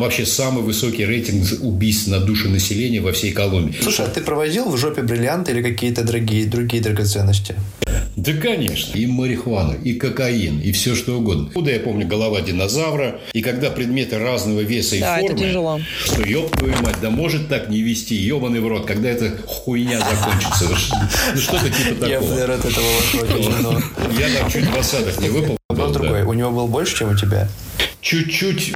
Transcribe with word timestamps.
вообще 0.00 0.26
самый 0.26 0.64
высокий 0.64 1.06
рейтинг 1.06 1.46
убийств 1.62 2.08
на 2.08 2.18
душу 2.18 2.48
населения 2.48 3.00
во 3.00 3.12
всей 3.12 3.32
Колумбии. 3.32 3.78
Слушай, 3.80 4.06
а 4.06 4.08
ты 4.08 4.22
проводил 4.22 4.68
в 4.68 4.76
жопе 4.76 5.02
бриллианты 5.02 5.52
или 5.52 5.62
какие-то 5.62 6.02
дорогие, 6.02 6.46
другие 6.46 6.82
драгоценности? 6.82 7.54
Да, 8.16 8.32
конечно. 8.32 8.98
И 8.98 9.06
марихуану, 9.06 9.74
и 9.74 9.94
кокаин, 9.94 10.60
и 10.60 10.72
все 10.72 10.96
что 10.96 11.18
угодно. 11.18 11.50
Куда 11.54 11.70
я 11.70 11.78
помню 11.78 12.08
голова 12.08 12.40
динозавра, 12.40 13.20
и 13.32 13.40
когда 13.40 13.70
предметы 13.70 14.18
разного 14.18 14.60
веса 14.60 14.96
и 14.96 15.00
да, 15.00 15.18
формы. 15.18 15.30
это 15.30 15.38
тяжело. 15.38 15.80
Что, 16.04 16.22
ёб 16.22 16.50
твою 16.56 16.74
мать, 16.82 16.96
да 17.00 17.10
может 17.10 17.48
так 17.48 17.68
не 17.68 17.80
вести, 17.80 18.16
ебаный 18.16 18.58
в 18.58 18.66
рот, 18.66 18.86
когда 18.86 19.10
эта 19.10 19.36
хуйня 19.46 20.00
закончится. 20.00 20.64
Ну, 21.34 21.40
что-то 21.40 21.70
типа 21.70 21.94
такого. 21.94 22.08
Я 22.08 22.20
в 22.20 22.46
рот 22.46 22.64
этого 22.64 23.82
Я 24.18 24.40
там 24.40 24.50
чуть 24.50 24.66
в 24.66 24.76
осадок 24.76 25.20
не 25.20 25.28
выпал. 25.28 25.56
Вопрос 25.68 25.92
другой. 25.92 26.22
У 26.24 26.32
него 26.32 26.50
был 26.50 26.66
больше, 26.66 26.96
чем 26.96 27.10
у 27.10 27.16
тебя? 27.16 27.48
Чуть-чуть. 28.00 28.74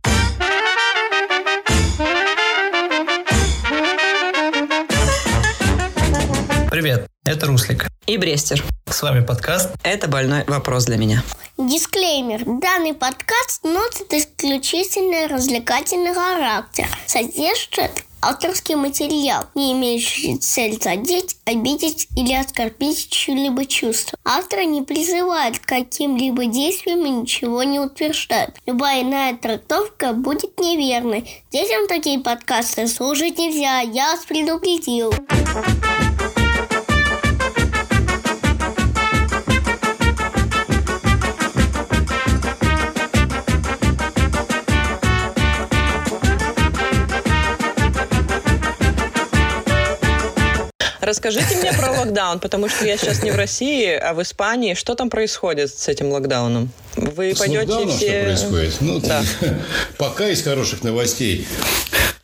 Привет, 6.81 7.09
это 7.25 7.47
Руслик. 7.47 7.89
И 8.07 8.17
Брестер. 8.19 8.63
С 8.89 9.03
вами 9.03 9.27
подкаст 9.27 9.71
Это 9.83 10.07
больной 10.07 10.45
вопрос 10.47 10.85
для 10.85 10.97
меня. 10.97 11.25
Дисклеймер. 11.59 12.45
Данный 12.45 12.95
подкаст 12.95 13.65
носит 13.65 14.15
исключительно 14.15 15.27
развлекательный 15.27 16.15
характер. 16.15 16.87
Содержит 17.05 18.05
авторский 18.23 18.77
материал, 18.77 19.47
не 19.57 19.73
имеющий 19.73 20.39
цель 20.39 20.81
задеть, 20.81 21.39
обидеть 21.47 22.07
или 22.15 22.33
оскорбить 22.33 23.11
чьи-либо 23.11 23.67
чувства. 23.67 24.17
Автор 24.25 24.61
не 24.61 24.83
призывает 24.83 25.59
к 25.59 25.67
каким-либо 25.67 26.47
действиям 26.47 27.05
и 27.05 27.11
ничего 27.11 27.65
не 27.65 27.81
утверждает. 27.81 28.55
Любая 28.67 29.03
иная 29.03 29.37
трактовка 29.37 30.13
будет 30.13 30.61
неверной. 30.61 31.43
Детям 31.51 31.89
такие 31.89 32.21
подкасты 32.21 32.87
слушать 32.87 33.37
нельзя, 33.37 33.81
я 33.81 34.13
вас 34.13 34.25
предупредил. 34.25 35.13
Расскажите 51.09 51.57
мне 51.57 51.73
про 51.73 51.91
локдаун, 51.91 52.39
потому 52.39 52.69
что 52.69 52.85
я 52.85 52.99
сейчас 52.99 53.23
не 53.23 53.31
в 53.31 53.35
России, 53.35 53.95
а 53.95 54.13
в 54.13 54.21
Испании. 54.21 54.75
Что 54.75 54.95
там 54.95 55.09
происходит 55.09 55.71
с 55.71 55.89
этим 55.89 56.11
локдауном? 56.11 56.71
Вы 56.97 57.35
С 57.35 57.39
пойдете 57.39 57.61
локдауном 57.61 57.97
все... 57.97 58.37
что 58.37 58.49
происходит? 58.49 58.77
Ну, 58.81 58.99
Да. 59.01 59.23
пока 59.97 60.29
из 60.29 60.43
хороших 60.43 60.85
новостей. 60.85 61.49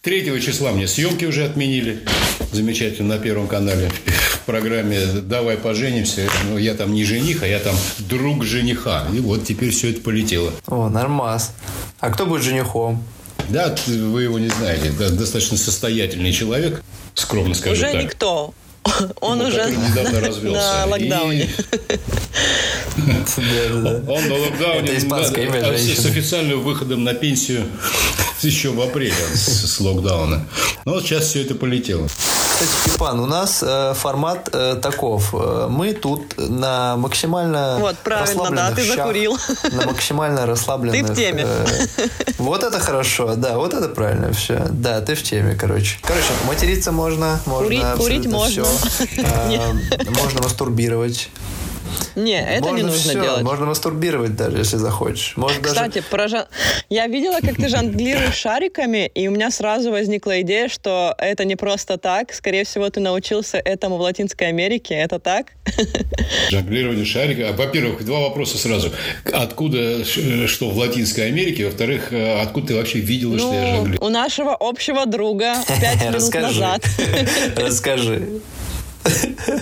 3 0.03 0.39
числа 0.43 0.73
мне 0.73 0.87
съемки 0.87 1.25
уже 1.25 1.47
отменили. 1.47 2.05
Замечательно 2.53 3.17
на 3.17 3.19
Первом 3.23 3.49
канале 3.49 3.89
в 3.89 4.41
программе 4.41 5.01
«Давай 5.07 5.57
поженимся». 5.57 6.29
Ну, 6.51 6.59
я 6.59 6.75
там 6.75 6.93
не 6.93 7.05
жених, 7.05 7.43
а 7.43 7.47
я 7.47 7.61
там 7.61 7.75
друг 8.01 8.45
жениха. 8.45 9.07
И 9.15 9.21
вот 9.21 9.47
теперь 9.47 9.71
все 9.71 9.93
это 9.93 10.03
полетело. 10.03 10.53
О, 10.67 10.91
нормас. 10.91 11.53
А 12.01 12.11
кто 12.11 12.27
будет 12.27 12.43
женихом? 12.43 13.03
Да, 13.49 13.75
вы 13.87 14.25
его 14.25 14.39
не 14.39 14.49
знаете. 14.49 14.93
Да, 14.99 15.09
достаточно 15.09 15.57
состоятельный 15.57 16.33
человек, 16.33 16.83
скромно 17.15 17.55
скажу 17.55 17.77
Уже 17.77 17.91
так. 17.91 18.03
никто. 18.03 18.53
Он 19.21 19.39
Ну, 19.39 19.47
уже 19.49 19.65
недавно 19.71 20.21
развелся. 20.29 20.61
на 20.61 20.87
локдауне. 20.87 21.49
Он 22.97 24.29
на 24.29 24.35
локдауне 24.35 25.01
да, 25.09 25.77
с- 25.79 26.07
официальным 26.07 26.61
выходом 26.63 27.03
на 27.05 27.15
пенсию 27.15 27.65
еще 28.43 28.71
в 28.71 28.81
апреле 28.81 29.15
с, 29.35 29.81
локдауна. 29.81 30.47
Но 30.85 30.93
вот 30.93 31.05
сейчас 31.05 31.25
все 31.29 31.43
это 31.43 31.55
полетело. 31.55 32.09
Кстати, 32.65 32.89
Степан, 32.89 33.21
у 33.21 33.27
нас 33.27 33.63
э, 33.63 33.95
формат 33.95 34.49
э, 34.53 34.77
таков. 34.77 35.35
Э, 35.35 35.67
Мы 35.69 35.93
тут 35.93 36.35
на 36.39 36.97
максимально 36.97 37.77
Вот, 37.81 37.97
правильно, 37.99 38.51
да, 38.51 38.71
ты 38.73 38.85
щах, 38.85 38.97
закурил. 38.97 39.39
На 39.73 39.87
максимально 39.87 40.47
расслабленных... 40.47 41.07
Ты 41.09 41.13
в 41.13 41.17
теме. 41.17 41.47
э, 41.47 42.09
вот 42.39 42.63
это 42.63 42.81
хорошо, 42.81 43.35
да, 43.37 43.57
вот 43.59 43.75
это 43.75 43.89
правильно 43.89 44.33
все. 44.33 44.67
Да, 44.71 45.01
ты 45.01 45.15
в 45.15 45.23
теме, 45.23 45.55
короче. 45.55 45.99
Короче, 46.03 46.27
материться 46.47 46.93
можно, 46.93 47.39
можно 47.47 47.67
Курить- 47.67 47.97
курить 47.99 48.27
можно. 48.27 48.65
всё. 48.65 48.67
А, 49.25 49.51
Можно 50.23 50.43
мастурбировать. 50.43 51.29
Не, 52.17 52.41
это 52.41 52.63
можно 52.63 52.77
не 52.77 52.83
нужно 52.83 53.11
всё, 53.11 53.23
делать. 53.23 53.43
Можно 53.43 53.67
мастурбировать 53.67 54.37
даже, 54.37 54.59
если 54.59 54.77
захочешь. 54.77 55.37
Можно 55.37 55.61
даже... 55.61 55.75
Кстати, 55.75 56.03
про 56.11 56.27
жон- 56.27 56.47
я 56.89 57.07
видела, 57.07 57.41
как 57.41 57.57
ты 57.57 57.69
жонглируешь 57.69 58.35
шариками, 58.35 59.07
и 59.15 59.27
у 59.29 59.33
меня 59.33 59.51
сразу 59.51 59.91
возникла 59.91 60.41
идея, 60.43 60.69
что 60.69 61.15
это 61.19 61.45
не 61.45 61.57
просто 61.57 61.99
так. 61.99 62.33
Скорее 62.33 62.65
всего, 62.65 62.89
ты 62.91 63.01
научился 63.01 63.59
этому 63.59 63.97
в 63.97 64.01
Латинской 64.01 64.49
Америке. 64.49 64.95
Это 64.95 65.19
так? 65.19 65.49
Жонглирование 66.51 67.05
шарика. 67.05 67.49
А, 67.49 67.53
Во-первых, 67.53 68.05
два 68.05 68.21
вопроса 68.21 68.59
сразу. 68.59 68.93
Откуда, 69.33 70.05
что 70.05 70.71
в 70.71 70.79
Латинской 70.79 71.27
Америке? 71.27 71.67
Во-вторых, 71.67 72.13
э, 72.13 72.41
откуда 72.41 72.69
ты 72.69 72.75
вообще 72.77 72.99
видела, 73.01 73.39
что 73.39 73.53
я 73.53 73.61
Ну, 73.63 73.77
жонглирую? 73.77 74.05
у 74.05 74.09
нашего 74.11 74.57
общего 74.59 75.07
друга 75.07 75.55
пять 75.81 76.05
минут 76.05 76.35
назад. 76.35 76.83
Расскажи. 77.57 78.29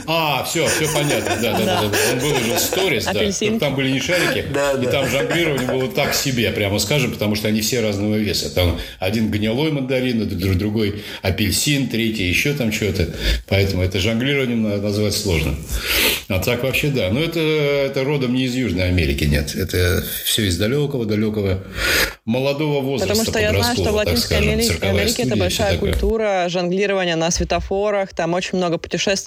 А, 0.07 0.45
все, 0.45 0.67
все 0.67 0.87
понятно. 0.93 1.37
Да, 1.43 1.53
да, 1.53 1.59
да. 1.59 1.83
да, 1.83 1.89
да. 1.89 2.13
Он 2.13 2.19
выложил 2.21 2.59
сторис, 2.59 3.05
да. 3.05 3.11
Апельсинки. 3.11 3.59
Там 3.59 3.75
были 3.75 3.91
не 3.91 4.01
шарики, 4.01 4.45
Да, 4.53 4.73
и 4.73 4.85
да. 4.85 4.91
там 4.91 5.09
жонглирование 5.09 5.67
было 5.69 5.89
так 5.91 6.15
себе, 6.15 6.51
прямо 6.51 6.79
скажем, 6.79 7.13
потому 7.13 7.35
что 7.35 7.49
они 7.49 7.61
все 7.61 7.81
разного 7.81 8.17
веса. 8.17 8.55
Там 8.55 8.79
один 8.99 9.31
гнилой 9.31 9.73
мандарин, 9.73 10.29
друг- 10.29 10.57
другой 10.57 11.03
апельсин, 11.23 11.89
третий 11.89 12.29
еще 12.29 12.53
там 12.55 12.73
что-то. 12.73 13.09
Поэтому 13.49 13.83
это 13.83 13.99
жонглированием 13.99 14.63
на- 14.63 14.77
назвать 14.79 15.15
сложно. 15.15 15.55
А 16.29 16.39
так 16.39 16.63
вообще 16.63 16.89
да. 16.89 17.11
Но 17.11 17.21
это, 17.21 17.41
это 17.41 18.05
родом 18.05 18.35
не 18.35 18.45
из 18.45 18.55
Южной 18.55 18.89
Америки, 18.89 19.25
нет. 19.25 19.55
Это 19.55 20.05
все 20.25 20.47
из 20.47 20.57
далекого, 20.57 21.05
далекого 21.07 21.63
молодого 22.25 22.81
возраста. 22.81 23.09
Потому 23.15 23.29
что 23.31 23.39
я 23.41 23.51
знаю, 23.51 23.75
что 23.77 23.91
в 23.93 23.95
Латинской 23.97 24.37
скажем, 24.37 24.53
Америке, 24.53 24.79
Америке 24.87 25.23
это 25.25 25.37
большая 25.37 25.73
такое. 25.75 25.91
культура 25.93 26.47
жонглирования 26.49 27.17
на 27.17 27.31
светофорах. 27.31 28.15
Там 28.15 28.35
очень 28.35 28.59
много 28.59 28.79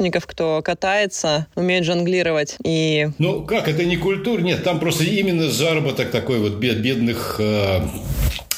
путешественников, 0.05 0.25
кто 0.27 0.61
катается, 0.63 1.47
умеет 1.55 1.85
жонглировать. 1.85 2.57
И 2.63 3.09
Ну, 3.17 3.43
как, 3.43 3.67
это 3.67 3.85
не 3.85 3.97
культура, 3.97 4.41
нет, 4.41 4.63
там 4.63 4.79
просто 4.79 5.03
именно 5.03 5.49
заработок 5.49 6.11
такой 6.11 6.39
вот 6.39 6.53
бед- 6.53 6.81
бедных 6.81 7.37
э, 7.39 7.81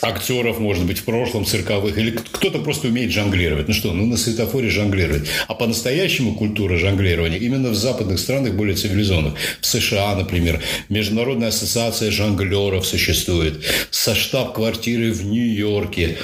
актеров, 0.01 0.59
может 0.59 0.85
быть, 0.85 0.99
в 0.99 1.03
прошлом 1.03 1.45
цирковых, 1.45 1.97
или 1.97 2.11
кто-то 2.11 2.59
просто 2.59 2.87
умеет 2.87 3.11
жонглировать. 3.11 3.67
Ну 3.67 3.73
что, 3.73 3.93
ну 3.93 4.05
на 4.05 4.17
светофоре 4.17 4.69
жонглировать. 4.69 5.27
А 5.47 5.53
по-настоящему 5.53 6.35
культура 6.35 6.77
жонглирования 6.77 7.37
именно 7.37 7.69
в 7.69 7.75
западных 7.75 8.19
странах 8.19 8.53
более 8.53 8.75
цивилизованных. 8.75 9.33
В 9.61 9.65
США, 9.65 10.15
например, 10.15 10.61
Международная 10.89 11.49
ассоциация 11.49 12.11
жонглеров 12.11 12.85
существует, 12.85 13.63
со 13.91 14.15
штаб-квартиры 14.15 15.11
в 15.11 15.25
Нью-Йорке. 15.25 16.17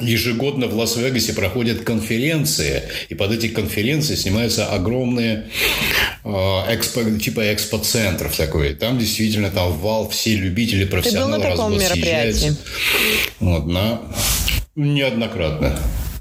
Ежегодно 0.00 0.66
в 0.66 0.74
Лас-Вегасе 0.74 1.32
проходят 1.32 1.82
конференции, 1.82 2.82
и 3.08 3.14
под 3.14 3.32
эти 3.32 3.48
конференции 3.48 4.14
снимаются 4.14 4.66
огромные 4.66 5.48
э, 6.24 6.28
экспо, 6.28 7.02
типа 7.18 7.52
экспоцентров 7.52 8.36
такой. 8.36 8.74
Там 8.74 8.98
действительно 8.98 9.50
там 9.50 9.72
вал, 9.72 10.08
все 10.08 10.36
любители, 10.36 10.84
профессионалы 10.84 11.38
на 11.38 11.40
таком 11.40 11.72
развод 11.72 11.82
мероприятии? 11.82 12.38
съезжаются. 12.38 12.56
Вот, 13.40 13.66
на... 13.66 14.00
Неоднократно. 14.76 15.78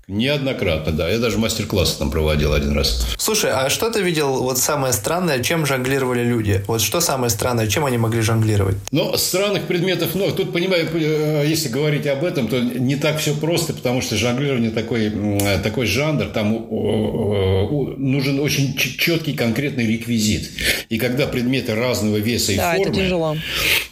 Неоднократно, 0.10 0.92
да. 0.92 1.08
Я 1.08 1.20
даже 1.20 1.38
мастер-классы 1.38 2.00
там 2.00 2.10
проводил 2.10 2.54
один 2.54 2.72
раз. 2.72 3.06
Слушай, 3.18 3.52
а 3.54 3.70
что 3.70 3.92
ты 3.92 4.02
видел 4.02 4.42
вот 4.42 4.58
самое 4.58 4.92
странное, 4.92 5.44
чем 5.44 5.68
жонглировали 5.68 6.24
люди? 6.24 6.64
Вот 6.68 6.82
что 6.82 7.00
самое 7.00 7.30
странное, 7.30 7.68
чем 7.68 7.86
они 7.86 8.00
могли 8.00 8.22
жонглировать? 8.22 8.76
Но 8.92 9.16
странных 9.18 9.68
предметов 9.68 10.16
много. 10.16 10.32
Тут, 10.32 10.52
понимаю, 10.52 10.90
э, 10.94 11.46
если 11.48 11.70
говорить 11.70 12.08
об 12.08 12.24
этом, 12.24 12.48
то 12.48 12.60
не 12.60 12.96
так 12.96 13.20
все 13.20 13.36
просто, 13.36 13.74
потому 13.74 14.02
что 14.02 14.18
жонглирование 14.18 14.72
такой, 14.72 15.06
м, 15.08 15.40
такой 15.62 15.86
жанр, 15.86 16.26
там 16.26 16.56
э, 16.56 16.58
э, 16.58 17.96
нужен 17.98 18.40
очень 18.40 18.76
четкий 18.76 19.34
конкретный 19.34 19.86
реквизит. 19.86 20.50
И 20.90 20.98
когда 20.98 21.28
предметы 21.28 21.76
разного 21.76 22.18
веса 22.18 22.52
и 22.52 22.58
да, 22.58 22.74
формы, 22.74 22.86
это 22.92 22.96
тяжело. 22.96 23.38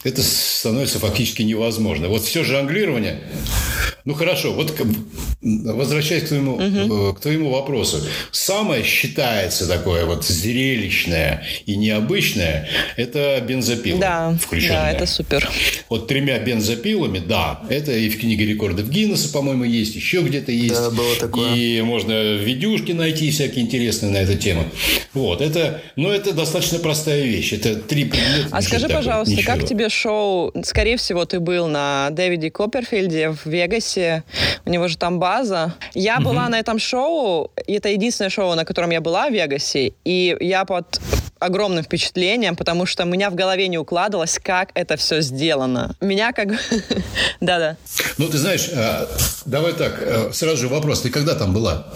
это 0.03 0.23
становится 0.23 0.97
фактически 0.97 1.43
невозможно. 1.43 2.07
Вот 2.07 2.23
все 2.23 2.43
жонглирование, 2.43 3.19
ну 4.03 4.15
хорошо, 4.15 4.53
вот 4.53 4.73
возвращаясь 5.65 6.23
к 6.23 6.27
твоему, 6.27 6.55
угу. 6.55 7.13
к 7.13 7.19
твоему 7.19 7.49
вопросу, 7.49 8.01
самое 8.31 8.83
считается 8.83 9.67
такое 9.67 10.05
вот 10.05 10.25
зрелищное 10.25 11.43
и 11.65 11.75
необычное– 11.75 12.67
это 12.97 13.41
бензопила. 13.47 13.99
Да, 13.99 14.37
да, 14.51 14.91
это 14.91 15.05
супер. 15.05 15.49
Вот 15.89 16.07
тремя 16.07 16.39
бензопилами, 16.39 17.19
да, 17.19 17.61
это 17.69 17.91
и 17.91 18.09
в 18.09 18.19
книге 18.19 18.45
рекордов 18.45 18.89
Гиннесса, 18.89 19.31
по-моему, 19.31 19.63
есть, 19.63 19.95
еще 19.95 20.21
где-то 20.21 20.51
есть. 20.51 20.75
Да, 20.75 20.89
было 20.89 21.15
такое. 21.19 21.55
И 21.55 21.81
можно 21.81 22.35
видюшки 22.35 22.91
найти 22.91 23.31
всякие 23.31 23.65
интересные 23.65 24.11
на 24.11 24.17
эту 24.17 24.37
тему. 24.37 24.65
Вот, 25.13 25.41
это, 25.41 25.81
но 25.95 26.11
это 26.11 26.33
достаточно 26.33 26.79
простая 26.79 27.23
вещь. 27.23 27.53
Это 27.53 27.75
три 27.75 28.05
предмета. 28.05 28.49
А 28.51 28.61
скажи, 28.61 28.87
такой, 28.87 28.97
пожалуйста, 28.97 29.33
ничего. 29.33 29.55
как 29.55 29.65
тебе 29.65 29.89
шоу? 29.89 30.53
Скорее 30.63 30.97
всего, 30.97 31.25
ты 31.25 31.39
был 31.39 31.67
на 31.67 32.09
Дэвиде 32.11 32.51
Копперфильде 32.51 33.29
в 33.29 33.45
Вегасе. 33.45 34.23
У 34.65 34.69
него 34.69 34.87
же 34.87 34.97
там 34.97 35.19
база. 35.37 35.73
Я 35.93 36.17
угу. 36.17 36.29
была 36.29 36.49
на 36.49 36.59
этом 36.59 36.79
шоу. 36.79 37.51
И 37.67 37.73
это 37.73 37.89
единственное 37.89 38.29
шоу, 38.29 38.55
на 38.55 38.65
котором 38.65 38.91
я 38.91 39.01
была 39.01 39.29
в 39.29 39.33
Вегасе. 39.33 39.93
И 40.05 40.35
я 40.39 40.65
под 40.65 40.99
огромным 41.39 41.83
впечатлением, 41.83 42.55
потому 42.55 42.85
что 42.85 43.03
у 43.03 43.07
меня 43.07 43.29
в 43.29 43.35
голове 43.35 43.67
не 43.67 43.77
укладывалось, 43.77 44.39
как 44.41 44.71
это 44.73 44.97
все 44.97 45.21
сделано. 45.21 45.95
Меня 46.01 46.31
как... 46.33 46.49
Да-да. 47.41 47.77
Ну, 48.17 48.27
ты 48.27 48.37
знаешь, 48.37 48.69
а, 48.73 49.09
давай 49.45 49.73
так, 49.73 50.01
а, 50.01 50.29
сразу 50.33 50.57
же 50.57 50.67
вопрос. 50.67 51.01
Ты 51.01 51.09
когда 51.09 51.35
там 51.35 51.53
была? 51.53 51.87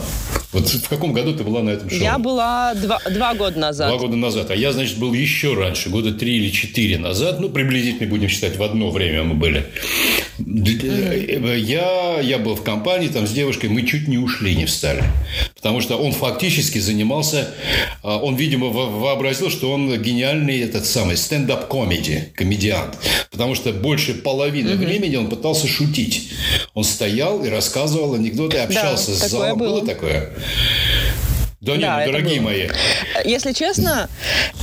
Вот 0.52 0.68
в 0.68 0.90
каком 0.90 1.14
году 1.14 1.34
ты 1.34 1.44
была 1.44 1.62
на 1.62 1.70
этом 1.70 1.90
шоу? 1.90 2.00
Я 2.00 2.18
была 2.18 2.74
два, 2.74 3.00
два 3.10 3.34
года 3.34 3.58
назад. 3.58 3.90
Два 3.90 4.00
года 4.00 4.18
назад. 4.18 4.52
А 4.52 4.56
я, 4.56 4.74
значит, 4.74 4.98
был 4.98 5.14
еще 5.14 5.54
раньше, 5.54 5.90
года 5.90 6.12
три 6.12 6.38
или 6.38 6.52
четыре 6.52 6.98
назад. 6.98 7.40
Ну, 7.40 7.50
приблизительно 7.50 8.10
будем 8.10 8.28
считать, 8.28 8.58
в 8.58 8.64
одно 8.64 8.92
время 8.92 9.24
мы 9.24 9.36
были. 9.36 9.66
Я, 10.38 12.20
я 12.20 12.38
был 12.38 12.56
в 12.56 12.64
компании 12.64 13.08
там 13.08 13.28
с 13.28 13.32
девушкой, 13.32 13.70
мы 13.70 13.84
чуть 13.84 14.10
не 14.10 14.18
ушли, 14.18 14.54
не 14.56 14.66
встали. 14.66 15.04
Потому 15.56 15.80
что 15.80 15.96
он 15.96 16.12
фактически 16.12 16.80
занимался, 16.80 17.54
а, 18.04 18.18
он, 18.18 18.36
видимо, 18.36 18.68
вообразил, 18.68 19.31
что 19.50 19.72
он 19.72 20.02
гениальный 20.02 20.60
этот 20.60 20.86
самый 20.86 21.18
стендап-комеди, 21.18 22.32
комедиант. 22.36 22.98
Потому 23.32 23.56
что 23.56 23.72
больше 23.72 24.14
половины 24.14 24.76
угу. 24.76 24.84
времени 24.84 25.16
он 25.16 25.30
пытался 25.30 25.68
шутить. 25.68 26.30
Он 26.74 26.84
стоял 26.84 27.44
и 27.44 27.50
рассказывал 27.50 28.14
анекдоты, 28.14 28.58
общался 28.58 29.12
да, 29.12 29.18
с 29.18 29.30
залом. 29.30 29.58
Было. 29.58 29.80
было 29.80 29.86
такое? 29.86 30.32
Да, 31.62 31.74
нет, 31.74 31.82
да, 31.82 32.06
дорогие 32.08 32.42
мои. 32.42 32.70
Если 33.24 33.54
честно, 33.54 34.10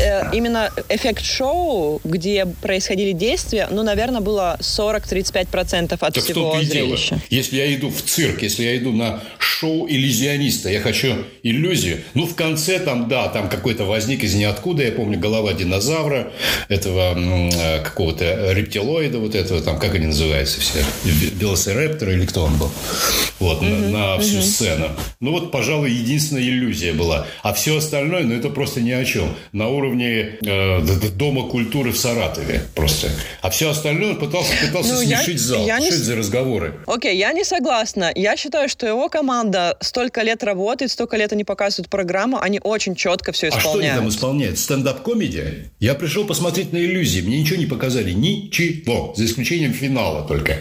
э, 0.00 0.34
именно 0.34 0.72
эффект 0.88 1.24
шоу, 1.24 2.00
где 2.02 2.44
происходили 2.44 3.12
действия, 3.12 3.68
ну, 3.70 3.84
наверное, 3.84 4.20
было 4.20 4.56
40-35% 4.60 5.92
от 5.92 6.14
так 6.14 6.24
всего 6.24 6.60
зрелища. 6.60 7.10
Дело. 7.10 7.20
Если 7.30 7.56
я 7.56 7.72
иду 7.72 7.90
в 7.90 8.02
цирк, 8.02 8.42
если 8.42 8.64
я 8.64 8.76
иду 8.76 8.90
на 8.90 9.22
шоу 9.38 9.86
иллюзиониста, 9.88 10.70
я 10.70 10.80
хочу 10.80 11.14
иллюзию, 11.44 11.98
ну, 12.14 12.26
в 12.26 12.34
конце 12.34 12.80
там, 12.80 13.08
да, 13.08 13.28
там 13.28 13.48
какой-то 13.48 13.84
возник 13.84 14.24
из 14.24 14.34
ниоткуда, 14.34 14.82
я 14.82 14.90
помню, 14.90 15.20
голова 15.20 15.52
динозавра, 15.52 16.32
этого 16.68 17.16
э, 17.16 17.80
какого-то 17.84 18.52
рептилоида, 18.52 19.20
вот 19.20 19.36
этого, 19.36 19.62
там, 19.62 19.78
как 19.78 19.94
они 19.94 20.06
называются 20.06 20.60
все, 20.60 20.80
велосираптор 21.04 22.08
или 22.10 22.26
кто 22.26 22.42
он 22.42 22.58
был, 22.58 22.72
вот, 23.38 23.62
mm-hmm. 23.62 23.90
на, 23.90 24.16
на 24.16 24.18
всю 24.18 24.38
mm-hmm. 24.38 24.42
сцену. 24.42 24.88
Ну, 25.20 25.30
вот, 25.30 25.52
пожалуй, 25.52 25.92
единственная 25.92 26.42
иллюзия 26.42 26.87
иллюзия 26.88 26.92
была. 26.92 27.26
А 27.42 27.52
все 27.52 27.78
остальное, 27.78 28.24
ну, 28.24 28.34
это 28.34 28.50
просто 28.50 28.80
ни 28.80 28.90
о 28.90 29.04
чем. 29.04 29.34
На 29.52 29.68
уровне 29.68 30.38
э, 30.44 30.80
Дома 31.16 31.48
культуры 31.48 31.90
в 31.90 31.98
Саратове 31.98 32.62
просто. 32.74 33.10
А 33.42 33.50
все 33.50 33.70
остальное 33.70 34.10
он 34.10 34.16
пытался, 34.18 34.52
пытался 34.64 34.94
ну, 34.94 35.00
смешить 35.00 35.40
я, 35.40 35.46
зал. 35.46 35.66
Я 35.66 35.76
что 35.76 35.84
не... 35.84 35.88
это 35.88 35.98
за 35.98 36.16
разговоры? 36.16 36.74
Окей, 36.86 37.16
я 37.16 37.32
не 37.32 37.44
согласна. 37.44 38.12
Я 38.14 38.36
считаю, 38.36 38.68
что 38.68 38.86
его 38.86 39.08
команда 39.08 39.76
столько 39.80 40.22
лет 40.22 40.44
работает, 40.44 40.90
столько 40.90 41.16
лет 41.16 41.32
они 41.32 41.44
показывают 41.44 41.88
программу, 41.88 42.38
они 42.40 42.60
очень 42.62 42.94
четко 42.94 43.32
все 43.32 43.48
исполняют. 43.48 43.66
А 43.66 43.70
что 43.70 43.78
они 43.80 43.98
там 43.98 44.08
исполняют? 44.08 44.58
Стендап-комедия? 44.58 45.70
Я 45.80 45.94
пришел 45.94 46.24
посмотреть 46.24 46.72
на 46.72 46.78
иллюзии. 46.78 47.20
Мне 47.20 47.40
ничего 47.40 47.58
не 47.58 47.66
показали. 47.66 48.12
Ничего. 48.12 49.14
За 49.16 49.24
исключением 49.24 49.72
финала 49.72 50.26
только. 50.26 50.58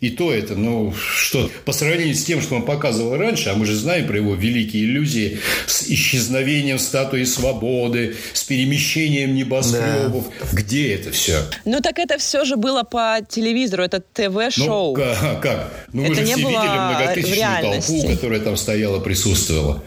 И 0.00 0.10
то 0.10 0.32
это, 0.32 0.54
ну, 0.54 0.92
что, 0.94 1.50
по 1.64 1.72
сравнению 1.72 2.14
с 2.14 2.24
тем, 2.24 2.40
что 2.40 2.56
он 2.56 2.62
показывал 2.62 3.16
раньше, 3.16 3.50
а 3.50 3.54
мы 3.54 3.66
же 3.66 3.74
знаем 3.74 4.06
про 4.06 4.16
его 4.16 4.34
великие 4.34 4.84
иллюзии 4.84 5.38
с 5.70 5.82
исчезновением 5.82 6.78
статуи 6.78 7.24
свободы, 7.24 8.16
с 8.32 8.42
перемещением 8.44 9.34
небоскребов. 9.34 10.26
Да. 10.28 10.46
Где 10.52 10.94
это 10.94 11.10
все? 11.12 11.38
Ну 11.64 11.80
так 11.80 11.98
это 11.98 12.18
все 12.18 12.44
же 12.44 12.56
было 12.56 12.82
по 12.82 13.18
телевизору, 13.28 13.82
это 13.82 14.00
ТВ-шоу. 14.00 14.96
Ну 14.96 15.40
как? 15.40 15.72
Ну 15.92 16.02
это 16.02 16.10
мы 16.10 16.14
же 16.14 16.24
все 16.24 16.36
видели 16.36 16.52
многотысячную 16.52 17.62
толпу, 17.62 18.08
которая 18.08 18.40
там 18.40 18.56
стояла, 18.56 19.00
присутствовала. 19.00 19.82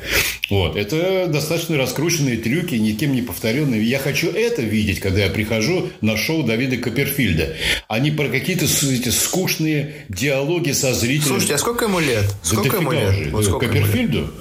Вот. 0.49 0.75
Это 0.75 1.27
достаточно 1.27 1.77
раскрученные 1.77 2.37
трюки, 2.37 2.75
никем 2.75 3.13
не 3.13 3.21
повторенные. 3.21 3.83
Я 3.83 3.99
хочу 3.99 4.29
это 4.29 4.61
видеть, 4.61 4.99
когда 4.99 5.23
я 5.23 5.29
прихожу 5.29 5.89
на 6.01 6.17
шоу 6.17 6.43
Давида 6.43 6.77
Копперфильда, 6.77 7.55
а 7.87 7.99
не 7.99 8.11
про 8.11 8.27
какие-то 8.27 8.65
эти 8.65 9.09
скучные 9.09 10.05
диалоги 10.09 10.71
со 10.71 10.93
зрителями. 10.93 11.29
Слушайте, 11.29 11.55
а 11.55 11.57
сколько 11.57 11.85
ему 11.85 11.99
лет? 11.99 12.25
Сколько 12.43 12.71
да 12.71 12.77
ему 12.77 12.91
лет? 12.91 13.09
Уже. 13.09 13.29
Вот 13.29 13.45
сколько 13.45 13.67
Копперфильду? 13.67 14.31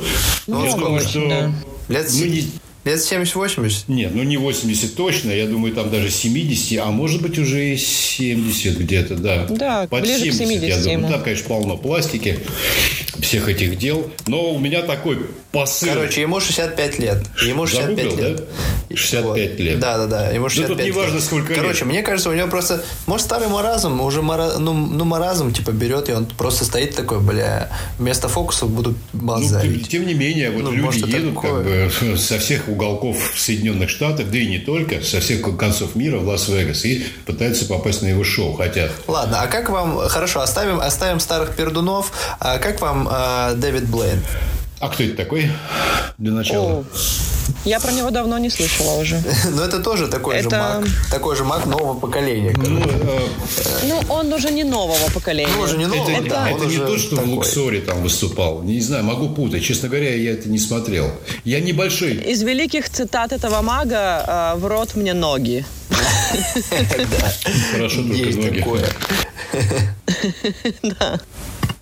Ну, 0.47 0.65
я 0.65 0.73
думаю, 0.73 1.01
что... 1.01 1.29
Да. 1.29 1.53
Лет, 1.89 2.09
ну, 2.13 2.25
не... 2.27 2.45
лет 2.85 2.99
70-80? 2.99 3.85
Нет, 3.89 4.13
ну 4.15 4.23
не 4.23 4.37
80 4.37 4.95
точно. 4.95 5.31
Я 5.31 5.47
думаю, 5.47 5.75
там 5.75 5.91
даже 5.91 6.11
70, 6.11 6.79
а 6.79 6.91
может 6.91 7.23
быть 7.23 7.39
уже 7.39 7.75
и 7.75 7.77
70 7.77 8.79
где-то, 8.79 9.17
да. 9.17 9.47
Да, 9.49 9.87
Под 9.89 10.03
ближе 10.03 10.33
70, 10.33 10.35
к 10.35 10.49
70 10.49 10.69
я 10.69 10.77
думаю. 10.77 10.93
Ему. 10.93 11.09
Там, 11.09 11.23
конечно, 11.23 11.49
полно 11.49 11.77
пластики 11.77 12.39
всех 13.21 13.49
этих 13.49 13.79
дел. 13.79 14.11
Но 14.27 14.53
у 14.53 14.59
меня 14.59 14.83
такой 14.83 15.27
посыл. 15.53 15.89
Короче, 15.89 16.23
ему 16.23 16.41
65 16.41 16.99
лет. 16.99 17.25
Ему 17.45 17.67
65 17.67 17.97
Загуглил, 17.97 18.29
лет. 18.29 18.37
Да? 18.89 18.97
65 18.97 19.51
вот. 19.51 19.61
лет. 19.61 19.79
Да, 19.79 19.99
да, 19.99 20.07
да. 20.07 20.31
Ему 20.31 20.49
65 20.49 20.69
да 20.69 20.75
тут 20.75 20.85
не 20.85 20.91
важно, 20.91 21.21
сколько 21.21 21.55
Короче, 21.55 21.81
лет. 21.81 21.87
мне 21.87 22.03
кажется, 22.03 22.31
у 22.31 22.35
него 22.35 22.49
просто... 22.49 22.85
Может, 23.07 23.27
старый 23.27 23.49
маразм, 23.49 24.01
уже 24.01 24.23
мара... 24.23 24.59
ну, 24.59 24.73
ну, 24.73 25.05
маразм, 25.05 25.53
типа, 25.53 25.71
берет, 25.71 26.09
и 26.09 26.13
он 26.13 26.27
просто 26.27 26.65
стоит 26.65 26.95
такой, 26.97 27.21
бля, 27.21 27.71
вместо 27.99 28.29
фокусов 28.29 28.71
буду 28.71 28.95
базарить. 29.13 29.83
Ну, 29.83 29.89
тем 29.89 30.07
не 30.07 30.15
менее, 30.15 30.51
вот 30.51 30.65
ну, 30.65 30.73
люди 30.73 30.81
может, 30.81 31.07
едут 31.07 31.41
как 31.41 31.65
бы 31.65 31.91
со 32.17 32.39
всех 32.39 32.69
уголков 32.73 33.33
Соединенных 33.37 33.91
Штатов, 33.91 34.31
да 34.31 34.39
и 34.39 34.47
не 34.47 34.59
только, 34.59 35.03
со 35.03 35.21
всех 35.21 35.43
концов 35.57 35.95
мира 35.95 36.19
в 36.19 36.29
Лас-Вегас 36.29 36.85
и 36.85 37.05
пытаются 37.27 37.67
попасть 37.67 38.03
на 38.03 38.09
его 38.09 38.25
шоу, 38.25 38.55
хотят. 38.55 38.91
Ладно, 39.07 39.41
а 39.43 39.47
как 39.47 39.71
вам... 39.71 39.99
Хорошо, 40.09 40.41
оставим, 40.41 40.81
оставим 40.81 41.21
старых 41.21 41.55
пердунов. 41.55 42.13
А 42.41 42.59
как 42.59 42.81
вам 42.81 43.09
э, 43.11 43.55
Дэвид 43.57 43.89
Блейн? 43.89 44.21
А 44.83 44.89
кто 44.89 45.05
это 45.05 45.15
такой 45.15 45.49
для 46.19 46.33
начала? 46.33 46.81
О, 46.81 46.85
я 47.65 47.79
про 47.79 47.93
него 47.93 48.11
давно 48.11 48.37
не 48.39 48.51
слышала 48.51 49.01
уже. 49.01 49.23
Но 49.55 49.63
это 49.63 49.79
тоже 49.79 50.09
такой 50.09 50.35
это... 50.35 50.51
же 50.51 50.57
маг. 50.57 50.85
Такой 51.09 51.37
же 51.37 51.45
маг 51.45 51.67
нового 51.67 51.97
поколения. 52.01 52.53
Ну, 52.57 52.81
э... 52.81 53.29
ну, 53.85 54.01
он 54.09 54.33
уже 54.33 54.51
не 54.51 54.65
нового 54.65 55.09
поколения. 55.15 55.53
Ну, 55.57 55.63
уже 55.63 55.79
не 55.79 55.87
нового, 55.87 56.11
это, 56.11 56.29
да. 56.29 56.51
Это 56.51 56.67
не 56.67 56.79
то, 56.79 56.99
что 56.99 57.15
такой. 57.15 57.31
в 57.31 57.35
Луксоре 57.35 57.81
там 57.81 58.03
выступал. 58.03 58.63
Не 58.65 58.81
знаю, 58.81 59.05
могу 59.05 59.29
путать. 59.29 59.63
Честно 59.63 59.89
говоря, 59.89 60.17
я 60.17 60.33
это 60.33 60.49
не 60.49 60.59
смотрел. 60.59 61.09
Я 61.45 61.61
небольшой. 61.61 62.15
Из 62.15 62.43
великих 62.43 62.91
цитат 62.91 63.33
этого 63.33 63.63
мага 63.63 64.55
в 64.57 64.67
рот 64.67 64.97
мне 64.97 65.15
ноги. 65.15 65.65
Хорошо, 67.71 68.03
только 68.03 68.37
ноги. 68.37 68.65
Да. 70.83 71.21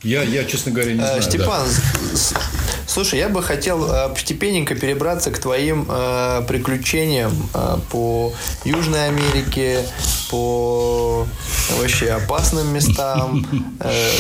Я, 0.03 0.23
я, 0.23 0.45
честно 0.45 0.73
говоря, 0.73 0.93
не 0.93 1.01
э, 1.01 1.07
знаю. 1.07 1.23
Степан, 1.23 1.67
да. 1.69 2.41
слушай, 2.87 3.19
я 3.19 3.29
бы 3.29 3.43
хотел 3.43 3.85
э, 3.93 4.09
постепенненько 4.09 4.75
перебраться 4.75 5.31
к 5.31 5.39
твоим 5.39 5.87
э, 5.89 6.43
приключениям 6.49 7.51
э, 7.53 7.79
по 7.91 8.33
Южной 8.65 9.09
Америке, 9.09 9.85
по 10.31 11.27
вообще 11.79 12.13
опасным 12.13 12.73
местам. 12.73 13.47
Э, 13.81 14.11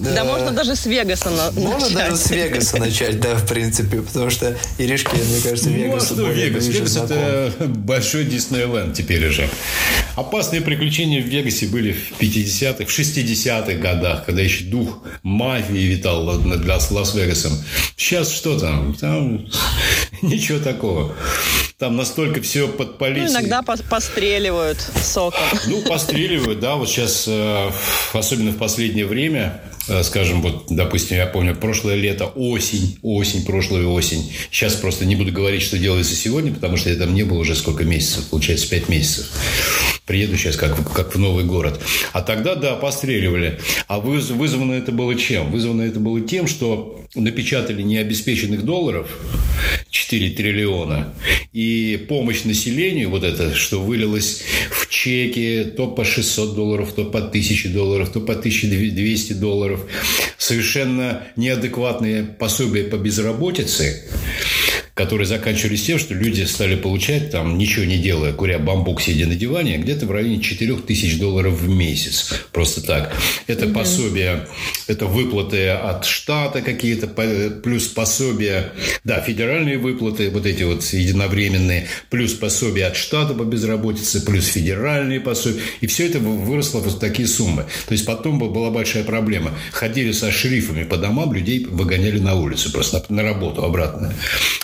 да, 0.00 0.24
можно 0.24 0.50
даже 0.50 0.76
с 0.76 0.86
Вегаса 0.86 1.30
на- 1.30 1.50
Можно 1.52 1.80
начать. 1.88 1.94
даже 1.94 2.16
с 2.16 2.30
Вегаса 2.30 2.76
начать, 2.78 3.20
да, 3.20 3.34
в 3.34 3.46
принципе, 3.46 4.00
потому 4.02 4.30
что 4.30 4.56
Иришке, 4.78 5.10
мне 5.16 5.40
кажется, 5.42 5.70
Вегас... 5.70 6.10
Ну, 6.10 6.26
а 6.26 6.30
Вегас? 6.30 6.66
Вегас– 6.66 6.96
это 6.96 7.52
большой 7.66 8.24
Диснейленд 8.24 8.96
теперь 8.96 9.26
уже. 9.28 9.48
Опасные 10.16 10.60
приключения 10.60 11.22
в 11.22 11.26
Вегасе 11.26 11.66
были 11.66 11.92
в 11.92 12.20
50-х, 12.20 12.84
в 12.84 12.98
60-х 12.98 13.72
годах, 13.74 14.24
когда 14.26 14.42
еще 14.42 14.64
дух 14.64 15.02
мафии 15.22 15.72
витал 15.78 16.24
над 16.24 16.64
Лас-Вегасом. 16.66 17.52
Сейчас 17.96 18.30
что 18.32 18.58
там? 18.58 18.94
Там 18.94 19.46
Ничего 20.22 20.58
такого. 20.58 21.14
Там 21.78 21.96
настолько 21.96 22.42
все 22.42 22.68
под 22.68 22.98
полицией. 22.98 23.32
Ну, 23.32 23.38
иногда 23.40 23.62
постреливают 23.62 24.78
соком. 25.02 25.40
Ну, 25.66 25.80
постреливают, 25.82 26.60
да. 26.60 26.74
Вот 26.76 26.88
сейчас, 26.88 27.24
э, 27.26 27.70
особенно 28.12 28.50
в 28.50 28.58
последнее 28.58 29.06
время, 29.06 29.60
скажем, 30.02 30.42
вот, 30.42 30.66
допустим, 30.68 31.16
я 31.16 31.26
помню, 31.26 31.54
прошлое 31.56 31.96
лето, 31.96 32.26
осень, 32.26 32.98
осень, 33.02 33.44
прошлая 33.44 33.86
осень. 33.86 34.32
Сейчас 34.50 34.74
просто 34.74 35.04
не 35.04 35.16
буду 35.16 35.32
говорить, 35.32 35.62
что 35.62 35.78
делается 35.78 36.14
сегодня, 36.14 36.52
потому 36.52 36.76
что 36.76 36.90
я 36.90 36.96
там 36.96 37.14
не 37.14 37.22
был 37.22 37.38
уже 37.38 37.54
сколько 37.54 37.84
месяцев, 37.84 38.24
получается, 38.30 38.68
пять 38.68 38.88
месяцев. 38.88 39.30
Приеду 40.06 40.36
сейчас 40.36 40.56
как, 40.56 40.92
как 40.92 41.14
в 41.14 41.18
новый 41.18 41.44
город. 41.44 41.80
А 42.12 42.22
тогда, 42.22 42.56
да, 42.56 42.74
постреливали. 42.74 43.60
А 43.86 44.00
вызвано 44.00 44.72
это 44.72 44.92
было 44.92 45.14
чем? 45.14 45.50
Вызвано 45.50 45.82
это 45.82 46.00
было 46.00 46.20
тем, 46.20 46.46
что 46.48 47.00
напечатали 47.14 47.82
необеспеченных 47.82 48.64
долларов 48.64 49.08
4 49.90 50.30
триллиона. 50.30 51.14
И 51.52 52.04
помощь 52.08 52.44
населению, 52.44 53.10
вот 53.10 53.24
это, 53.24 53.54
что 53.54 53.80
вылилось 53.80 54.42
в 54.70 54.88
чеки 54.88 55.64
то 55.76 55.88
по 55.88 56.04
600 56.04 56.54
долларов, 56.54 56.92
то 56.92 57.04
по 57.04 57.18
1000 57.18 57.68
долларов, 57.70 58.10
то 58.10 58.20
по 58.20 58.32
1200 58.32 59.32
долларов. 59.34 59.86
Совершенно 60.38 61.24
неадекватные 61.36 62.22
пособия 62.22 62.84
по 62.84 62.96
безработице 62.96 64.08
которые 65.00 65.26
заканчивались 65.26 65.82
тем, 65.82 65.98
что 65.98 66.12
люди 66.12 66.42
стали 66.42 66.76
получать, 66.76 67.30
там, 67.30 67.56
ничего 67.56 67.86
не 67.86 67.96
делая, 67.96 68.34
куря 68.34 68.58
бамбук, 68.58 69.00
сидя 69.00 69.26
на 69.26 69.34
диване, 69.34 69.78
где-то 69.78 70.04
в 70.04 70.10
районе 70.10 70.42
4 70.42 70.74
тысяч 70.76 71.18
долларов 71.18 71.54
в 71.58 71.68
месяц. 71.70 72.34
Просто 72.52 72.82
так. 72.82 73.16
Это 73.46 73.64
угу. 73.64 73.76
пособие, 73.76 74.46
это 74.88 75.06
выплаты 75.06 75.68
от 75.68 76.04
штата 76.04 76.60
какие-то, 76.60 77.06
плюс 77.06 77.86
пособия, 77.86 78.74
да, 79.02 79.22
федеральные 79.22 79.78
выплаты, 79.78 80.28
вот 80.28 80.44
эти 80.44 80.64
вот 80.64 80.84
единовременные, 80.84 81.86
плюс 82.10 82.34
пособия 82.34 82.88
от 82.88 82.96
штата 82.96 83.32
по 83.32 83.44
безработице, 83.44 84.22
плюс 84.22 84.48
федеральные 84.48 85.20
пособия. 85.20 85.62
И 85.80 85.86
все 85.86 86.08
это 86.08 86.18
выросло 86.18 86.80
в 86.80 86.98
такие 86.98 87.26
суммы. 87.26 87.64
То 87.86 87.92
есть 87.92 88.04
потом 88.04 88.38
была 88.38 88.70
большая 88.70 89.04
проблема. 89.04 89.52
Ходили 89.72 90.12
со 90.12 90.30
шрифами 90.30 90.84
по 90.84 90.98
домам, 90.98 91.32
людей 91.32 91.64
выгоняли 91.64 92.18
на 92.18 92.34
улицу 92.34 92.70
просто 92.70 93.02
на, 93.08 93.16
на 93.16 93.22
работу 93.22 93.64
обратно. 93.64 94.12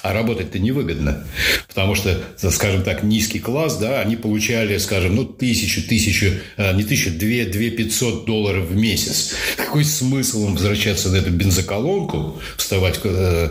А 0.02 0.12
работать-то 0.26 0.58
невыгодно. 0.58 1.24
Потому 1.68 1.94
что, 1.94 2.18
скажем 2.50 2.82
так, 2.82 3.02
низкий 3.02 3.38
класс, 3.38 3.76
да, 3.76 4.00
они 4.00 4.16
получали, 4.16 4.76
скажем, 4.78 5.14
ну, 5.14 5.24
тысячу, 5.24 5.82
тысячу, 5.82 6.32
э, 6.56 6.74
не 6.74 6.82
тысячу, 6.82 7.10
две, 7.10 7.44
две 7.46 7.70
пятьсот 7.70 8.24
долларов 8.24 8.68
в 8.68 8.76
месяц. 8.76 9.34
Какой 9.56 9.84
смысл 9.84 10.46
им 10.46 10.54
возвращаться 10.54 11.10
на 11.10 11.16
эту 11.16 11.30
бензоколонку, 11.30 12.40
вставать 12.56 12.98
э, 13.04 13.50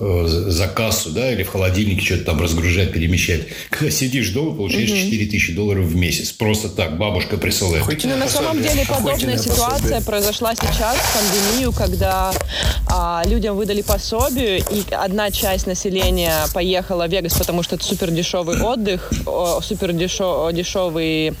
э, 0.00 0.24
за 0.26 0.68
кассу, 0.68 1.10
да, 1.10 1.32
или 1.32 1.42
в 1.42 1.48
холодильнике 1.48 2.04
что-то 2.04 2.24
там 2.24 2.40
разгружать, 2.40 2.92
перемещать. 2.92 3.42
Когда 3.70 3.90
сидишь 3.90 4.30
дома, 4.30 4.54
получаешь 4.56 4.90
угу. 4.90 4.98
4 4.98 5.26
тысячи 5.26 5.52
долларов 5.52 5.86
в 5.86 5.96
месяц. 5.96 6.32
Просто 6.32 6.68
так, 6.68 6.98
бабушка 6.98 7.38
присылает. 7.38 7.84
Ну, 8.04 8.16
на 8.16 8.28
самом 8.28 8.62
деле, 8.62 8.84
подобная 8.86 9.38
ситуация 9.38 10.00
произошла 10.02 10.54
сейчас 10.54 10.96
в 10.96 11.14
пандемию, 11.14 11.72
когда 11.72 12.32
а, 12.88 13.22
людям 13.26 13.56
выдали 13.56 13.82
пособие, 13.82 14.58
и 14.58 14.84
одна 14.92 15.30
часть 15.30 15.66
населения 15.66 16.01
население 16.02 16.32
поехало 16.52 17.06
в 17.06 17.10
Вегас, 17.10 17.34
потому 17.34 17.62
что 17.62 17.76
это 17.76 17.84
супер 17.84 18.10
дешевый 18.10 18.60
отдых, 18.60 19.10
супер 19.62 19.92
дешевые 19.92 21.34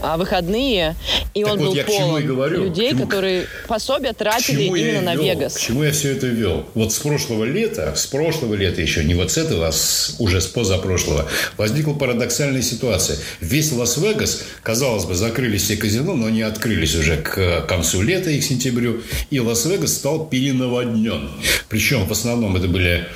а, 0.00 0.16
выходные, 0.16 0.96
и 1.34 1.42
так 1.42 1.52
он 1.52 1.58
вот 1.60 1.76
был 1.76 1.84
полон 1.84 2.26
говорю, 2.26 2.64
людей, 2.64 2.90
чему, 2.90 3.06
которые 3.06 3.46
пособия 3.68 4.12
тратили 4.12 4.64
именно 4.64 5.00
на 5.00 5.14
вел, 5.14 5.24
Вегас. 5.24 5.54
К 5.54 5.60
чему 5.60 5.84
я 5.84 5.92
все 5.92 6.12
это 6.12 6.26
вел? 6.26 6.66
Вот 6.74 6.92
с 6.92 6.98
прошлого 6.98 7.44
лета, 7.44 7.94
с 7.96 8.06
прошлого 8.06 8.54
лета 8.54 8.82
еще, 8.82 9.04
не 9.04 9.14
вот 9.14 9.30
с 9.30 9.38
этого, 9.38 9.68
а 9.68 9.72
с, 9.72 10.16
уже 10.18 10.40
с 10.40 10.46
позапрошлого, 10.46 11.26
возникла 11.56 11.94
парадоксальная 11.94 12.62
ситуация. 12.62 13.18
Весь 13.40 13.72
Лас-Вегас, 13.72 14.42
казалось 14.62 15.04
бы, 15.04 15.14
закрыли 15.14 15.56
все 15.56 15.76
казино, 15.76 16.14
но 16.14 16.26
они 16.26 16.42
открылись 16.42 16.94
уже 16.94 17.16
к 17.16 17.62
концу 17.62 18.02
лета 18.02 18.30
и 18.30 18.40
к 18.40 18.44
сентябрю, 18.44 19.02
и 19.30 19.40
Лас-Вегас 19.40 19.94
стал 19.94 20.26
перенаводнен. 20.26 21.30
Причем 21.68 22.06
в 22.06 22.12
основном 22.12 22.56
это 22.56 22.68
были 22.68 23.06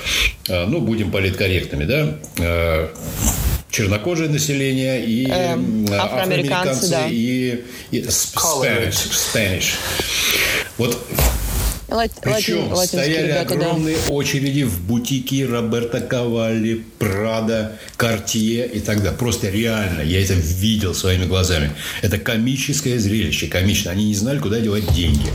ну, 0.49 0.76
ну, 0.77 0.83
будем 0.85 1.11
политкорректными, 1.11 1.85
да, 1.85 2.19
э, 2.39 2.89
чернокожее 3.71 4.29
население 4.29 5.05
и 5.05 5.29
эм, 5.29 5.87
афроамериканцы, 5.91 6.89
да. 6.91 7.07
и, 7.09 7.63
и 7.91 8.01
Spanish, 8.03 9.11
Spanish. 9.11 9.75
Вот 10.79 10.99
Лати, 11.89 12.15
Причем 12.21 12.73
лати, 12.73 12.89
стояли 12.89 13.29
ребята, 13.29 13.55
огромные 13.55 13.97
да. 13.97 14.13
очереди 14.13 14.65
в 14.65 14.81
бутики 14.83 15.45
Роберта 15.45 16.01
Кавалли, 16.01 16.85
Прада, 16.99 17.79
Картье 17.97 18.67
и 18.67 18.81
так 18.81 18.99
далее. 18.99 19.17
Просто 19.17 19.49
реально, 19.51 20.01
я 20.03 20.21
это 20.21 20.35
видел 20.35 20.95
своими 20.95 21.27
глазами. 21.27 21.71
Это 22.03 22.19
комическое 22.19 22.99
зрелище, 22.99 23.47
комично. 23.47 23.93
Они 23.93 24.07
не 24.07 24.15
знали, 24.15 24.41
куда 24.41 24.59
девать 24.59 24.93
деньги. 24.93 25.31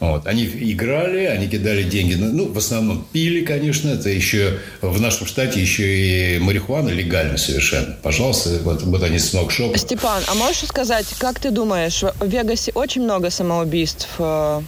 Вот. 0.00 0.26
Они 0.26 0.44
играли, 0.44 1.24
они 1.24 1.48
кидали 1.48 1.82
деньги. 1.82 2.14
Ну, 2.14 2.52
в 2.52 2.58
основном 2.58 3.06
пили, 3.12 3.44
конечно. 3.44 3.90
Это 3.90 4.08
еще 4.08 4.58
в 4.80 5.00
нашем 5.00 5.26
штате 5.26 5.60
еще 5.60 6.36
и 6.36 6.38
марихуана 6.38 6.90
легально 6.90 7.36
совершенно. 7.36 7.96
Пожалуйста, 8.02 8.58
вот, 8.62 8.82
вот 8.82 9.02
они 9.02 9.18
с 9.18 9.32
ног 9.32 9.50
шоп. 9.50 9.76
Степан, 9.76 10.22
а 10.26 10.34
можешь 10.34 10.66
сказать, 10.66 11.06
как 11.18 11.40
ты 11.40 11.50
думаешь, 11.50 12.02
в 12.02 12.26
Вегасе 12.26 12.72
очень 12.74 13.02
много 13.02 13.30
самоубийств 13.30 14.08
э, 14.18 14.62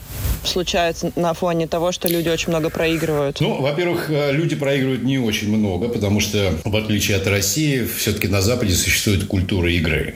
случается 0.44 1.12
на 1.16 1.34
фоне 1.34 1.66
того, 1.66 1.92
что 1.92 2.08
люди 2.08 2.28
очень 2.28 2.48
много 2.48 2.70
проигрывают? 2.70 3.40
Ну, 3.40 3.60
во-первых, 3.60 4.10
э, 4.10 4.32
люди 4.32 4.56
проигрывают 4.56 5.02
не 5.02 5.18
очень 5.18 5.54
много, 5.54 5.88
потому 5.88 6.20
что, 6.20 6.54
в 6.64 6.76
отличие 6.76 7.16
от 7.16 7.26
России, 7.26 7.84
все-таки 7.84 8.28
на 8.28 8.40
Западе 8.40 8.74
существует 8.74 9.26
культура 9.26 9.70
игры, 9.72 10.14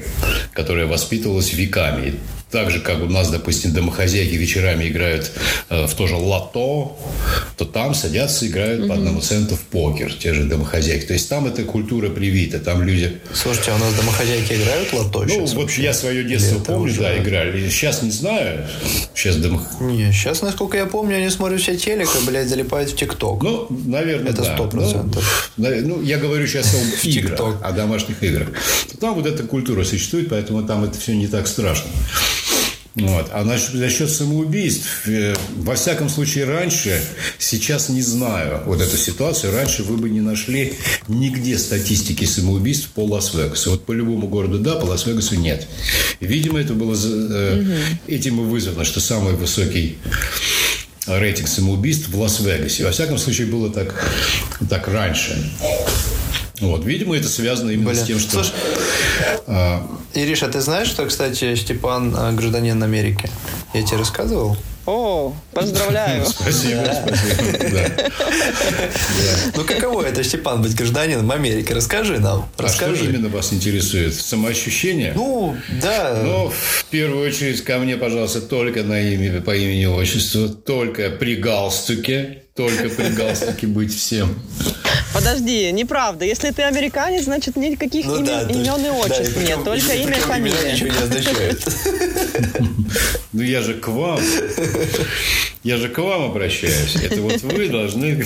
которая 0.53 0.87
воспитывалась 0.87 1.53
веками 1.53 2.15
так 2.51 2.71
же, 2.71 2.81
как 2.81 3.01
у 3.03 3.07
нас, 3.07 3.31
допустим, 3.31 3.73
домохозяйки 3.73 4.35
вечерами 4.35 4.89
играют 4.89 5.31
э, 5.69 5.87
в 5.87 5.95
то 5.95 6.07
же 6.07 6.17
лото, 6.17 6.99
то 7.57 7.65
там 7.65 7.95
садятся 7.95 8.47
играют 8.47 8.83
mm-hmm. 8.83 8.89
по 8.89 8.95
одному 8.95 9.21
центу 9.21 9.57
в 9.57 9.61
покер, 9.61 10.13
те 10.13 10.35
же 10.35 10.45
домохозяйки. 10.45 11.07
То 11.07 11.13
есть 11.13 11.29
там 11.29 11.47
эта 11.47 11.63
культура 11.63 12.11
привита, 12.11 12.59
там 12.59 12.83
люди... 12.83 13.21
Слушайте, 13.33 13.71
а 13.71 13.77
у 13.77 13.79
нас 13.79 13.95
домохозяйки 13.95 14.55
играют 14.55 14.93
лото 14.93 15.25
Ну, 15.25 15.41
вот 15.41 15.55
вообще? 15.55 15.83
я 15.83 15.95
свое 15.95 16.25
детство 16.25 16.57
Или 16.57 16.65
помню, 16.65 16.93
уже... 16.93 17.01
да, 17.01 17.19
играли. 17.19 17.69
Сейчас 17.69 18.03
не 18.03 18.11
знаю. 18.11 18.67
Сейчас 19.15 19.37
дом... 19.37 19.63
Не, 19.81 20.13
сейчас, 20.13 20.43
насколько 20.43 20.77
я 20.77 20.87
помню, 20.87 21.17
они 21.17 21.31
смотрят 21.31 21.61
все 21.61 21.77
телек 21.77 22.09
и, 22.21 22.27
блядь, 22.27 22.49
залипают 22.49 22.91
в 22.91 22.97
ТикТок. 22.97 23.43
Ну, 23.43 23.67
наверное, 23.87 24.33
Это 24.33 24.43
сто 24.43 24.67
процентов. 24.67 25.53
Ну, 25.57 25.69
ну, 25.83 26.03
я 26.03 26.19
говорю 26.19 26.47
сейчас 26.47 26.75
о 26.75 27.07
играх, 27.07 27.57
о 27.63 27.73
домашних 27.73 28.23
играх. 28.23 28.49
Там 28.99 29.15
вот 29.15 29.27
эта 29.27 29.45
культура 29.45 29.85
существует, 29.85 30.29
поэтому 30.29 30.63
там 30.63 30.85
это 30.85 30.99
все 30.99 31.15
не 31.15 31.29
так 31.29 31.47
страшно. 31.47 31.91
Вот. 32.95 33.29
А 33.33 33.45
за 33.45 33.89
счет 33.89 34.11
самоубийств, 34.11 35.07
э, 35.07 35.35
во 35.57 35.77
всяком 35.77 36.09
случае, 36.09 36.45
раньше, 36.45 37.01
сейчас 37.39 37.89
не 37.89 38.03
знаю 38.03 38.63
вот 38.67 38.81
эту 38.81 38.97
ситуацию, 38.97 39.53
раньше 39.53 39.85
вы 39.85 39.97
бы 39.97 40.11
не 40.11 40.21
нашли 40.21 40.75
нигде 41.07 41.57
статистики 41.57 42.25
самоубийств 42.25 42.89
по 42.89 43.05
Лас-Вегасу. 43.05 43.71
Вот 43.71 43.87
по 43.87 43.93
любому 43.93 44.27
городу 44.27 44.59
да, 44.59 44.75
по 44.75 44.87
Лас-Вегасу 44.87 45.37
нет. 45.37 45.69
Видимо, 46.19 46.61
это 46.61 46.75
было 46.75 46.93
угу. 46.93 47.73
этим 48.09 48.41
и 48.41 48.45
вызвано, 48.45 48.85
что 48.85 49.01
самый 49.01 49.35
высокий 49.35 49.99
рейтинг 51.07 51.49
самоубийств 51.49 52.09
в 52.09 52.21
Лас-Вегасе. 52.21 52.85
Во 52.85 52.91
всяком 52.91 53.19
случае, 53.19 53.47
было 53.47 53.71
так, 53.71 54.05
так 54.69 54.89
раньше. 54.89 55.39
Вот, 56.61 56.85
видимо, 56.85 57.17
это 57.17 57.29
связано 57.29 57.71
именно 57.71 57.91
Блин. 57.91 58.05
с 58.05 58.07
тем, 58.07 58.19
что... 58.19 58.45
Слушай, 58.45 58.53
а... 59.47 59.87
Ириша, 60.15 60.49
ты 60.49 60.61
знаешь, 60.61 60.89
что, 60.89 61.07
кстати, 61.07 61.55
Степан 61.55 62.15
а, 62.17 62.33
гражданин 62.33 62.83
Америки? 62.83 63.31
Я 63.73 63.83
тебе 63.83 63.99
рассказывал? 63.99 64.57
О, 64.87 65.35
поздравляю. 65.53 66.27
Спасибо, 66.27 66.83
спасибо. 67.07 67.93
Ну, 69.55 69.65
каково 69.65 70.03
это, 70.03 70.25
Степан, 70.25 70.63
быть 70.63 70.75
гражданином 70.75 71.31
Америки? 71.31 71.73
Расскажи 71.73 72.19
нам. 72.19 72.49
Расскажи. 72.57 72.95
А 72.95 72.97
что 72.97 73.05
именно 73.05 73.29
вас 73.29 73.53
интересует? 73.53 74.15
Самоощущение? 74.15 75.13
Ну, 75.15 75.57
да. 75.81 76.21
Ну, 76.25 76.51
в 76.51 76.85
первую 76.91 77.29
очередь, 77.29 77.63
ко 77.63 77.79
мне, 77.79 77.97
пожалуйста, 77.97 78.41
только 78.41 78.83
на 78.83 79.01
имя, 79.01 79.41
по 79.41 79.55
имени 79.55 79.85
отчеству, 79.85 80.49
только 80.49 81.11
при 81.11 81.37
галстуке, 81.37 82.45
только 82.61 82.91
при 82.91 83.09
галстуке 83.09 83.67
быть 83.67 83.97
всем. 83.97 84.39
Подожди, 85.15 85.73
неправда. 85.73 86.27
Если 86.27 86.51
ты 86.51 86.63
американец, 86.63 87.25
значит 87.25 87.57
никаких 87.57 88.05
ну, 88.05 88.17
имен, 88.17 88.27
да, 88.27 88.43
имен 88.43 88.85
и 88.85 89.07
отчеств 89.07 89.35
да, 89.35 89.43
нет, 89.43 89.65
только 89.65 89.95
имя 89.95 90.17
и 90.17 90.21
фамилия. 90.21 90.73
ничего 90.73 90.89
не 90.89 90.99
означает. 90.99 91.65
Ну 93.33 93.43
я 93.43 93.63
же 93.63 93.75
к 93.75 93.89
вам. 93.89 94.21
Я 95.63 95.77
же 95.77 95.89
к 95.89 95.99
вам 95.99 96.31
обращаюсь. 96.31 96.97
Это 96.97 97.21
вот 97.23 97.41
вы 97.43 97.69
должны... 97.69 98.25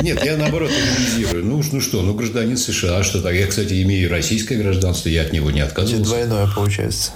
Нет, 0.00 0.24
я 0.24 0.36
наоборот 0.36 0.70
анализирую. 0.70 1.44
Ну, 1.44 1.62
ну 1.72 1.80
что, 1.80 2.02
ну 2.02 2.12
гражданин 2.14 2.56
США, 2.56 3.02
что 3.02 3.22
так? 3.22 3.34
Я, 3.34 3.46
кстати, 3.46 3.82
имею 3.82 4.10
российское 4.10 4.56
гражданство, 4.56 5.08
я 5.08 5.22
от 5.22 5.32
него 5.32 5.50
не 5.50 5.60
отказывался. 5.60 6.04
Двойное 6.04 6.48
получается. 6.54 7.12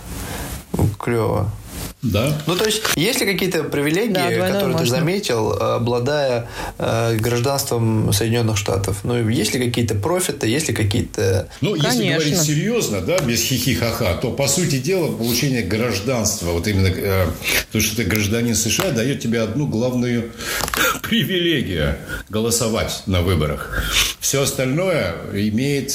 Клево. 0.98 1.52
Да. 2.02 2.40
Ну, 2.46 2.56
то 2.56 2.64
есть, 2.64 2.82
есть 2.96 3.20
ли 3.20 3.26
какие-то 3.26 3.64
привилегии, 3.64 4.12
Да, 4.12 4.30
которые 4.30 4.62
ты 4.62 4.68
можно. 4.68 4.86
заметил, 4.86 5.52
обладая 5.52 6.48
э, 6.78 7.16
гражданством 7.16 8.12
Соединенных 8.12 8.56
Штатов? 8.56 9.00
Ну, 9.04 9.28
есть 9.28 9.54
ли 9.54 9.62
какие-то 9.62 9.94
профиты, 9.94 10.46
есть 10.48 10.68
ли 10.68 10.74
какие-то... 10.74 11.48
Ну, 11.60 11.74
если 11.74 11.88
Конечно. 11.88 12.14
говорить 12.14 12.38
серьезно, 12.40 13.00
да, 13.02 13.18
без 13.18 13.42
хихи-ха-ха, 13.42 14.14
то, 14.14 14.30
по 14.32 14.48
сути 14.48 14.78
дела, 14.78 15.12
получение 15.14 15.62
гражданства, 15.62 16.52
вот 16.52 16.66
именно 16.66 16.88
э, 16.88 17.26
то, 17.70 17.80
что 17.80 17.96
ты 17.96 18.04
гражданин 18.04 18.54
США, 18.54 18.92
дает 18.92 19.20
тебе 19.20 19.42
одну 19.42 19.66
главную 19.66 20.32
привилегию– 21.02 21.96
голосовать 22.30 23.02
на 23.06 23.20
выборах. 23.22 23.84
Все 24.20 24.42
остальное 24.42 25.16
имеет 25.34 25.92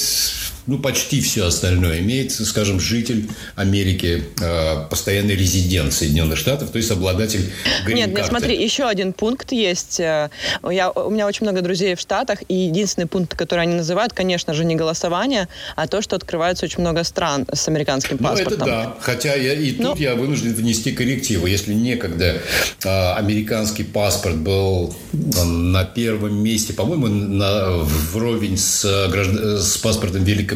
ну, 0.68 0.80
почти 0.80 1.22
все 1.22 1.46
остальное 1.48 2.00
имеет, 2.00 2.32
скажем, 2.32 2.80
житель 2.80 3.30
Америки, 3.56 4.24
э, 4.42 4.88
постоянный 4.90 5.36
резидент 5.36 5.94
Соединенных 5.94 6.38
Штатов, 6.38 6.72
то 6.72 6.78
есть 6.78 6.92
обладатель 6.92 7.52
Нет, 7.88 8.16
нет, 8.16 8.26
смотри, 8.26 8.62
еще 8.62 8.86
один 8.86 9.14
пункт 9.14 9.52
есть. 9.52 10.00
Э, 10.00 10.30
Я, 10.70 10.90
у 10.92 11.10
меня 11.10 11.28
очень 11.28 11.44
много 11.46 11.62
друзей 11.62 11.96
в 11.96 12.00
Штатах, 12.00 12.40
и 12.48 12.54
единственный 12.56 13.06
пункт, 13.08 13.36
который 13.36 13.62
они 13.62 13.76
называют, 13.76 14.14
конечно 14.14 14.54
же, 14.54 14.66
не 14.66 14.76
голосование, 14.76 15.48
а 15.76 15.88
то, 15.88 16.02
что 16.02 16.16
открывается 16.16 16.66
очень 16.66 16.82
много 16.82 17.04
стран 17.04 17.46
с 17.54 17.68
американским 17.68 18.18
Ну, 18.20 18.28
паспортом. 18.28 18.54
это 18.54 18.66
да. 18.66 18.96
Хотя 19.02 19.36
я, 19.36 19.54
и 19.54 19.72
тут 19.72 19.80
Ну. 19.80 19.96
я 19.98 20.16
вынужден 20.16 20.54
внести 20.54 20.92
коррективу. 20.92 21.46
Если 21.48 21.74
некогда 21.74 22.42
а, 22.84 23.16
американский 23.18 23.84
паспорт 23.84 24.38
был 24.38 24.96
на 25.14 25.84
первом 25.86 26.36
месте, 26.44 26.74
по-моему, 26.74 27.08
на, 27.08 27.78
вровень 28.12 28.58
с, 28.58 28.84
а, 28.86 29.08
гражд- 29.10 29.60
с 29.60 29.78
паспортом 29.78 30.24
Великобритании 30.24 30.55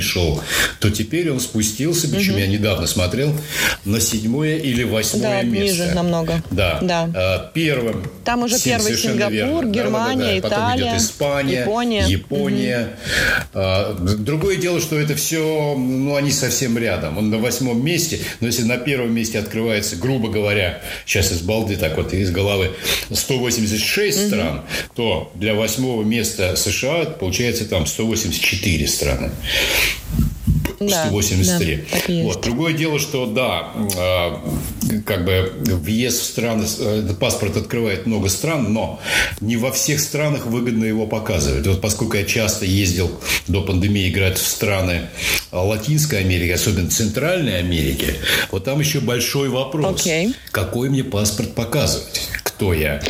шел, 0.00 0.42
то 0.80 0.90
теперь 0.90 1.30
он 1.30 1.40
спустился, 1.40 2.08
причем 2.08 2.36
я 2.36 2.46
недавно 2.46 2.86
смотрел, 2.86 3.34
на 3.84 4.00
седьмое 4.00 4.56
или 4.58 4.84
восьмое 4.84 5.42
Да, 5.42 5.42
место. 5.42 5.82
ниже 5.82 5.94
намного. 5.94 6.42
Да. 6.50 6.78
Да. 6.82 7.10
А, 7.14 7.50
Первым. 7.54 8.04
Там 8.24 8.42
уже 8.42 8.56
Си- 8.58 8.70
первый 8.70 8.96
Сингапур, 8.96 9.32
верно. 9.32 9.62
Да, 9.62 9.68
Германия, 9.70 10.40
да, 10.40 10.48
да. 10.48 10.54
Потом 10.56 10.64
Италия, 10.68 10.90
идет 10.92 11.00
Испания, 11.02 11.60
Япония. 11.60 12.04
Япония. 12.06 12.88
А, 13.54 13.94
Другое 13.98 14.56
дело, 14.56 14.80
что 14.80 14.98
это 14.98 15.14
все, 15.14 15.74
ну, 15.76 16.14
они 16.16 16.30
совсем 16.30 16.78
рядом. 16.78 17.18
Он 17.18 17.30
на 17.30 17.38
восьмом 17.38 17.84
месте, 17.84 18.20
но 18.40 18.46
если 18.46 18.62
на 18.62 18.76
первом 18.78 19.14
месте 19.14 19.38
открывается, 19.38 19.96
грубо 19.96 20.28
говоря, 20.28 20.80
сейчас 21.06 21.32
из 21.32 21.40
балды, 21.40 21.76
так 21.76 21.96
вот 21.96 22.12
из 22.12 22.30
головы, 22.30 22.70
186 23.12 24.28
стран, 24.28 24.62
то 24.94 25.30
для 25.34 25.54
восьмого 25.54 26.02
места 26.02 26.56
США 26.56 27.04
получается 27.06 27.64
там 27.64 27.86
184 27.86 28.86
страны. 28.86 29.30
Да, 30.80 31.06
183. 31.06 31.76
да, 31.76 32.12
есть. 32.12 32.24
Вот. 32.24 32.42
Другое 32.42 32.72
дело, 32.72 32.98
что 32.98 33.26
да, 33.26 33.68
э, 33.74 34.81
как 35.00 35.24
бы 35.24 35.52
въезд 35.64 36.20
в 36.20 36.24
страны, 36.24 36.64
э, 36.78 37.02
этот 37.04 37.18
паспорт 37.18 37.56
открывает 37.56 38.06
много 38.06 38.28
стран, 38.28 38.72
но 38.72 39.00
не 39.40 39.56
во 39.56 39.72
всех 39.72 40.00
странах 40.00 40.46
выгодно 40.46 40.84
его 40.84 41.06
показывать. 41.06 41.66
Вот 41.66 41.80
поскольку 41.80 42.16
я 42.16 42.24
часто 42.24 42.64
ездил 42.64 43.10
до 43.48 43.62
пандемии 43.62 44.08
играть 44.10 44.38
в 44.38 44.46
страны 44.46 45.08
Латинской 45.50 46.20
Америки, 46.20 46.50
особенно 46.50 46.90
Центральной 46.90 47.58
Америки, 47.58 48.14
вот 48.50 48.64
там 48.64 48.80
еще 48.80 49.00
большой 49.00 49.48
вопрос. 49.48 50.00
Окей. 50.00 50.34
Какой 50.50 50.90
мне 50.90 51.04
паспорт 51.04 51.54
показывать? 51.54 52.28
Кто 52.42 52.74
я? 52.74 53.02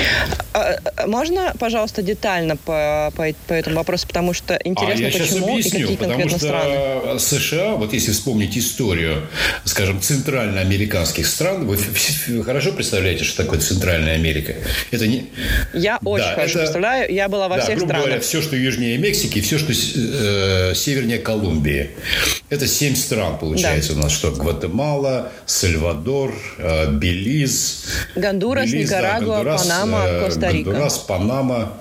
А, 0.55 0.77
а, 0.97 1.07
Можно, 1.07 1.55
пожалуйста, 1.59 2.03
детально 2.03 2.57
по, 2.57 3.12
по, 3.15 3.27
по 3.47 3.53
этому 3.53 3.77
вопросу, 3.77 4.07
потому 4.07 4.33
что 4.33 4.59
интересно, 4.65 5.07
а 5.07 5.11
я 5.11 5.19
почему 5.19 5.49
и 5.49 5.53
объясню, 5.53 5.81
какие 5.81 5.97
потому 5.97 6.29
что 6.29 6.39
страны. 6.39 7.19
США, 7.19 7.73
вот 7.75 7.93
если 7.93 8.12
вспомнить 8.12 8.57
историю, 8.57 9.27
скажем, 9.65 10.01
центральноамериканских 10.01 11.27
стран, 11.27 11.67
вы 11.76 12.45
хорошо 12.45 12.73
представляете, 12.73 13.25
что 13.25 13.43
такое 13.43 13.61
Центральная 13.61 14.14
Америка? 14.14 14.55
Это 14.91 15.07
не... 15.07 15.26
Я 15.73 15.99
очень 16.05 16.25
Да, 16.25 16.35
хорошо 16.35 16.50
это- 16.50 16.59
представляю, 16.61 17.12
я 17.14 17.29
была 17.29 17.49
во 17.49 17.57
да, 17.57 17.62
всех 17.62 17.79
грубо 17.79 17.93
говоря, 17.95 18.05
странах. 18.07 18.25
все, 18.25 18.43
что 18.43 18.57
южнее 18.57 18.99
Мексики, 18.99 19.41
все, 19.41 19.59
что 19.59 19.73
э, 19.73 20.75
севернее 20.75 21.19
Колумбии. 21.19 21.91
Это 22.50 22.67
семь 22.67 22.95
стран, 22.95 23.38
получается, 23.38 23.95
у 23.95 23.97
нас. 23.97 24.12
Что? 24.12 24.31
Гватемала, 24.33 25.33
Сальвадор, 25.47 26.35
э, 26.59 26.91
Белиз. 26.93 27.85
Гондурас, 28.17 28.71
Белиз, 28.71 28.91
да, 28.91 28.99
Никарагуа, 28.99 29.35
Гондурас, 29.37 29.62
Панама, 29.62 30.05
э, 30.07 30.21
Коста-Рика. 30.25 30.64
Гондурас, 30.71 30.99
Панама 30.99 31.73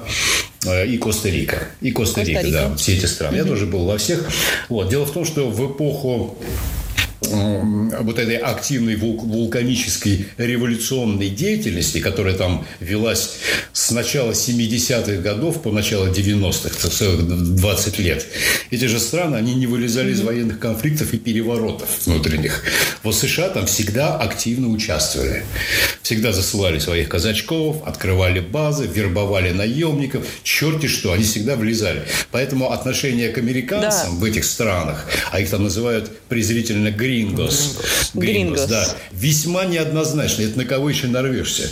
э, 0.65 0.87
и 0.87 0.97
Коста-Рика. 0.97 1.67
И 1.81 1.91
Коста-Рика, 1.91 2.41
Коста-Рика. 2.41 2.69
да, 2.69 2.75
все 2.77 2.93
эти 2.95 3.05
страны. 3.05 3.35
Я 3.35 3.43
тоже 3.43 3.65
был 3.65 3.85
во 3.85 3.97
всех. 3.97 4.29
Вот. 4.69 4.89
Дело 4.89 5.05
в 5.05 5.11
том, 5.11 5.25
что 5.25 5.49
в 5.49 5.71
эпоху 5.71 6.37
вот 7.31 8.19
этой 8.19 8.37
активной 8.37 8.95
вул- 8.95 9.19
вулканической 9.19 10.25
революционной 10.37 11.29
деятельности, 11.29 11.99
которая 11.99 12.35
там 12.35 12.65
велась 12.79 13.37
с 13.73 13.91
начала 13.91 14.31
70-х 14.31 15.21
годов 15.21 15.61
по 15.61 15.71
начало 15.71 16.07
90-х, 16.07 16.75
то 16.81 16.89
целых 16.89 17.55
20 17.55 17.99
лет, 17.99 18.25
эти 18.69 18.85
же 18.85 18.99
страны, 18.99 19.35
они 19.35 19.55
не 19.55 19.67
вылезали 19.67 20.11
из 20.11 20.21
военных 20.21 20.59
конфликтов 20.59 21.13
и 21.13 21.17
переворотов 21.17 21.87
внутренних. 22.05 22.63
Вот 23.03 23.15
США 23.15 23.49
там 23.49 23.65
всегда 23.65 24.17
активно 24.17 24.67
участвовали. 24.69 25.43
Всегда 26.01 26.31
засылали 26.33 26.79
своих 26.79 27.09
казачков, 27.09 27.83
открывали 27.85 28.39
базы, 28.39 28.87
вербовали 28.87 29.51
наемников. 29.51 30.25
Черти 30.43 30.87
что, 30.87 31.13
они 31.13 31.23
всегда 31.23 31.55
влезали. 31.55 32.03
Поэтому 32.31 32.71
отношение 32.71 33.29
к 33.29 33.37
американцам 33.37 34.19
в 34.19 34.23
этих 34.23 34.43
странах, 34.43 35.09
а 35.31 35.39
их 35.39 35.49
там 35.49 35.63
называют 35.63 36.11
презрительно 36.27 36.91
грингос. 37.25 37.77
Грингос. 38.13 38.65
да. 38.65 38.87
Весьма 39.11 39.65
неоднозначно. 39.65 40.43
Это 40.43 40.57
на 40.57 40.65
кого 40.65 40.89
еще 40.89 41.07
нарвешься? 41.07 41.69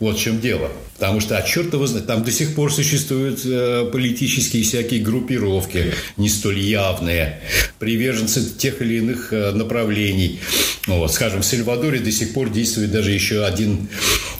Вот 0.00 0.18
в 0.18 0.20
чем 0.20 0.40
дело. 0.40 0.70
Потому 0.98 1.20
что, 1.20 1.36
а 1.36 1.42
черт 1.42 1.72
его 1.72 1.86
знает, 1.86 2.06
там 2.06 2.22
до 2.24 2.30
сих 2.30 2.54
пор 2.54 2.72
существуют 2.72 3.40
э, 3.44 3.88
политические 3.92 4.62
всякие 4.62 5.00
группировки, 5.00 5.92
не 6.16 6.28
столь 6.28 6.60
явные, 6.60 7.40
приверженцы 7.78 8.44
тех 8.56 8.80
или 8.80 8.98
иных 8.98 9.32
э, 9.32 9.50
направлений. 9.52 10.40
Ну, 10.86 10.98
вот, 10.98 11.12
скажем, 11.12 11.42
в 11.42 11.44
Сальвадоре 11.44 11.98
до 11.98 12.12
сих 12.12 12.32
пор 12.32 12.50
действует 12.50 12.92
даже 12.92 13.10
еще 13.10 13.44
один, 13.44 13.88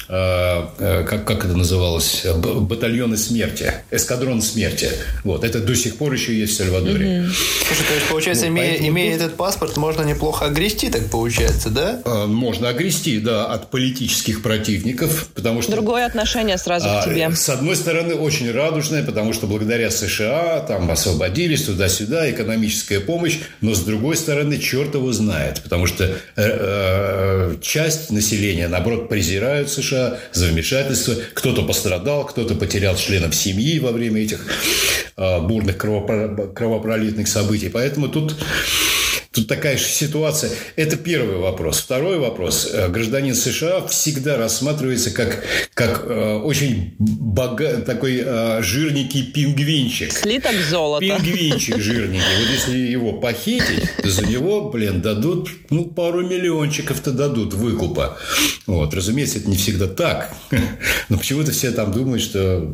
э, 0.08 0.62
э, 0.78 1.04
как, 1.08 1.24
как 1.26 1.44
это 1.44 1.56
называлось, 1.56 2.24
Б- 2.36 2.60
батальоны 2.60 3.16
смерти, 3.16 3.72
эскадрон 3.90 4.40
смерти. 4.42 4.90
Вот, 5.24 5.42
это 5.42 5.58
до 5.60 5.74
сих 5.74 5.96
пор 5.96 6.12
еще 6.12 6.38
есть 6.38 6.52
в 6.54 6.56
Сальвадоре. 6.56 7.26
Слушай, 7.66 7.84
то 7.88 7.94
есть, 7.94 8.06
получается, 8.08 8.44
Вот, 8.44 8.50
имея, 8.52 8.68
поэтому 8.70 8.88
имея 8.90 9.16
этот 9.16 9.36
паспорт, 9.36 9.76
можно 9.76 10.02
неплохо 10.02 10.44
огрести, 10.46 10.88
так 10.90 11.10
получается, 11.10 11.70
да? 11.70 12.00
Э, 12.04 12.26
Можно 12.26 12.68
огрести, 12.68 13.18
да, 13.18 13.46
от 13.46 13.70
политических 13.70 14.42
противников, 14.42 15.28
потому 15.34 15.53
что... 15.62 15.72
Другое 15.72 16.06
отношение 16.06 16.58
сразу 16.58 16.86
А, 16.88 17.02
к 17.02 17.04
тебе. 17.04 17.30
С 17.30 17.48
одной 17.48 17.76
стороны, 17.76 18.14
очень 18.14 18.50
радужная, 18.50 19.02
потому 19.02 19.32
что 19.32 19.46
благодаря 19.46 19.90
США 19.90 20.60
там 20.60 20.90
освободились 20.90 21.64
туда-сюда, 21.64 22.30
экономическая 22.30 23.00
помощь, 23.00 23.38
но 23.60 23.74
с 23.74 23.80
другой 23.80 24.16
стороны, 24.16 24.58
черт 24.58 24.94
его 24.94 25.12
знает, 25.12 25.62
потому 25.62 25.86
что 25.86 26.04
э, 26.04 26.14
э, 26.36 27.56
часть 27.60 28.10
населения, 28.10 28.68
наоборот, 28.68 29.08
презирают 29.08 29.70
США 29.70 30.18
за 30.32 30.46
вмешательство. 30.46 31.14
Кто-то 31.34 31.62
пострадал, 31.62 32.24
кто-то 32.26 32.54
потерял 32.54 32.96
членов 32.96 33.34
семьи 33.34 33.78
во 33.78 33.92
время 33.92 34.22
этих 34.22 34.46
э, 35.16 35.40
бурных 35.40 35.76
кровопро- 35.76 36.52
кровопролитных 36.52 37.28
событий. 37.28 37.68
Поэтому 37.68 38.08
тут 38.08 38.36
Тут 39.34 39.48
такая 39.48 39.76
же 39.76 39.84
ситуация. 39.84 40.52
Это 40.76 40.96
первый 40.96 41.38
вопрос. 41.38 41.80
Второй 41.80 42.18
вопрос. 42.20 42.70
Э, 42.72 42.88
Гражданин 42.88 43.34
США 43.34 43.84
всегда 43.88 44.36
рассматривается 44.36 45.10
как, 45.10 45.42
как 45.74 46.04
э, 46.06 46.34
очень 46.36 46.94
бога... 46.98 47.78
такой 47.78 48.22
э, 48.24 48.62
жирненький 48.62 49.32
пингвинчик. 49.32 50.12
Слиток 50.12 50.54
золота. 50.70 51.04
Пингвинчик 51.04 51.80
жирненький. 51.80 52.24
Вот 52.40 52.48
если 52.52 52.78
его 52.78 53.14
похитить, 53.14 53.90
то 54.00 54.08
за 54.08 54.24
него, 54.24 54.70
блин, 54.70 55.02
дадут, 55.02 55.50
ну, 55.68 55.86
пару 55.86 56.24
миллиончиков-то 56.24 57.10
дадут 57.10 57.54
выкупа. 57.54 58.16
Вот. 58.68 58.94
Разумеется, 58.94 59.38
это 59.38 59.50
не 59.50 59.56
всегда 59.56 59.88
так. 59.88 60.32
Но 61.08 61.18
почему-то 61.18 61.50
все 61.50 61.72
там 61.72 61.90
думают, 61.90 62.22
что 62.22 62.72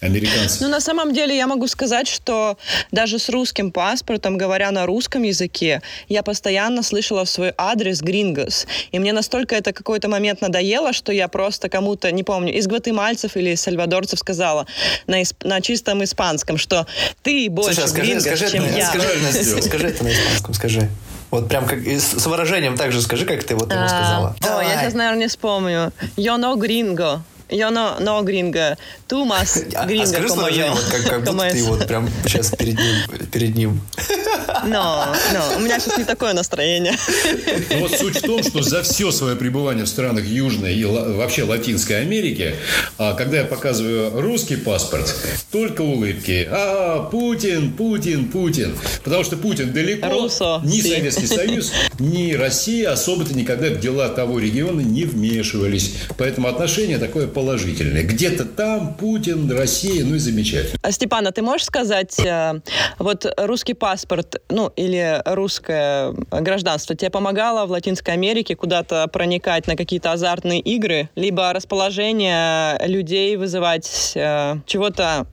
американцы... 0.00 0.62
Ну, 0.62 0.68
на 0.68 0.80
самом 0.80 1.12
деле, 1.12 1.36
я 1.36 1.46
могу 1.46 1.66
сказать, 1.68 2.08
что 2.08 2.58
даже 2.92 3.18
с 3.18 3.28
русским 3.28 3.70
паспортом, 3.72 4.36
говоря 4.38 4.70
на 4.70 4.86
русском 4.86 5.22
языке, 5.22 5.82
я 6.08 6.22
постоянно 6.22 6.82
слышала 6.82 7.24
в 7.24 7.28
свой 7.30 7.52
адрес 7.56 8.00
«грингос». 8.02 8.66
И 8.92 8.98
мне 8.98 9.12
настолько 9.12 9.54
это 9.56 9.72
какой-то 9.72 10.08
момент 10.08 10.40
надоело, 10.40 10.92
что 10.92 11.12
я 11.12 11.28
просто 11.28 11.68
кому-то, 11.68 12.10
не 12.12 12.22
помню, 12.22 12.52
из 12.54 12.66
гватемальцев 12.66 13.36
или 13.36 13.50
из 13.50 13.60
сальвадорцев 13.62 14.18
сказала 14.18 14.66
на, 15.06 15.22
исп- 15.22 15.46
на 15.46 15.60
чистом 15.60 16.02
испанском, 16.04 16.58
что 16.58 16.86
ты 17.22 17.48
больше 17.50 17.74
Слушай, 17.74 17.84
а 17.84 17.88
скажи, 17.88 18.06
грингос, 18.06 18.24
скажи, 18.26 18.50
чем 18.52 18.64
это, 18.64 18.78
я. 18.78 18.86
скажи, 18.86 19.08
это 19.08 19.22
на, 19.56 19.62
скажи 19.62 19.88
это 19.88 20.04
на 20.04 20.12
испанском, 20.12 20.54
скажи. 20.54 20.90
Вот 21.30 21.48
прям 21.48 21.66
как 21.66 21.80
с, 21.86 22.20
с 22.22 22.26
выражением 22.26 22.76
так 22.76 22.92
же 22.92 23.02
скажи, 23.02 23.26
как 23.26 23.42
ты 23.42 23.56
вот 23.56 23.70
ему 23.72 23.82
А, 23.82 23.88
сказала. 23.88 24.36
О, 24.58 24.62
я 24.62 24.80
сейчас, 24.80 24.94
наверное, 24.94 25.22
не 25.22 25.28
вспомню. 25.28 25.92
Yo 26.16 26.38
no 26.38 26.54
gringo. 26.56 27.20
Yo 27.48 27.70
no, 27.70 28.00
no 28.00 28.24
gringo. 28.24 28.76
Tú 29.06 29.24
más 29.24 29.62
А, 29.74 29.82
а 29.82 29.86
gringo 29.86 30.06
скажи 30.06 30.28
с 30.28 30.32
como 30.32 30.48
yo. 30.48 30.70
вот 30.70 30.84
как, 30.90 31.04
как 31.04 31.24
будто 31.24 31.50
ты 31.50 31.62
вот 31.62 31.86
прям 31.86 32.08
сейчас 32.24 32.50
перед 32.50 32.76
ним. 32.78 33.28
Перед 33.30 33.54
ним. 33.54 33.80
Но, 34.64 35.14
но, 35.32 35.56
у 35.56 35.60
меня 35.60 35.78
сейчас 35.78 35.98
не 35.98 36.04
такое 36.04 36.32
настроение. 36.32 36.94
Но 37.70 37.78
вот 37.78 37.92
суть 37.92 38.16
в 38.16 38.22
том, 38.22 38.42
что 38.42 38.62
за 38.62 38.82
все 38.82 39.10
свое 39.10 39.36
пребывание 39.36 39.84
в 39.84 39.88
странах 39.88 40.24
Южной 40.24 40.74
и 40.74 40.84
вообще 40.84 41.44
Латинской 41.44 42.00
Америки, 42.00 42.54
а, 42.98 43.14
когда 43.14 43.38
я 43.38 43.44
показываю 43.44 44.20
русский 44.20 44.56
паспорт, 44.56 45.14
только 45.52 45.82
улыбки. 45.82 46.48
А, 46.50 47.08
Путин, 47.10 47.72
Путин, 47.72 48.28
Путин. 48.28 48.76
Потому 49.04 49.24
что 49.24 49.36
Путин 49.36 49.72
далеко. 49.72 50.08
Руссо. 50.08 50.60
Ни 50.64 50.80
Советский 50.80 51.26
Союз, 51.26 51.72
ни 51.98 52.32
Россия 52.32 52.90
особо-то 52.90 53.34
никогда 53.34 53.68
в 53.68 53.80
дела 53.80 54.08
того 54.08 54.38
региона 54.38 54.80
не 54.80 55.04
вмешивались. 55.04 55.94
Поэтому 56.16 56.48
отношение 56.48 56.98
такое 56.98 57.26
положительное. 57.36 58.02
Где-то 58.02 58.46
там 58.46 58.94
Путин, 58.94 59.50
Россия, 59.52 60.02
ну 60.06 60.14
и 60.14 60.18
замечательно. 60.18 60.78
А, 60.80 60.90
Степан, 60.90 61.26
а 61.26 61.32
ты 61.32 61.42
можешь 61.42 61.66
сказать, 61.66 62.18
э, 62.18 62.60
вот 62.98 63.26
русский 63.36 63.74
паспорт, 63.74 64.36
ну, 64.48 64.72
или 64.74 65.20
русское 65.26 66.14
гражданство 66.30 66.96
тебе 66.96 67.10
помогало 67.10 67.66
в 67.66 67.72
Латинской 67.72 68.14
Америке 68.14 68.56
куда-то 68.56 69.06
проникать 69.08 69.66
на 69.66 69.76
какие-то 69.76 70.12
азартные 70.12 70.60
игры, 70.60 71.10
либо 71.14 71.52
расположение 71.52 72.80
людей 72.88 73.36
вызывать 73.36 74.12
э, 74.14 74.54
чего-то 74.64 75.26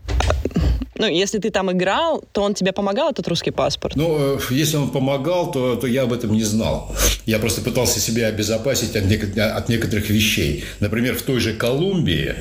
ну, 1.03 1.09
если 1.09 1.39
ты 1.39 1.49
там 1.49 1.69
играл, 1.69 2.23
то 2.31 2.43
он 2.43 2.53
тебе 2.53 2.71
помогал, 2.71 3.11
этот 3.11 3.27
русский 3.27 3.51
паспорт? 3.51 3.97
Ну, 3.97 4.37
э, 4.37 4.39
если 4.51 4.77
он 4.77 4.89
помогал, 4.89 5.51
то, 5.51 5.75
то 5.75 5.85
я 5.85 6.03
об 6.03 6.13
этом 6.13 6.31
не 6.31 6.43
знал. 6.43 6.95
Я 7.25 7.39
просто 7.39 7.59
пытался 7.59 7.99
себя 7.99 8.27
обезопасить 8.27 8.95
от, 8.95 9.03
нек- 9.03 9.37
от 9.37 9.67
некоторых 9.67 10.09
вещей. 10.09 10.63
Например, 10.79 11.15
в 11.17 11.21
той 11.23 11.41
же 11.41 11.53
Колумбии, 11.53 12.33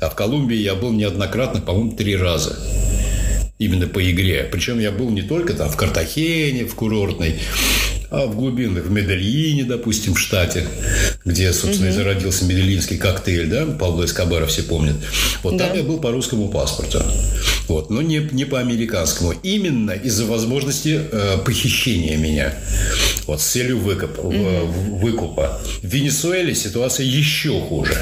а 0.00 0.08
в 0.08 0.14
Колумбии 0.14 0.56
я 0.56 0.74
был 0.74 0.92
неоднократно, 0.92 1.60
по-моему, 1.60 1.92
три 1.92 2.16
раза 2.16 2.56
именно 3.58 3.86
по 3.86 4.00
игре. 4.10 4.48
Причем 4.50 4.78
я 4.78 4.90
был 4.90 5.10
не 5.10 5.22
только 5.22 5.52
там 5.52 5.68
в 5.68 5.76
Картахене, 5.76 6.64
в 6.64 6.74
курортной, 6.74 7.40
а 8.10 8.26
в 8.26 8.36
глубинах, 8.36 8.84
в 8.84 8.90
Медельине, 8.90 9.64
допустим, 9.64 10.14
в 10.14 10.18
штате, 10.18 10.66
где, 11.24 11.52
собственно, 11.52 11.90
угу. 11.90 11.94
и 11.94 11.96
зародился 11.96 12.44
медельинский 12.46 12.96
коктейль, 12.96 13.48
да, 13.48 13.66
Павло 13.66 14.04
Эскобара 14.04 14.46
все 14.46 14.62
помнят. 14.62 14.96
Вот 15.42 15.56
да. 15.56 15.68
там 15.68 15.76
я 15.76 15.82
был 15.82 15.98
по 15.98 16.10
русскому 16.10 16.48
паспорту. 16.48 17.02
Вот, 17.68 17.90
но 17.90 18.00
не, 18.00 18.26
не 18.32 18.46
по 18.46 18.58
американскому. 18.58 19.34
Именно 19.42 19.90
из-за 19.92 20.24
возможности 20.24 21.00
э, 21.12 21.38
похищения 21.44 22.16
меня. 22.16 22.54
Вот, 23.26 23.40
с 23.42 23.44
целью 23.44 23.78
выкупа, 23.78 24.20
угу. 24.20 24.96
выкупа. 24.96 25.60
В 25.82 25.86
Венесуэле 25.86 26.54
ситуация 26.54 27.04
еще 27.04 27.60
хуже. 27.60 27.94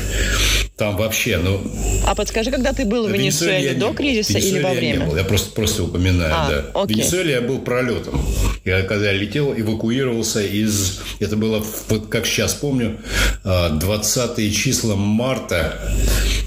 Там 0.76 0.96
вообще, 0.96 1.38
ну... 1.38 1.60
А 2.06 2.14
подскажи, 2.14 2.50
когда 2.50 2.72
ты 2.72 2.84
был 2.84 3.08
в 3.08 3.10
Венесуэле, 3.10 3.72
до 3.72 3.92
кризиса 3.92 4.38
или 4.38 4.60
во 4.60 4.72
время? 4.72 4.98
Не 4.98 5.06
был. 5.06 5.16
Я 5.16 5.24
просто, 5.24 5.50
просто 5.50 5.84
упоминаю, 5.84 6.34
а, 6.34 6.48
да. 6.48 6.82
Окей. 6.82 6.96
В 6.96 6.98
Венесуэле 6.98 7.32
я 7.32 7.40
был 7.40 7.60
пролетом. 7.60 8.20
Я 8.64 8.82
когда 8.82 9.10
я 9.10 9.18
летел, 9.18 9.52
эвакуировался 9.52 10.42
из... 10.42 11.00
Это 11.18 11.36
было, 11.36 11.64
как 12.10 12.26
сейчас 12.26 12.54
помню, 12.54 12.98
20 13.42 14.54
числа 14.54 14.96
марта, 14.96 15.80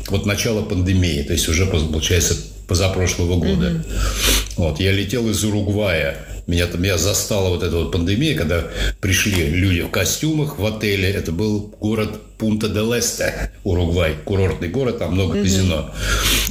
вот 0.07 0.25
начало 0.25 0.61
пандемии. 0.61 1.23
То 1.23 1.33
есть 1.33 1.49
уже, 1.49 1.65
получается, 1.65 2.37
позапрошлого 2.69 3.35
года. 3.37 3.71
Угу. 3.71 4.63
Вот, 4.63 4.79
я 4.79 4.93
летел 4.93 5.29
из 5.29 5.43
Уругвая 5.43 6.25
меня 6.49 6.65
там 6.65 6.81
я 6.83 6.97
застала 6.97 7.49
вот 7.49 7.61
эта 7.61 7.75
вот 7.75 7.91
пандемия, 7.91 8.35
когда 8.35 8.63
пришли 9.01 9.49
люди 9.49 9.81
в 9.81 9.89
костюмах 9.89 10.59
в 10.59 10.65
отеле. 10.65 11.09
Это 11.09 11.31
был 11.31 11.73
город 11.79 12.19
Пунта 12.39 12.69
де 12.69 12.79
Лесте, 12.79 13.51
Уругвай, 13.65 14.15
курортный 14.23 14.69
город, 14.69 14.99
там 14.99 15.13
много 15.13 15.37
mm 15.37 15.43
казино. 15.43 15.93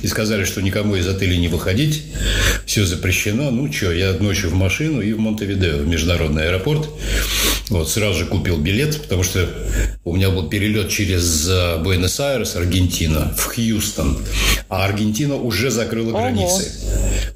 И 0.03 0.07
сказали, 0.07 0.45
что 0.45 0.61
никому 0.61 0.97
из 0.97 1.09
отелей 1.09 1.39
не 1.39 1.49
выходить, 1.49 2.05
все 2.67 2.85
запрещено. 2.85 3.51
Ну, 3.51 3.73
что, 3.73 3.93
я 3.93 4.13
ночью 4.13 4.51
в 4.51 4.55
машину 4.55 5.01
и 5.01 5.15
в 5.15 5.19
Монтевидео, 5.19 5.79
в 5.79 5.89
международный 5.89 6.49
аэропорт. 6.49 6.91
Вот, 7.71 7.89
сразу 7.89 8.19
же 8.21 8.27
купил 8.27 8.59
билет, 8.59 9.01
потому 9.03 9.23
что 9.23 9.49
у 10.05 10.17
меня 10.17 10.31
был 10.31 10.49
перелет 10.49 10.91
через 10.91 11.49
э, 11.49 11.83
Буэнос-Айрес, 11.83 12.57
Аргентина, 12.57 13.35
в 13.37 13.45
Хьюстон. 13.45 14.19
А 14.69 14.85
Аргентина 14.85 15.37
уже 15.37 15.71
закрыла 15.71 16.11
Ого. 16.11 16.19
границы. 16.19 16.71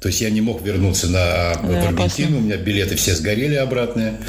То 0.01 0.09
есть 0.09 0.21
я 0.21 0.29
не 0.29 0.41
мог 0.41 0.63
вернуться 0.63 1.07
на, 1.07 1.53
да, 1.53 1.59
в 1.61 1.87
Аргентину. 1.87 2.37
У 2.37 2.41
меня 2.41 2.57
билеты 2.57 2.95
все 2.95 3.15
сгорели 3.15 3.55
обратные. 3.55 4.19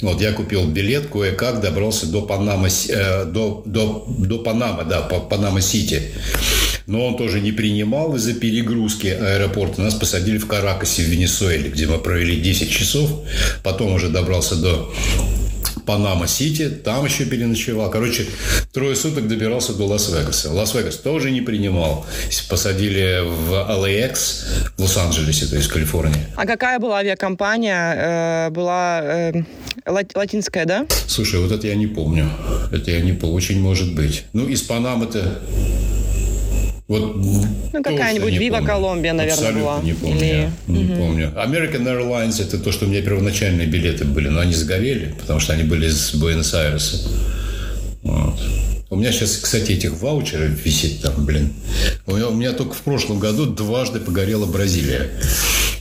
Вот 0.00 0.20
я 0.20 0.27
купил 0.32 0.66
билет, 0.66 1.06
кое-как 1.06 1.60
добрался 1.60 2.06
до 2.06 2.22
Панама, 2.22 2.68
э, 2.68 3.24
до, 3.24 3.62
до, 3.64 4.04
до 4.18 4.38
Панамы, 4.38 4.84
да, 4.84 5.00
Панама-Сити. 5.00 6.02
Но 6.86 7.06
он 7.06 7.16
тоже 7.16 7.40
не 7.40 7.52
принимал 7.52 8.16
из-за 8.16 8.32
перегрузки 8.32 9.08
аэропорта. 9.08 9.82
Нас 9.82 9.94
посадили 9.94 10.38
в 10.38 10.46
Каракасе 10.46 11.02
в 11.02 11.06
Венесуэле, 11.06 11.68
где 11.68 11.86
мы 11.86 11.98
провели 11.98 12.40
10 12.40 12.70
часов. 12.70 13.10
Потом 13.62 13.92
уже 13.92 14.08
добрался 14.08 14.56
до 14.56 14.90
Панама-Сити, 15.88 16.68
там 16.68 17.06
еще 17.06 17.24
переночевал. 17.24 17.90
Короче, 17.90 18.26
трое 18.74 18.94
суток 18.94 19.26
добирался 19.26 19.72
до 19.72 19.86
Лас-Вегаса. 19.86 20.52
Лас-Вегас 20.52 20.96
тоже 20.96 21.30
не 21.30 21.40
принимал. 21.40 22.04
Посадили 22.50 23.22
в 23.24 23.52
LAX 23.54 24.44
в 24.76 24.82
Лос-Анджелесе, 24.82 25.46
то 25.46 25.56
есть 25.56 25.68
в 25.68 25.72
Калифорнии. 25.72 26.26
А 26.36 26.44
какая 26.44 26.78
была 26.78 26.98
авиакомпания? 26.98 27.94
Э, 27.96 28.50
была 28.50 29.00
э, 29.02 29.32
латинская, 29.86 30.66
да? 30.66 30.84
Слушай, 31.06 31.40
вот 31.40 31.52
это 31.52 31.66
я 31.66 31.74
не 31.74 31.86
помню. 31.86 32.28
Это 32.70 32.90
я 32.90 33.00
не 33.00 33.14
помню. 33.14 33.36
Очень 33.36 33.62
может 33.62 33.94
быть. 33.94 34.24
Ну, 34.34 34.46
из 34.46 34.60
Панамы-то 34.60 35.40
вот 36.88 37.16
ну, 37.16 37.82
какая-нибудь 37.82 38.32
Вива 38.32 38.62
Колумбия, 38.62 39.12
наверное, 39.12 39.48
Абсолютно 39.48 39.62
была. 39.62 39.80
не 39.82 39.92
помню. 39.92 40.16
Или... 40.16 40.50
Не 40.66 40.84
угу. 40.84 40.94
помню. 40.96 41.32
American 41.36 41.84
Airlines– 41.84 42.42
это 42.42 42.58
то, 42.58 42.72
что 42.72 42.86
у 42.86 42.88
меня 42.88 43.02
первоначальные 43.02 43.66
билеты 43.66 44.06
были, 44.06 44.28
но 44.28 44.40
они 44.40 44.54
сгорели, 44.54 45.14
потому 45.18 45.38
что 45.38 45.52
они 45.52 45.64
были 45.64 45.86
из 45.86 46.14
Буэнос-Айреса. 46.14 47.10
Вот. 48.02 48.40
У 48.88 48.96
меня 48.96 49.12
сейчас, 49.12 49.36
кстати, 49.36 49.72
этих 49.72 50.00
ваучеров 50.00 50.64
висит 50.64 51.02
там, 51.02 51.26
блин. 51.26 51.52
У 52.06 52.16
меня, 52.16 52.28
у 52.28 52.34
меня 52.34 52.52
только 52.52 52.72
в 52.72 52.80
прошлом 52.80 53.18
году 53.18 53.44
дважды 53.44 54.00
погорела 54.00 54.46
Бразилия 54.46 55.10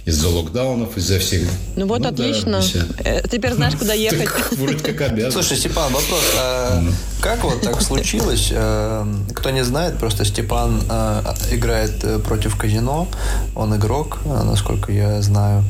из-за 0.08 0.30
локдаунов, 0.30 0.98
из-за 0.98 1.20
всех. 1.20 1.50
Ну 1.76 1.86
вот 1.86 2.00
ну, 2.00 2.08
отлично. 2.08 2.62
Да, 3.04 3.22
Теперь 3.30 3.54
знаешь, 3.54 3.76
куда 3.76 3.94
ехать. 4.10 4.24
Так, 4.24 4.54
вроде 4.54 4.80
как 4.80 5.02
обязан. 5.02 5.34
Слушай, 5.34 5.58
Степан, 5.58 5.92
вопрос. 5.92 6.24
А 6.40 6.82
как 7.22 7.44
вот 7.44 7.62
так 7.62 7.82
случилось? 7.82 8.52
А, 8.54 9.06
кто 9.34 9.50
не 9.50 9.64
знает, 9.64 9.98
просто 9.98 10.24
Степан 10.24 10.82
а, 10.88 11.36
играет 11.52 12.04
э, 12.04 12.20
против 12.20 12.56
казино. 12.56 13.08
Он 13.56 13.76
игрок, 13.76 14.20
а, 14.26 14.44
насколько 14.44 14.92
я 14.92 15.22
знаю. 15.22 15.64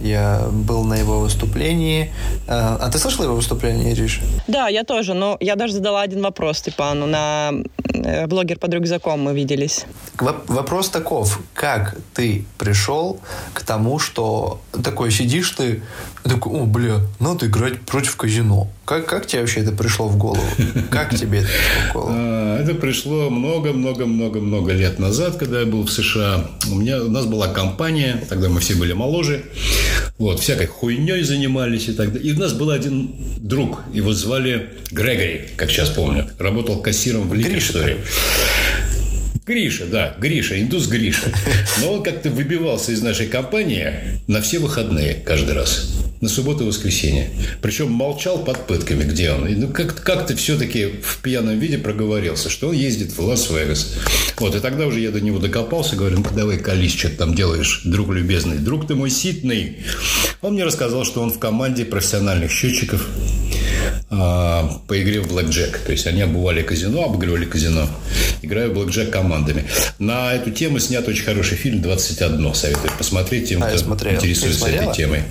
Я 0.00 0.46
был 0.50 0.84
на 0.84 0.94
его 0.94 1.20
выступлении. 1.20 2.12
А 2.48 2.90
ты 2.90 2.98
слышал 2.98 3.24
его 3.24 3.34
выступление, 3.34 3.92
Ириш? 3.92 4.20
Да, 4.48 4.68
я 4.68 4.84
тоже. 4.84 5.14
Но 5.14 5.36
я 5.40 5.54
даже 5.54 5.74
задала 5.74 6.00
один 6.00 6.22
вопрос 6.22 6.58
Степану. 6.58 7.06
На 7.06 7.52
э, 7.92 8.26
блогер 8.26 8.58
под 8.58 8.74
рюкзаком 8.74 9.20
мы 9.20 9.34
виделись. 9.34 9.84
Вопрос 10.18 10.88
таков. 10.88 11.40
Как 11.54 11.96
ты 12.14 12.44
пришел 12.58 13.20
к 13.54 13.62
тому, 13.62 13.81
тому, 13.82 13.98
что 13.98 14.62
такой 14.84 15.10
сидишь 15.10 15.50
ты, 15.50 15.82
такой, 16.22 16.52
о, 16.52 16.66
бля, 16.66 17.00
надо 17.18 17.46
играть 17.46 17.80
против 17.80 18.14
казино. 18.14 18.68
Как, 18.84 19.06
как 19.06 19.26
тебе 19.26 19.40
вообще 19.40 19.60
это 19.60 19.72
пришло 19.72 20.06
в 20.06 20.16
голову? 20.16 20.40
Как 20.88 21.12
тебе 21.16 21.40
это 21.40 21.48
пришло 21.48 21.90
в 21.90 21.92
голову? 21.92 22.12
А, 22.22 22.62
это 22.62 22.74
пришло 22.74 23.28
много-много-много-много 23.30 24.72
лет 24.72 25.00
назад, 25.00 25.36
когда 25.36 25.60
я 25.60 25.66
был 25.66 25.84
в 25.84 25.90
США. 25.90 26.46
У, 26.70 26.76
меня, 26.76 27.02
у 27.02 27.10
нас 27.10 27.26
была 27.26 27.48
компания, 27.48 28.22
тогда 28.28 28.48
мы 28.48 28.60
все 28.60 28.76
были 28.76 28.92
моложе. 28.92 29.42
Вот, 30.18 30.38
всякой 30.38 30.66
хуйней 30.66 31.24
занимались 31.24 31.88
и 31.88 31.92
так 31.92 32.12
далее. 32.12 32.30
И 32.30 32.36
у 32.36 32.38
нас 32.38 32.52
был 32.52 32.70
один 32.70 33.14
друг, 33.38 33.82
его 33.92 34.12
звали 34.12 34.70
Грегори, 34.92 35.48
как 35.56 35.70
сейчас 35.70 35.88
помню. 35.88 36.28
Работал 36.38 36.80
кассиром 36.80 37.28
в 37.28 37.34
Ликерсторе. 37.34 37.98
Гриша, 39.44 39.86
да, 39.86 40.14
Гриша, 40.20 40.60
индус 40.60 40.86
Гриша. 40.86 41.32
Но 41.80 41.94
он 41.94 42.02
как-то 42.02 42.30
выбивался 42.30 42.92
из 42.92 43.02
нашей 43.02 43.26
компании 43.26 43.92
на 44.28 44.40
все 44.40 44.58
выходные 44.60 45.14
каждый 45.14 45.54
раз. 45.54 45.96
На 46.20 46.28
субботу 46.28 46.62
и 46.62 46.66
воскресенье. 46.68 47.30
Причем 47.60 47.90
молчал 47.90 48.44
под 48.44 48.68
пытками, 48.68 49.02
где 49.02 49.32
он. 49.32 49.48
И, 49.48 49.56
ну, 49.56 49.66
как- 49.66 50.04
как-то 50.04 50.36
все-таки 50.36 50.86
в 51.02 51.18
пьяном 51.20 51.58
виде 51.58 51.78
проговорился, 51.78 52.48
что 52.48 52.68
он 52.68 52.76
ездит 52.76 53.10
в 53.18 53.20
Лас-Вегас. 53.20 53.94
Вот, 54.38 54.54
и 54.54 54.60
тогда 54.60 54.86
уже 54.86 55.00
я 55.00 55.10
до 55.10 55.20
него 55.20 55.40
докопался, 55.40 55.96
говорю, 55.96 56.18
ну 56.20 56.26
давай 56.36 56.58
колись, 56.58 56.94
что 56.96 57.08
ты 57.08 57.16
там 57.16 57.34
делаешь, 57.34 57.82
друг 57.84 58.12
любезный. 58.12 58.58
Друг 58.58 58.86
ты 58.86 58.94
мой 58.94 59.10
ситный. 59.10 59.78
Он 60.42 60.54
мне 60.54 60.62
рассказал, 60.62 61.04
что 61.04 61.20
он 61.22 61.32
в 61.32 61.40
команде 61.40 61.84
профессиональных 61.84 62.52
счетчиков 62.52 63.04
а, 64.10 64.80
по 64.86 65.02
игре 65.02 65.20
в 65.20 65.28
блэкджек. 65.28 65.78
То 65.78 65.90
есть 65.90 66.06
они 66.06 66.20
обували 66.22 66.62
казино, 66.62 67.04
обыгрывали 67.06 67.46
казино, 67.46 67.88
играя 68.42 68.68
в 68.68 68.74
блэкджек 68.74 69.10
командами. 69.32 69.64
На 69.98 70.34
эту 70.34 70.50
тему 70.50 70.78
снят 70.78 71.06
очень 71.08 71.24
хороший 71.24 71.56
фильм 71.56 71.80
«21». 71.80 72.54
Советую 72.54 72.92
посмотреть 72.98 73.48
тем, 73.48 73.62
а, 73.62 73.70
кто 73.70 74.10
интересуется 74.10 74.68
этой 74.68 74.94
темой. 74.94 75.22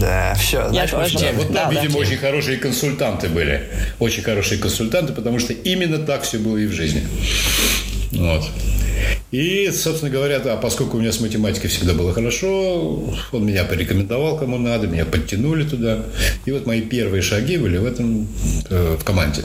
Да, 0.00 0.34
все. 0.34 0.70
Я 0.72 0.86
тоже. 0.86 1.18
Да, 1.18 1.32
вот 1.34 1.52
там, 1.52 1.74
да, 1.74 1.80
видимо, 1.80 1.94
да. 1.94 1.98
очень 1.98 2.16
хорошие 2.16 2.56
консультанты 2.56 3.28
были. 3.28 3.62
Очень 3.98 4.22
хорошие 4.22 4.58
консультанты, 4.58 5.12
потому 5.12 5.38
что 5.38 5.52
именно 5.52 5.98
так 5.98 6.22
все 6.22 6.38
было 6.38 6.56
и 6.56 6.66
в 6.66 6.72
жизни. 6.72 7.02
Вот. 8.12 8.44
И, 9.30 9.70
собственно 9.70 10.10
говоря, 10.10 10.40
а 10.44 10.56
поскольку 10.56 10.96
у 10.96 11.00
меня 11.00 11.12
с 11.12 11.20
математикой 11.20 11.70
всегда 11.70 11.94
было 11.94 12.12
хорошо, 12.12 13.14
он 13.30 13.46
меня 13.46 13.64
порекомендовал 13.64 14.36
кому 14.36 14.58
надо, 14.58 14.88
меня 14.88 15.04
подтянули 15.04 15.62
туда. 15.62 16.00
И 16.46 16.50
вот 16.50 16.66
мои 16.66 16.80
первые 16.80 17.22
шаги 17.22 17.56
были 17.56 17.76
в 17.76 17.86
этом, 17.86 18.26
э, 18.68 18.96
в 18.98 19.04
команде, 19.04 19.44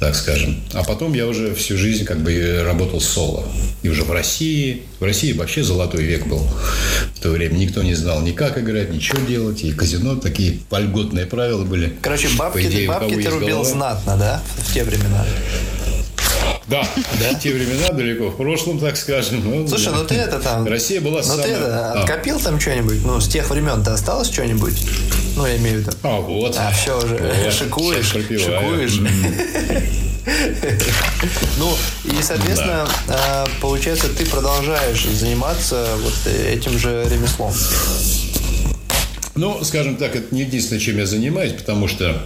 так 0.00 0.14
скажем. 0.14 0.60
А 0.72 0.82
потом 0.84 1.12
я 1.14 1.26
уже 1.26 1.54
всю 1.54 1.76
жизнь 1.76 2.04
как 2.04 2.18
бы 2.20 2.62
работал 2.64 3.00
соло. 3.00 3.44
И 3.82 3.88
уже 3.88 4.04
в 4.04 4.12
России, 4.12 4.82
в 5.00 5.04
России 5.04 5.32
вообще 5.32 5.62
золотой 5.62 6.04
век 6.04 6.26
был. 6.26 6.46
В 7.14 7.20
то 7.20 7.30
время 7.30 7.54
никто 7.54 7.82
не 7.82 7.94
знал 7.94 8.20
ни 8.20 8.32
как 8.32 8.58
играть, 8.58 8.90
ничего 8.90 9.18
делать. 9.26 9.62
И 9.64 9.72
казино 9.72 10.16
такие 10.16 10.58
вольготные 10.70 11.26
правила 11.26 11.64
были. 11.64 11.94
Короче, 12.02 12.28
бабки, 12.36 12.66
идее, 12.66 12.88
бабки 12.88 13.14
ты 13.14 13.30
рубил 13.30 13.48
голова. 13.48 13.64
знатно, 13.64 14.16
да, 14.18 14.42
в 14.58 14.74
те 14.74 14.84
времена? 14.84 15.24
Да, 16.68 16.86
да, 17.20 17.34
те 17.34 17.52
времена 17.52 17.90
далеко 17.90 18.28
в 18.30 18.36
прошлом, 18.36 18.80
так 18.80 18.96
скажем. 18.96 19.40
Ну, 19.44 19.68
Слушай, 19.68 19.92
да. 19.92 19.98
ну 19.98 20.04
ты 20.04 20.14
это 20.16 20.40
там... 20.40 20.66
Россия 20.66 21.00
была 21.00 21.22
ну, 21.24 21.36
ты 21.36 21.48
это, 21.50 21.92
а. 21.92 22.02
откопил 22.02 22.40
там 22.40 22.58
что-нибудь? 22.58 23.04
Ну, 23.04 23.20
с 23.20 23.28
тех 23.28 23.48
времен-то 23.48 23.94
осталось 23.94 24.32
что-нибудь? 24.32 24.74
Ну, 25.36 25.46
я 25.46 25.56
имею 25.58 25.78
в 25.78 25.80
виду. 25.82 25.92
А, 26.02 26.20
вот. 26.20 26.56
А, 26.58 26.72
все 26.72 26.96
уже. 26.96 27.16
Вот. 27.16 27.52
Шикуешь, 27.52 28.06
шикуешь. 28.06 29.00
Ну, 31.58 31.72
и, 32.04 32.20
соответственно, 32.20 32.88
да. 33.06 33.46
получается, 33.60 34.08
ты 34.08 34.26
продолжаешь 34.26 35.04
заниматься 35.04 35.86
вот 36.02 36.14
этим 36.26 36.76
же 36.78 37.06
ремеслом. 37.08 37.52
Ну, 39.36 39.62
скажем 39.64 39.96
так, 39.96 40.16
это 40.16 40.34
не 40.34 40.42
единственное, 40.42 40.80
чем 40.80 40.96
я 40.96 41.06
занимаюсь, 41.06 41.52
потому 41.52 41.88
что 41.88 42.22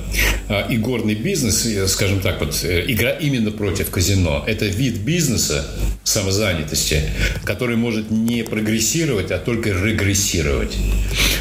и 0.68 0.76
горный 0.76 1.14
бизнес, 1.14 1.66
скажем 1.92 2.20
так, 2.20 2.40
вот 2.40 2.60
э, 2.64 2.84
игра 2.88 3.10
именно 3.10 3.50
против 3.50 3.90
казино, 3.90 4.44
это 4.46 4.66
вид 4.66 4.98
бизнеса 4.98 5.66
самозанятости, 6.04 7.02
который 7.44 7.76
может 7.76 8.10
не 8.10 8.42
прогрессировать, 8.42 9.30
а 9.30 9.38
только 9.38 9.70
регрессировать. 9.70 10.76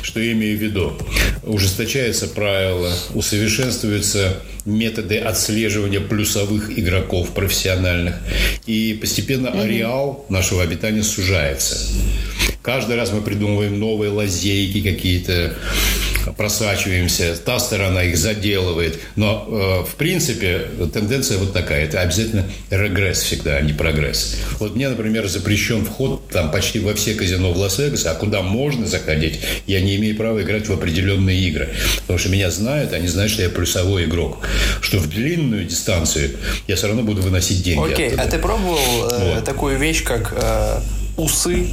Что 0.01 0.19
я 0.19 0.33
имею 0.33 0.57
в 0.57 0.61
виду? 0.61 0.93
Ужесточаются 1.43 2.27
правила, 2.27 2.93
усовершенствуются 3.13 4.37
методы 4.65 5.17
отслеживания 5.17 5.99
плюсовых 5.99 6.77
игроков 6.77 7.29
профессиональных, 7.33 8.15
и 8.65 8.97
постепенно 8.99 9.49
ареал 9.49 10.25
нашего 10.29 10.61
обитания 10.61 11.03
сужается. 11.03 11.77
Каждый 12.61 12.97
раз 12.97 13.11
мы 13.13 13.21
придумываем 13.21 13.79
новые 13.79 14.11
лазейки 14.11 14.81
какие-то, 14.81 15.55
просачиваемся, 16.35 17.37
та 17.43 17.57
сторона 17.57 18.03
их 18.03 18.17
заделывает. 18.17 18.99
Но, 19.15 19.47
э, 19.47 19.89
в 19.89 19.95
принципе, 19.95 20.67
тенденция 20.93 21.37
вот 21.37 21.53
такая. 21.53 21.85
Это 21.85 22.01
обязательно 22.01 22.45
регресс 22.69 23.19
всегда, 23.19 23.55
а 23.55 23.61
не 23.61 23.71
прогресс. 23.71 24.35
Вот 24.59 24.75
мне, 24.75 24.89
например, 24.89 25.27
запрещен 25.29 25.85
вход 25.85 26.27
там 26.29 26.51
почти 26.51 26.79
во 26.79 26.93
все 26.95 27.13
казино 27.13 27.53
в 27.53 27.57
Лас-Вегасе, 27.57 28.09
а 28.09 28.15
куда 28.15 28.41
можно 28.41 28.85
заходить, 28.85 29.39
я 29.65 29.79
не 29.79 29.95
имею 29.95 30.17
права 30.17 30.41
играть 30.41 30.67
в 30.67 30.73
определенные 30.73 31.39
игры. 31.39 31.69
Потому 32.01 32.19
что 32.19 32.27
меня 32.27 32.51
знают, 32.51 32.91
они 32.91 33.07
знают, 33.07 33.31
что 33.31 33.41
я 33.41 33.49
плюсовой 33.49 34.03
игрок. 34.03 34.45
Что 34.81 34.97
в 34.97 35.07
длинную 35.07 35.63
дистанцию 35.63 36.31
я 36.67 36.75
все 36.75 36.87
равно 36.87 37.03
буду 37.03 37.21
выносить 37.21 37.63
деньги. 37.63 37.93
Окей, 37.93 38.09
okay. 38.09 38.19
а 38.19 38.27
ты 38.27 38.37
пробовал 38.37 39.09
э, 39.09 39.35
вот. 39.35 39.45
такую 39.45 39.77
вещь, 39.77 40.03
как 40.03 40.33
э, 40.35 40.81
усы 41.15 41.67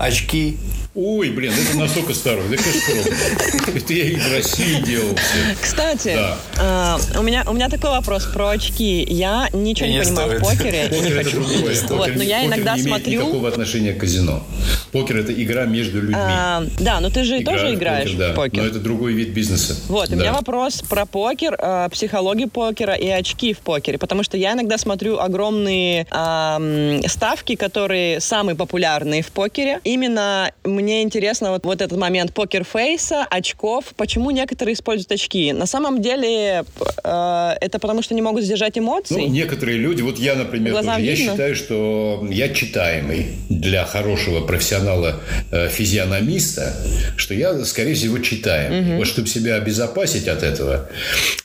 очки. 0.00 0.56
Ой, 0.94 1.30
блин, 1.30 1.52
это 1.52 1.78
настолько 1.78 2.14
старое. 2.14 2.48
Да, 2.48 2.56
конечно, 2.56 3.76
Это 3.76 3.92
я 3.92 4.04
и 4.06 4.16
в 4.16 4.32
России 4.32 4.82
делал 4.82 5.14
все. 5.14 5.56
Кстати, 5.62 6.14
да. 6.16 6.98
э, 7.14 7.18
у, 7.18 7.22
меня, 7.22 7.44
у 7.46 7.52
меня 7.52 7.68
такой 7.68 7.90
вопрос 7.90 8.24
про 8.24 8.50
очки. 8.50 9.06
Я 9.08 9.48
ничего 9.52 9.88
не, 9.88 9.98
не 9.98 10.02
понимаю 10.02 10.40
стоит. 10.40 10.40
в 10.40 10.58
покере. 10.58 10.88
Покер 10.88 11.18
это 11.20 11.30
другое. 11.30 11.76
Вот, 11.90 12.16
но 12.16 12.22
я 12.24 12.44
иногда 12.44 12.76
не 12.76 12.82
смотрю... 12.82 13.06
имеет 13.06 13.22
никакого 13.22 13.48
отношения 13.48 13.92
к 13.92 13.98
казино. 13.98 14.42
Покер– 14.90 15.16
это 15.18 15.32
игра 15.32 15.64
между 15.64 16.00
людьми. 16.00 16.16
А, 16.16 16.64
да, 16.80 16.98
но 16.98 17.10
ты 17.10 17.22
же 17.22 17.40
Игра 17.40 17.52
тоже 17.52 17.74
играешь 17.74 18.10
покер, 18.10 18.18
да. 18.18 18.32
в 18.32 18.34
покер. 18.34 18.62
Но 18.62 18.68
это 18.68 18.80
другой 18.80 19.12
вид 19.12 19.28
бизнеса. 19.28 19.76
Вот, 19.88 20.08
да. 20.08 20.16
у 20.16 20.18
меня 20.18 20.32
вопрос 20.32 20.82
про 20.82 21.06
покер, 21.06 21.54
э, 21.56 21.88
психологию 21.92 22.48
покера 22.48 22.94
и 22.94 23.06
очки 23.08 23.52
в 23.52 23.58
покере. 23.58 23.98
Потому 23.98 24.24
что 24.24 24.36
я 24.36 24.54
иногда 24.54 24.76
смотрю 24.76 25.18
огромные 25.20 26.08
э, 26.10 27.00
ставки, 27.06 27.54
которые 27.54 28.20
самые 28.20 28.56
популярные 28.56 29.22
в 29.22 29.30
покере. 29.30 29.78
Именно 29.84 30.50
мне 30.82 31.02
интересно 31.02 31.50
вот, 31.50 31.64
вот 31.64 31.80
этот 31.80 31.98
момент 31.98 32.32
покер-фейса, 32.32 33.26
очков. 33.28 33.86
Почему 33.96 34.30
некоторые 34.30 34.74
используют 34.74 35.12
очки? 35.12 35.52
На 35.52 35.66
самом 35.66 36.02
деле 36.02 36.64
э, 37.04 37.52
это 37.60 37.78
потому, 37.78 38.02
что 38.02 38.14
не 38.14 38.22
могут 38.22 38.44
сдержать 38.44 38.78
эмоции? 38.78 39.14
Ну, 39.14 39.28
некоторые 39.28 39.78
люди, 39.78 40.02
вот 40.02 40.18
я, 40.18 40.34
например, 40.34 40.74
тоже, 40.74 41.00
я 41.00 41.16
считаю, 41.16 41.54
что 41.54 42.26
я 42.30 42.48
читаемый 42.50 43.26
для 43.48 43.84
хорошего 43.84 44.46
профессионала 44.46 45.20
э, 45.50 45.68
физиономиста, 45.68 46.74
что 47.16 47.34
я, 47.34 47.64
скорее 47.64 47.94
всего, 47.94 48.18
читаем. 48.18 48.90
Угу. 48.90 48.98
Вот 48.98 49.06
чтобы 49.06 49.28
себя 49.28 49.56
обезопасить 49.56 50.28
от 50.28 50.42
этого, 50.42 50.88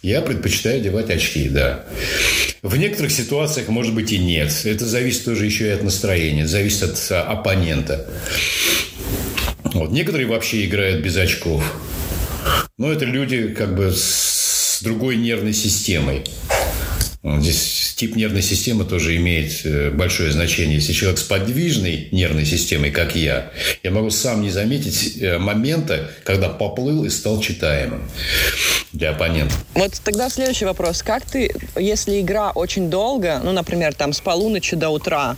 я 0.01 0.21
предпочитаю 0.21 0.77
одевать 0.77 1.09
очки, 1.09 1.49
да. 1.49 1.83
В 2.61 2.77
некоторых 2.77 3.11
ситуациях, 3.11 3.67
может 3.67 3.93
быть, 3.93 4.11
и 4.11 4.17
нет. 4.17 4.51
Это 4.65 4.85
зависит 4.85 5.25
тоже 5.25 5.45
еще 5.45 5.67
и 5.67 5.71
от 5.71 5.83
настроения, 5.83 6.47
зависит 6.47 6.83
от 6.83 7.11
а, 7.11 7.21
оппонента. 7.23 8.05
Вот. 9.75 9.91
Некоторые 9.91 10.25
вообще 10.25 10.65
играют 10.65 11.03
без 11.03 11.17
очков. 11.17 11.61
Но 12.77 12.91
это 12.91 13.03
люди 13.03 13.49
как 13.49 13.75
бы 13.75 13.91
с 13.91 14.79
другой 14.81 15.17
нервной 15.17 15.51
системой. 15.51 16.23
Здесь 17.21 17.93
тип 17.97 18.15
нервной 18.15 18.41
системы 18.41 18.85
тоже 18.85 19.17
имеет 19.17 19.65
э, 19.65 19.89
большое 19.89 20.31
значение. 20.31 20.75
Если 20.75 20.93
человек 20.93 21.19
с 21.19 21.23
подвижной 21.23 22.07
нервной 22.11 22.45
системой, 22.45 22.91
как 22.91 23.15
я, 23.15 23.51
я 23.83 23.91
могу 23.91 24.11
сам 24.11 24.41
не 24.41 24.51
заметить 24.51 25.17
э, 25.19 25.39
момента, 25.39 26.11
когда 26.23 26.49
поплыл 26.49 27.03
и 27.03 27.09
стал 27.09 27.41
читаемым 27.41 28.07
для 28.95 29.11
оппонента. 29.11 29.53
Вот 29.73 29.93
тогда 30.03 30.29
следующий 30.29 30.65
вопрос. 30.65 31.03
Как 31.03 31.25
ты, 31.25 31.51
если 31.75 32.21
игра 32.21 32.51
очень 32.51 32.89
долго, 32.89 33.39
ну, 33.43 33.51
например, 33.51 33.93
там 33.93 34.13
с 34.13 34.19
полуночи 34.19 34.75
до 34.75 34.89
утра, 34.89 35.35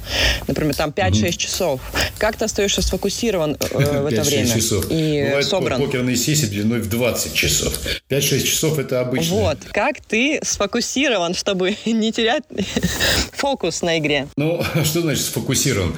например, 0.47 0.75
там 0.75 0.91
5-6 0.91 1.11
mm-hmm. 1.11 1.31
часов, 1.37 1.81
как 2.17 2.37
ты 2.37 2.45
остаешься 2.45 2.81
сфокусирован 2.81 3.57
э, 3.59 4.01
в 4.01 4.05
это 4.05 4.21
время? 4.21 4.47
часов. 4.47 4.85
И 4.89 5.23
Бывает 5.25 5.45
собран? 5.45 5.81
покерные 5.81 6.15
сессии 6.15 6.45
длиной 6.45 6.79
в 6.79 6.89
20 6.89 7.33
часов. 7.33 7.73
5-6 8.09 8.43
часов– 8.43 8.79
это 8.79 9.01
обычно. 9.01 9.35
Вот. 9.35 9.57
Как 9.71 10.01
ты 10.01 10.39
сфокусирован, 10.43 11.33
чтобы 11.33 11.75
не 11.85 12.11
терять 12.11 12.43
фокус 13.33 13.81
на 13.81 13.97
игре. 13.97 14.27
Ну, 14.37 14.63
что 14.83 15.01
значит 15.01 15.23
сфокусирован? 15.25 15.95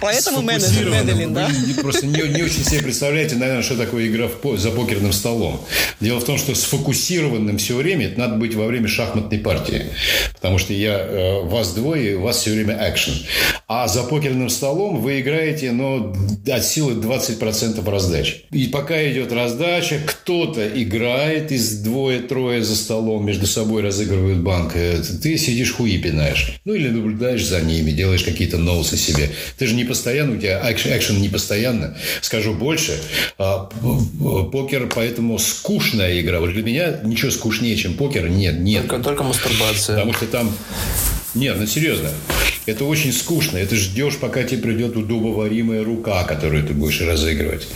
Поэтому 0.00 0.42
менеджер 0.42 0.88
Медлин, 0.90 1.34
да? 1.34 1.48
Вы 1.48 1.82
просто 1.82 2.06
не, 2.06 2.20
не 2.28 2.42
очень 2.42 2.64
себе 2.64 2.82
представляете, 2.82 3.36
наверное, 3.36 3.62
что 3.62 3.76
такое 3.76 4.06
игра 4.06 4.28
в, 4.28 4.58
за 4.58 4.70
покерным 4.70 5.12
столом. 5.12 5.60
Дело 6.00 6.20
в 6.20 6.24
том, 6.24 6.38
что 6.38 6.54
сфокусированным 6.54 7.58
все 7.58 7.76
время 7.76 8.06
это 8.06 8.18
надо 8.18 8.36
быть 8.36 8.54
во 8.54 8.66
время 8.66 8.88
шахматной 8.88 9.38
партии. 9.38 9.86
Потому 10.34 10.58
что 10.58 10.72
я, 10.72 10.98
э, 10.98 11.42
вас 11.42 11.74
двое, 11.74 12.16
у 12.16 12.22
вас 12.22 12.38
все 12.38 12.52
время 12.52 12.78
экшен. 12.80 13.14
А 13.68 13.88
за 13.88 14.02
покерным 14.02 14.48
столом 14.48 15.00
вы 15.00 15.20
играете, 15.20 15.72
ну, 15.72 16.14
от 16.48 16.64
силы 16.64 16.94
20% 16.94 17.88
раздачи. 17.88 18.44
И 18.50 18.66
пока 18.66 19.00
идет 19.10 19.32
раздача, 19.32 20.00
кто-то 20.04 20.66
играет 20.66 21.52
из 21.52 21.78
двое-трое 21.78 22.64
за 22.64 22.76
столом, 22.76 23.26
между 23.26 23.46
собой 23.46 23.82
разыгрывают 23.82 24.38
банк. 24.38 24.72
Э, 24.74 25.02
ты 25.22 25.36
сидишь 25.36 25.72
хуи 25.72 25.98
пинаешь. 25.98 26.60
Ну, 26.64 26.74
или 26.74 26.88
наблюдаешь 26.88 27.44
за 27.44 27.60
ними, 27.60 27.90
делаешь 27.90 28.22
какие-то 28.22 28.58
ноусы 28.58 28.96
себе. 28.96 29.30
Ты 29.58 29.66
же 29.66 29.74
не 29.74 29.84
постоянно, 29.90 30.32
у 30.34 30.36
тебя 30.36 30.62
экшен 30.72 31.20
не 31.20 31.28
постоянно. 31.28 31.96
Скажу 32.20 32.54
больше, 32.54 32.98
а, 33.38 33.68
покер 34.52 34.88
поэтому 34.94 35.38
скучная 35.38 36.20
игра. 36.20 36.38
Вот 36.38 36.52
для 36.52 36.62
меня 36.62 37.00
ничего 37.04 37.32
скучнее, 37.32 37.76
чем 37.76 37.94
покер, 37.94 38.28
нет, 38.28 38.60
нет. 38.60 38.86
Только, 38.86 39.04
только 39.04 39.24
мастурбация. 39.24 39.96
Потому 39.96 40.12
что 40.12 40.26
там 40.26 40.52
нет, 41.34 41.56
ну 41.58 41.66
серьезно. 41.66 42.10
Это 42.66 42.84
очень 42.84 43.12
скучно. 43.12 43.58
Это 43.58 43.74
ждешь, 43.76 44.16
пока 44.16 44.42
тебе 44.42 44.62
придет 44.62 44.96
удобоваримая 44.96 45.84
рука, 45.84 46.24
которую 46.24 46.64
ты 46.64 46.72
будешь 46.72 47.00
разыгрывать. 47.00 47.66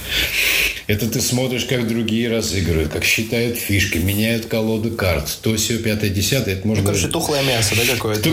Это 0.87 1.09
ты 1.09 1.21
смотришь, 1.21 1.65
как 1.65 1.89
другие 1.89 2.29
разыгрывают, 2.31 2.93
как 2.93 3.05
считают 3.05 3.57
фишки, 3.57 3.99
меняют 3.99 4.47
колоду 4.47 4.91
карт. 4.91 5.39
То 5.41 5.57
все, 5.57 5.79
пятое, 5.79 6.11
десятое. 6.11 6.57
Это 6.57 6.67
можно... 6.67 6.83
Ну, 6.83 6.89
короче, 6.89 7.09
тухлое 7.09 7.43
мясо, 7.43 7.75
да, 7.75 7.95
какое-то? 7.95 8.31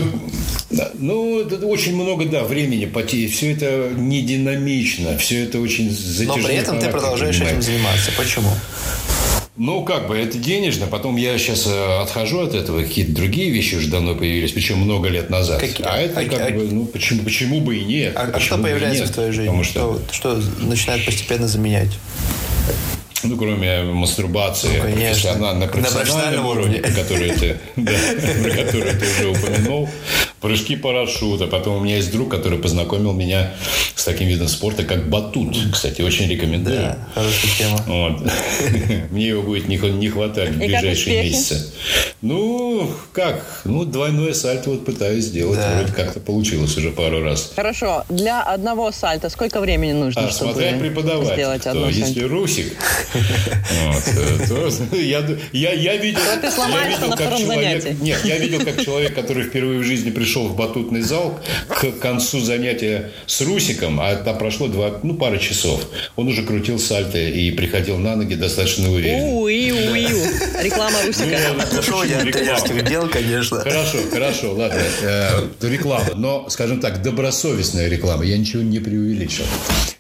Да, 0.70 0.92
ну, 0.96 1.40
это 1.40 1.66
очень 1.66 1.96
много, 1.96 2.26
да, 2.26 2.44
времени 2.44 2.86
потеет. 2.86 3.32
Все 3.32 3.54
это 3.54 3.92
не 3.96 4.22
динамично. 4.22 5.18
Все 5.18 5.44
это 5.44 5.60
очень 5.60 5.90
затяжно. 5.90 6.42
Но 6.42 6.48
при 6.48 6.56
этом 6.56 6.80
ты 6.80 6.90
продолжаешь 6.90 7.40
этим 7.40 7.62
заниматься. 7.62 8.12
Почему? 8.18 8.50
Ну, 9.58 9.84
как 9.84 10.08
бы, 10.08 10.18
это 10.18 10.38
денежно. 10.38 10.88
Потом 10.88 11.18
я 11.18 11.38
сейчас 11.38 11.68
э, 11.68 12.02
отхожу 12.02 12.40
от 12.40 12.54
этого. 12.54 12.82
Какие-то 12.82 13.14
другие 13.14 13.50
вещи 13.50 13.76
уже 13.76 13.90
давно 13.90 14.16
появились, 14.16 14.52
причем 14.54 14.80
много 14.80 15.08
лет 15.08 15.30
назад. 15.30 15.60
Какие? 15.60 15.86
А 15.86 15.98
это 15.98 16.22
а, 16.22 16.26
как 16.26 16.42
а, 16.42 16.52
бы, 16.52 16.64
ну, 16.64 16.86
почему, 16.86 17.24
почему 17.24 17.62
бы 17.62 17.78
и 17.78 17.84
нет? 17.84 18.14
А, 18.16 18.32
а 18.34 18.40
что 18.40 18.58
появляется 18.58 19.06
в 19.06 19.12
твоей 19.12 19.32
жизни? 19.32 19.48
Потому 19.48 19.64
что... 19.64 20.02
Что, 20.12 20.42
что 20.42 20.66
начинает 20.66 21.06
постепенно 21.06 21.48
заменять? 21.48 21.92
Ну, 23.24 23.38
кроме 23.38 23.84
мастурбации, 23.84 24.78
ну, 24.78 24.84
конечно. 24.84 25.36
на, 25.36 25.54
на 25.54 25.68
профессиональном 25.68 26.46
уровне, 26.48 26.80
уровне. 26.80 26.96
Который 26.96 27.32
ты, 27.32 27.60
да, 27.76 27.92
про 28.42 28.50
который 28.50 28.94
ты 28.94 29.06
уже 29.06 29.28
упомянул. 29.30 29.90
Прыжки 30.42 30.76
парашюта. 30.76 31.48
Потом 31.48 31.78
у 31.78 31.80
меня 31.82 31.98
есть 31.98 32.12
друг, 32.12 32.30
который 32.30 32.60
познакомил 32.60 33.14
меня 33.14 33.54
с 33.96 34.04
таким 34.04 34.28
видом 34.28 34.48
спорта, 34.48 34.84
как 34.84 35.08
батут. 35.08 35.56
Кстати, 35.72 36.02
очень 36.02 36.28
рекомендую. 36.28 36.78
Да, 36.78 36.98
хорошая 37.14 37.52
тема. 37.58 37.84
Вот. 37.88 38.32
Мне 39.12 39.28
его 39.28 39.44
будет 39.44 39.68
не, 39.68 39.78
не 39.78 40.10
хватать 40.10 40.50
в 40.50 40.58
ближайшие 40.58 41.24
месяцы. 41.24 41.72
Ну, 42.22 42.90
как? 43.14 43.62
Ну, 43.66 43.86
двойное 43.86 44.34
сальто 44.34 44.72
вот 44.72 44.86
пытаюсь 44.86 45.26
сделать. 45.26 45.60
Да. 45.60 45.76
Вроде 45.76 45.94
как-то 45.94 46.20
получилось 46.20 46.76
уже 46.78 46.90
пару 46.92 47.24
раз. 47.24 47.54
Хорошо. 47.56 48.04
Для 48.10 48.42
одного 48.42 48.92
сальта 48.92 49.30
сколько 49.30 49.60
времени 49.60 49.94
нужно, 49.94 50.28
а, 50.28 50.32
чтобы 50.32 50.54
смотря 50.54 50.78
преподавать, 50.78 51.34
сделать 51.34 51.68
одно 51.68 51.84
то, 51.84 51.90
Если 51.90 52.22
Русик, 52.22 52.74
вот, 53.14 54.48
то 54.48 54.96
я, 54.98 55.28
я, 55.52 55.74
я 55.74 55.98
видел, 55.98 56.22
я 56.32 56.88
видел 56.88 57.12
как 57.16 57.38
человек, 57.38 58.02
нет, 58.02 58.20
я 58.24 58.38
видел 58.38 58.64
как 58.64 58.84
человек, 58.84 59.16
который 59.16 59.44
впервые 59.44 59.80
в 59.80 59.84
жизни 59.84 60.10
пришел 60.10 60.31
в 60.40 60.56
батутный 60.56 61.02
зал 61.02 61.40
к 61.68 61.92
концу 62.00 62.40
занятия 62.40 63.12
с 63.28 63.42
Русиком, 63.42 64.00
а 64.00 64.16
там 64.16 64.38
прошло 64.38 64.68
два, 64.68 65.00
ну, 65.04 65.16
пара 65.16 65.38
часов. 65.38 65.86
Он 66.16 66.28
уже 66.28 66.44
крутил 66.44 66.80
сальто 66.80 67.18
и 67.18 67.52
приходил 67.52 67.98
на 67.98 68.16
ноги 68.16 68.36
достаточно 68.36 68.90
уверенно. 68.92 69.40
Уи, 69.40 69.72
уи, 69.72 70.08
Реклама 70.64 70.98
Русика. 71.06 71.38
Ну, 71.88 72.04
я 72.04 72.82
делал, 72.82 73.08
конечно. 73.08 73.60
Хорошо, 73.60 73.98
хорошо, 74.12 74.54
ладно. 74.54 74.82
Э, 75.02 75.48
реклама, 75.62 76.12
но, 76.16 76.50
скажем 76.50 76.80
так, 76.80 77.02
добросовестная 77.02 77.88
реклама. 77.90 78.26
Я 78.26 78.38
ничего 78.38 78.62
не 78.62 78.80
преувеличил. 78.80 79.46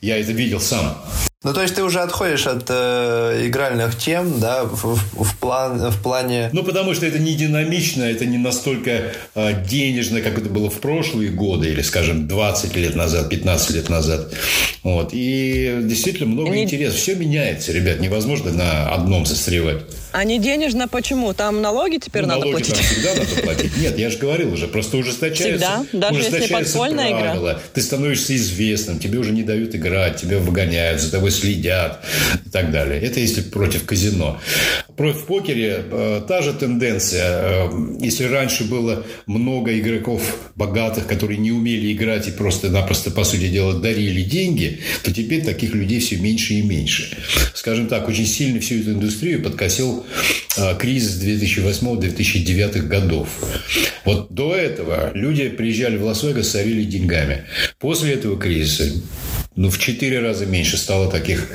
Я 0.01 0.17
это 0.17 0.31
видел 0.31 0.59
сам. 0.59 0.97
Ну, 1.43 1.53
то 1.55 1.63
есть 1.63 1.73
ты 1.73 1.81
уже 1.81 2.01
отходишь 2.01 2.45
от 2.45 2.65
э, 2.69 3.47
игральных 3.47 3.97
тем, 3.97 4.39
да, 4.39 4.63
в, 4.63 4.95
в, 4.95 5.23
в, 5.23 5.37
план, 5.39 5.89
в 5.89 5.99
плане... 6.03 6.51
Ну, 6.53 6.61
потому 6.61 6.93
что 6.93 7.07
это 7.07 7.17
не 7.17 7.33
динамично, 7.33 8.03
это 8.03 8.27
не 8.27 8.37
настолько 8.37 9.13
э, 9.33 9.65
денежно, 9.67 10.21
как 10.21 10.37
это 10.37 10.51
было 10.51 10.69
в 10.69 10.79
прошлые 10.79 11.31
годы, 11.31 11.69
или, 11.69 11.81
скажем, 11.81 12.27
20 12.27 12.75
лет 12.75 12.95
назад, 12.95 13.29
15 13.29 13.71
лет 13.71 13.89
назад. 13.89 14.31
Вот. 14.83 15.09
И 15.13 15.79
действительно 15.81 16.27
много 16.27 16.51
не... 16.51 16.65
интереса. 16.65 16.95
Все 16.95 17.15
меняется, 17.15 17.71
ребят, 17.71 17.99
невозможно 17.99 18.51
на 18.51 18.89
одном 18.93 19.25
застревать. 19.25 19.81
А 20.11 20.23
не 20.23 20.37
денежно 20.37 20.87
почему? 20.87 21.33
Там 21.33 21.61
налоги 21.61 21.97
теперь 21.97 22.23
ну, 22.23 22.29
надо 22.29 22.41
налоги 22.41 22.65
платить? 22.65 22.75
там 22.75 22.83
всегда 22.83 23.15
надо 23.15 23.41
платить. 23.41 23.77
Нет, 23.77 23.97
я 23.97 24.11
же 24.11 24.17
говорил 24.19 24.53
уже, 24.53 24.67
просто 24.67 24.97
ужесточается. 24.97 25.85
Всегда? 25.89 25.99
Даже 26.07 26.19
ужесточается 26.19 26.57
если 26.57 26.65
подпольная 26.65 27.09
правила. 27.09 27.51
игра? 27.51 27.61
Ты 27.73 27.81
становишься 27.81 28.35
известным, 28.35 28.99
тебе 28.99 29.17
уже 29.17 29.31
не 29.31 29.41
дают 29.41 29.73
играть, 29.73 30.21
тебя 30.21 30.37
выгоняют, 30.37 31.01
за 31.01 31.09
тобой 31.11 31.30
следят 31.31 32.03
и 32.45 32.49
так 32.49 32.71
далее. 32.71 32.99
Это 33.01 33.19
если 33.19 33.41
против 33.41 33.85
казино. 33.85 34.39
Против 34.95 35.25
покере 35.25 35.83
э, 35.89 36.21
та 36.27 36.41
же 36.41 36.53
тенденция. 36.53 37.23
Э, 37.23 37.69
если 37.99 38.25
раньше 38.25 38.65
было 38.65 39.03
много 39.25 39.77
игроков 39.79 40.21
богатых, 40.55 41.07
которые 41.07 41.39
не 41.39 41.51
умели 41.51 41.91
играть 41.93 42.27
и 42.27 42.31
просто-напросто, 42.31 43.11
по 43.11 43.23
сути 43.23 43.47
дела, 43.47 43.73
дарили 43.73 44.21
деньги, 44.21 44.81
то 45.03 45.13
теперь 45.13 45.43
таких 45.43 45.73
людей 45.73 45.99
все 45.99 46.17
меньше 46.17 46.55
и 46.55 46.61
меньше. 46.61 47.17
Скажем 47.55 47.87
так, 47.87 48.07
очень 48.07 48.27
сильно 48.27 48.59
всю 48.59 48.81
эту 48.81 48.91
индустрию 48.91 49.41
подкосил 49.41 50.05
э, 50.57 50.75
кризис 50.77 51.21
2008-2009 51.23 52.81
годов. 52.83 53.29
Вот 54.05 54.31
до 54.33 54.55
этого 54.55 55.11
люди 55.13 55.49
приезжали 55.49 55.97
в 55.97 56.03
Лас-Вегас, 56.03 56.49
сорили 56.49 56.83
деньгами. 56.83 57.45
После 57.79 58.13
этого 58.13 58.37
кризиса 58.37 58.91
ну, 59.55 59.69
в 59.69 59.77
четыре 59.79 60.19
раза 60.19 60.45
меньше 60.45 60.77
стало 60.77 61.09
таких, 61.11 61.47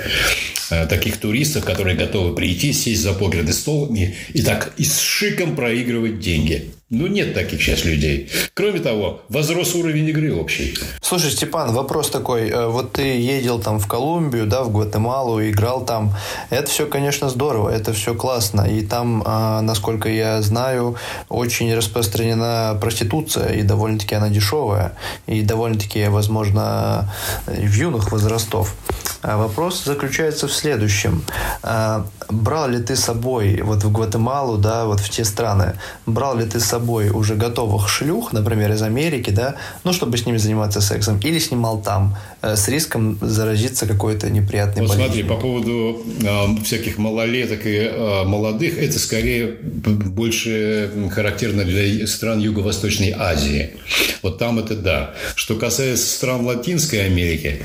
таких 0.68 1.18
туристов, 1.18 1.64
которые 1.64 1.96
готовы 1.96 2.34
прийти, 2.34 2.72
сесть 2.72 3.02
за 3.02 3.12
покерный 3.12 3.52
стол 3.52 3.94
и, 3.94 4.14
и 4.32 4.42
так 4.42 4.72
и 4.76 4.84
с 4.84 5.00
шиком 5.00 5.56
проигрывать 5.56 6.20
деньги. 6.20 6.70
Ну, 6.88 7.08
нет 7.08 7.34
таких 7.34 7.60
сейчас 7.60 7.84
людей. 7.84 8.30
Кроме 8.54 8.78
того, 8.78 9.22
возрос 9.28 9.74
уровень 9.74 10.08
игры 10.08 10.32
общий. 10.32 10.78
Слушай, 11.00 11.32
Степан, 11.32 11.72
вопрос 11.72 12.10
такой. 12.10 12.48
Э, 12.48 12.68
вот 12.68 12.92
ты 12.92 13.02
ездил 13.02 13.58
там 13.58 13.80
в 13.80 13.88
Колумбию, 13.88 14.46
да, 14.46 14.62
в 14.62 14.70
Гватемалу, 14.70 15.42
играл 15.42 15.84
там. 15.84 16.14
Это 16.48 16.70
все, 16.70 16.86
конечно, 16.86 17.28
здорово, 17.28 17.70
это 17.70 17.92
все 17.92 18.14
классно. 18.14 18.70
И 18.70 18.86
там, 18.86 19.24
а, 19.26 19.62
насколько 19.62 20.08
я 20.08 20.40
знаю, 20.42 20.94
очень 21.28 21.74
распространена 21.74 22.78
проституция, 22.80 23.54
и 23.54 23.62
довольно-таки 23.62 24.14
она 24.14 24.28
дешевая, 24.28 24.96
и 25.26 25.42
довольно-таки, 25.42 26.06
возможно, 26.06 27.12
в 27.46 27.74
юных 27.74 28.12
возрастов. 28.12 28.76
А 29.22 29.36
вопрос 29.36 29.82
заключается 29.82 30.46
в 30.46 30.52
следующем. 30.56 31.22
А, 31.62 32.06
брал 32.28 32.68
ли 32.68 32.82
ты 32.82 32.96
с 32.96 33.00
собой 33.00 33.60
вот 33.62 33.84
в 33.84 33.92
Гватемалу, 33.92 34.58
да, 34.58 34.84
вот 34.84 35.00
в 35.00 35.08
те 35.08 35.24
страны, 35.24 35.74
брал 36.06 36.36
ли 36.36 36.44
ты 36.44 36.60
с 36.60 36.64
собой 36.64 37.10
уже 37.10 37.34
готовых 37.34 37.88
шлюх, 37.88 38.32
например, 38.32 38.72
из 38.72 38.82
Америки, 38.82 39.30
да, 39.30 39.54
ну, 39.84 39.92
чтобы 39.92 40.16
с 40.16 40.26
ними 40.26 40.38
заниматься 40.38 40.80
сексом, 40.80 41.18
или 41.18 41.38
снимал 41.38 41.78
там 41.78 42.16
с 42.54 42.68
риском 42.68 43.18
заразиться 43.20 43.86
какой-то 43.86 44.30
неприятной 44.30 44.82
вот 44.82 44.90
болезнью? 44.90 45.24
смотри, 45.24 45.24
по 45.24 45.40
поводу 45.40 46.02
э, 46.22 46.62
всяких 46.64 46.98
малолеток 46.98 47.66
и 47.66 47.90
э, 47.90 48.24
молодых, 48.24 48.78
это 48.78 48.98
скорее 48.98 49.56
больше 49.62 50.90
характерно 51.10 51.64
для 51.64 52.06
стран 52.06 52.38
Юго-Восточной 52.38 53.14
Азии. 53.16 53.70
Вот 54.22 54.38
там 54.38 54.58
это 54.58 54.76
да. 54.76 55.14
Что 55.34 55.56
касается 55.56 56.06
стран 56.06 56.44
Латинской 56.44 57.06
Америки, 57.06 57.62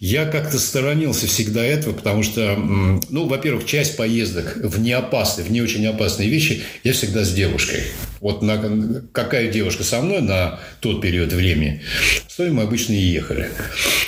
я 0.00 0.24
как-то 0.24 0.58
сторонился 0.58 1.26
всегда 1.26 1.64
этого, 1.64 1.92
потому 1.92 2.22
что, 2.22 2.56
ну, 2.56 3.26
во-первых, 3.26 3.66
часть 3.66 3.96
поездок 3.96 4.56
в 4.56 4.80
неопасные, 4.80 5.44
в 5.46 5.50
не 5.50 5.60
очень 5.60 5.86
опасные 5.86 6.28
вещи 6.28 6.62
я 6.84 6.92
всегда 6.92 7.24
с 7.24 7.32
девушкой. 7.32 7.82
Вот 8.22 8.40
на, 8.40 9.02
какая 9.12 9.50
девушка 9.50 9.82
со 9.82 10.00
мной 10.00 10.20
на 10.20 10.60
тот 10.80 11.02
период 11.02 11.32
времени, 11.32 11.82
с 12.28 12.36
той 12.36 12.50
мы 12.50 12.62
обычно 12.62 12.92
и 12.92 12.98
ехали. 12.98 13.50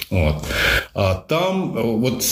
Вот. 0.09 0.45
А 0.95 1.17
там, 1.17 1.73
вот, 1.73 2.25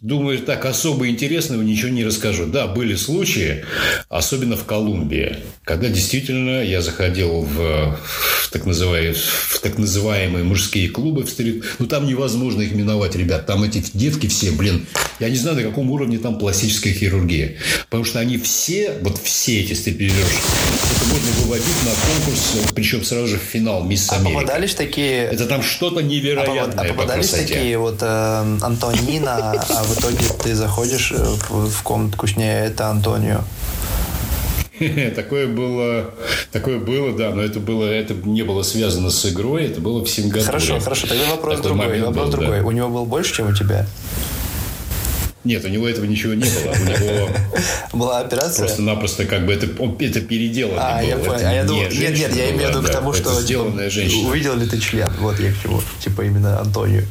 думаю, 0.00 0.38
так 0.38 0.64
особо 0.64 1.08
интересного 1.08 1.60
ничего 1.60 1.90
не 1.90 2.04
расскажу. 2.04 2.46
Да, 2.46 2.66
были 2.66 2.94
случаи, 2.94 3.66
особенно 4.08 4.56
в 4.56 4.64
Колумбии, 4.64 5.36
когда 5.64 5.88
действительно 5.88 6.62
я 6.62 6.80
заходил 6.80 7.42
в, 7.42 7.98
в, 7.98 8.48
так, 8.50 8.64
называемые, 8.64 9.12
в 9.12 9.60
так 9.60 9.76
называемые 9.76 10.44
мужские 10.44 10.88
клубы 10.88 11.24
в 11.24 11.28
стрит. 11.28 11.62
Ну, 11.78 11.86
там 11.86 12.06
невозможно 12.06 12.62
их 12.62 12.72
миновать, 12.72 13.14
ребят. 13.16 13.44
Там 13.44 13.62
эти 13.64 13.84
девки 13.92 14.28
все, 14.28 14.52
блин, 14.52 14.86
я 15.20 15.28
не 15.28 15.36
знаю, 15.36 15.58
на 15.58 15.62
каком 15.62 15.90
уровне 15.90 16.18
там 16.18 16.38
пластическая 16.38 16.94
хирургия. 16.94 17.56
Потому 17.84 18.04
что 18.04 18.20
они 18.20 18.38
все, 18.38 18.94
вот 19.02 19.20
все 19.22 19.60
эти 19.60 19.74
стрипережки, 19.74 20.40
это 20.90 21.04
можно 21.08 21.30
выводить 21.42 21.82
на 21.84 21.90
конкурс, 21.90 22.72
причем 22.74 23.04
сразу 23.04 23.28
же 23.28 23.38
в 23.38 23.42
финал 23.42 23.84
Мисс 23.84 24.10
а 24.10 24.16
Америка. 24.16 24.40
попадались 24.40 24.74
такие... 24.74 25.24
Это 25.24 25.46
там 25.46 25.62
что-то 25.62 26.00
невероятное 26.00 26.84
А, 26.84 26.88
попадались 26.88 27.30
по 27.30 27.36
такие 27.36 27.78
вот 27.78 27.98
э, 28.00 28.58
Антонина, 28.62 29.52
а 29.52 29.82
в 29.84 29.98
итоге 29.98 30.26
ты 30.42 30.54
заходишь 30.54 31.12
э, 31.12 31.22
в, 31.48 31.70
в 31.70 31.82
комнатку 31.82 32.26
с 32.26 32.36
ней, 32.36 32.66
это 32.66 32.88
Антонио? 32.88 33.40
Такое 35.16 35.46
было, 35.46 36.10
такое 36.52 36.78
было, 36.78 37.16
да, 37.16 37.30
но 37.30 37.42
это 37.42 37.60
было, 37.60 37.84
это 37.84 38.14
не 38.14 38.42
было 38.42 38.62
связано 38.62 39.10
с 39.10 39.24
игрой, 39.26 39.64
это 39.64 39.80
было 39.80 40.04
в 40.04 40.08
Сингапуре. 40.08 40.44
Хорошо, 40.44 40.80
хорошо. 40.80 41.06
Тогда 41.06 41.30
вопрос 41.30 41.56
Такой 41.56 41.70
другой. 41.70 42.00
Вопрос 42.00 42.24
был, 42.24 42.32
другой. 42.32 42.60
Да. 42.60 42.66
У 42.66 42.70
него 42.72 42.88
был 42.88 43.06
больше, 43.06 43.34
чем 43.34 43.48
у 43.48 43.54
тебя? 43.54 43.86
Нет, 45.46 45.64
у 45.64 45.68
него 45.68 45.88
этого 45.88 46.04
ничего 46.06 46.34
не 46.34 46.44
было. 46.44 46.72
У 46.72 46.84
него 46.84 47.28
была 47.92 48.18
операция. 48.18 48.66
Просто-напросто 48.66 49.26
как 49.26 49.46
бы 49.46 49.52
это, 49.52 49.66
это 50.00 50.20
переделано 50.20 50.82
а, 50.82 51.00
было. 51.00 51.08
Я 51.08 51.16
понял. 51.18 51.46
А 51.46 51.52
я 51.52 51.64
думал, 51.64 51.82
нет, 51.82 52.18
нет, 52.18 52.34
я 52.34 52.50
имею 52.50 52.66
в 52.66 52.70
виду 52.70 52.82
к 52.82 52.90
тому, 52.90 53.12
что 53.12 53.30
типа, 53.30 53.40
сделанная 53.42 53.88
женщина. 53.88 54.28
Увидел 54.28 54.56
ли 54.56 54.66
ты 54.66 54.80
член? 54.80 55.08
Вот 55.20 55.38
я 55.38 55.52
к 55.52 55.62
чему. 55.62 55.80
Типа 56.00 56.22
именно 56.22 56.60
Антонио 56.60 57.02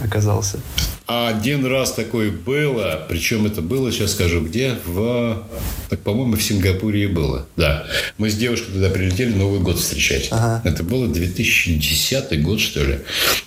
оказался. 0.00 0.58
Один 1.08 1.64
раз 1.64 1.94
такое 1.94 2.30
было, 2.30 3.06
причем 3.08 3.46
это 3.46 3.62
было, 3.62 3.90
сейчас 3.90 4.12
скажу, 4.12 4.42
где, 4.42 4.76
в, 4.84 5.42
так, 5.88 6.00
по-моему, 6.00 6.36
в 6.36 6.42
Сингапуре 6.42 7.04
и 7.04 7.06
было, 7.06 7.46
да. 7.56 7.86
Мы 8.18 8.28
с 8.28 8.34
девушкой 8.34 8.72
туда 8.72 8.90
прилетели 8.90 9.32
Новый 9.32 9.60
год 9.60 9.78
встречать. 9.78 10.28
Ага. 10.30 10.60
Это 10.66 10.82
было 10.82 11.08
2010 11.08 12.42
год, 12.42 12.60
что 12.60 12.84
ли. 12.84 12.98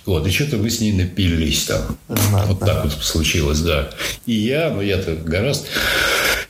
Вот, 0.04 0.26
и 0.26 0.30
что-то 0.32 0.56
мы 0.56 0.70
с 0.70 0.80
ней 0.80 0.92
напились 0.92 1.62
там. 1.66 1.96
Знатно. 2.08 2.46
Вот 2.46 2.58
так 2.58 2.82
вот 2.82 2.94
случилось, 2.94 3.60
да. 3.60 3.90
И 4.26 4.32
я, 4.32 4.70
ну 4.70 4.82
я-то 4.82 5.14
гораздо, 5.14 5.68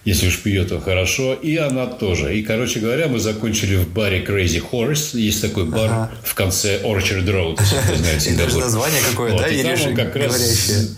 если 0.05 0.29
уж 0.29 0.43
пьет, 0.43 0.69
то 0.69 0.81
хорошо, 0.81 1.35
и 1.35 1.57
она 1.57 1.87
тоже. 1.87 2.37
И, 2.37 2.43
короче 2.43 2.81
говоря, 2.81 3.07
мы 3.07 3.21
закончили 3.21 3.77
в 3.77 3.89
баре 3.89 4.25
Crazy 4.25 4.61
Horse. 4.61 5.17
Есть 5.17 5.43
такой 5.43 5.65
бар 5.65 5.87
ага. 5.87 6.11
в 6.25 6.35
конце 6.35 6.81
Orchard 6.83 7.25
Road, 7.25 7.59
если 7.61 7.77
кто 7.77 7.97
знает 7.97 8.21
Сингапур. 8.23 8.49
Это 8.51 8.59
название 8.59 9.01
какое-то, 9.11 9.39
да? 9.39 9.49
И 9.49 9.95
как 9.95 10.17
раз 10.17 10.89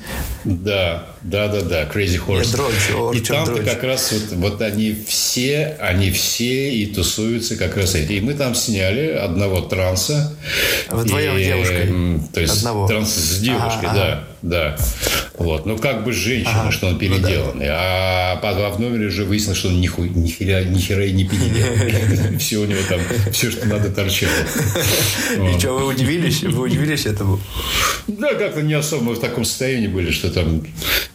Да, 0.45 1.14
да, 1.25 1.49
да, 1.49 1.63
да, 1.63 1.83
Crazy 1.85 2.21
Horse. 2.25 2.53
Дрочь, 2.53 3.17
и 3.17 3.21
там-то 3.21 3.63
как 3.63 3.83
раз 3.83 4.13
вот, 4.13 4.39
вот 4.39 4.63
они 4.63 4.95
все, 5.07 5.77
они 5.81 6.11
все 6.11 6.71
и 6.71 6.87
тусуются 6.87 7.57
как 7.57 7.79
раз 7.79 7.95
эти. 7.95 8.13
И 8.13 8.21
мы 8.21 8.35
там 8.35 8.55
сняли 8.55 9.09
одного 9.09 9.63
транса. 9.63 10.37
Вдвоем 10.91 11.39
и, 11.39 11.45
девушкой? 11.45 12.21
То 12.33 12.41
есть 12.43 12.59
одного. 12.59 12.87
транс 12.87 13.15
с 13.15 13.39
девушкой, 13.39 13.89
ага, 13.89 13.95
да. 13.95 14.07
Ага. 14.07 14.25
Да. 14.45 14.77
Вот. 15.39 15.65
Ну, 15.65 15.79
как 15.79 16.05
бы 16.05 16.13
женщина, 16.13 16.65
ага. 16.65 16.71
что 16.71 16.89
он 16.89 16.99
переделанный. 16.99 17.65
Ну, 17.67 17.73
да. 17.73 18.39
А, 18.43 18.71
в 18.75 18.79
номере 18.79 19.07
уже 19.07 19.25
выяснилось, 19.25 19.59
что 19.59 19.69
он 19.69 19.81
ни, 19.81 19.87
хуй, 19.87 20.11
ни, 20.11 20.29
хера, 20.29 20.65
ни 20.65 20.79
хера 20.79 21.03
и 21.07 21.13
не 21.13 21.25
переделанный. 21.25 22.39
Все 22.39 22.59
у 22.59 22.67
него 22.67 22.81
там, 22.87 23.01
все, 23.33 23.51
что 23.51 23.67
надо, 23.67 23.91
торчало. 23.91 24.33
И 25.55 25.59
что, 25.59 25.73
вы 25.73 25.87
удивились? 25.87 26.43
Вы 26.43 26.65
удивились 26.65 27.07
этому? 27.07 27.41
Да, 28.07 28.35
как-то 28.35 28.61
не 28.61 28.75
особо 28.75 29.13
в 29.13 29.21
таком 29.21 29.47
состоянии 29.47 29.87
были, 29.87 30.11
что 30.11 30.31
там 30.31 30.63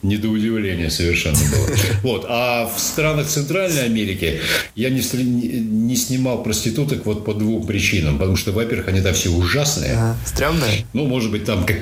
не 0.02 0.18
до 0.18 0.30
удивления 0.30 0.90
совершенно 0.90 1.38
было. 1.52 1.68
Вот. 2.04 2.26
А 2.30 2.66
в 2.68 2.80
странах 2.80 3.28
Центральной 3.28 3.86
Америки 3.86 4.40
я 4.76 4.90
не, 4.90 5.02
не 5.22 5.96
снимал 5.96 6.44
проституток 6.44 7.06
вот 7.06 7.26
по 7.26 7.34
двум 7.34 7.66
причинам. 7.66 8.18
Потому 8.18 8.38
что, 8.38 8.52
во-первых, 8.52 8.88
они 8.88 9.02
там 9.02 9.14
все 9.14 9.30
ужасные. 9.30 9.94
Ага. 9.94 10.18
Стрёмные? 10.26 10.86
Ну, 10.94 11.06
может 11.06 11.32
быть, 11.32 11.46
там 11.46 11.66
как... 11.66 11.78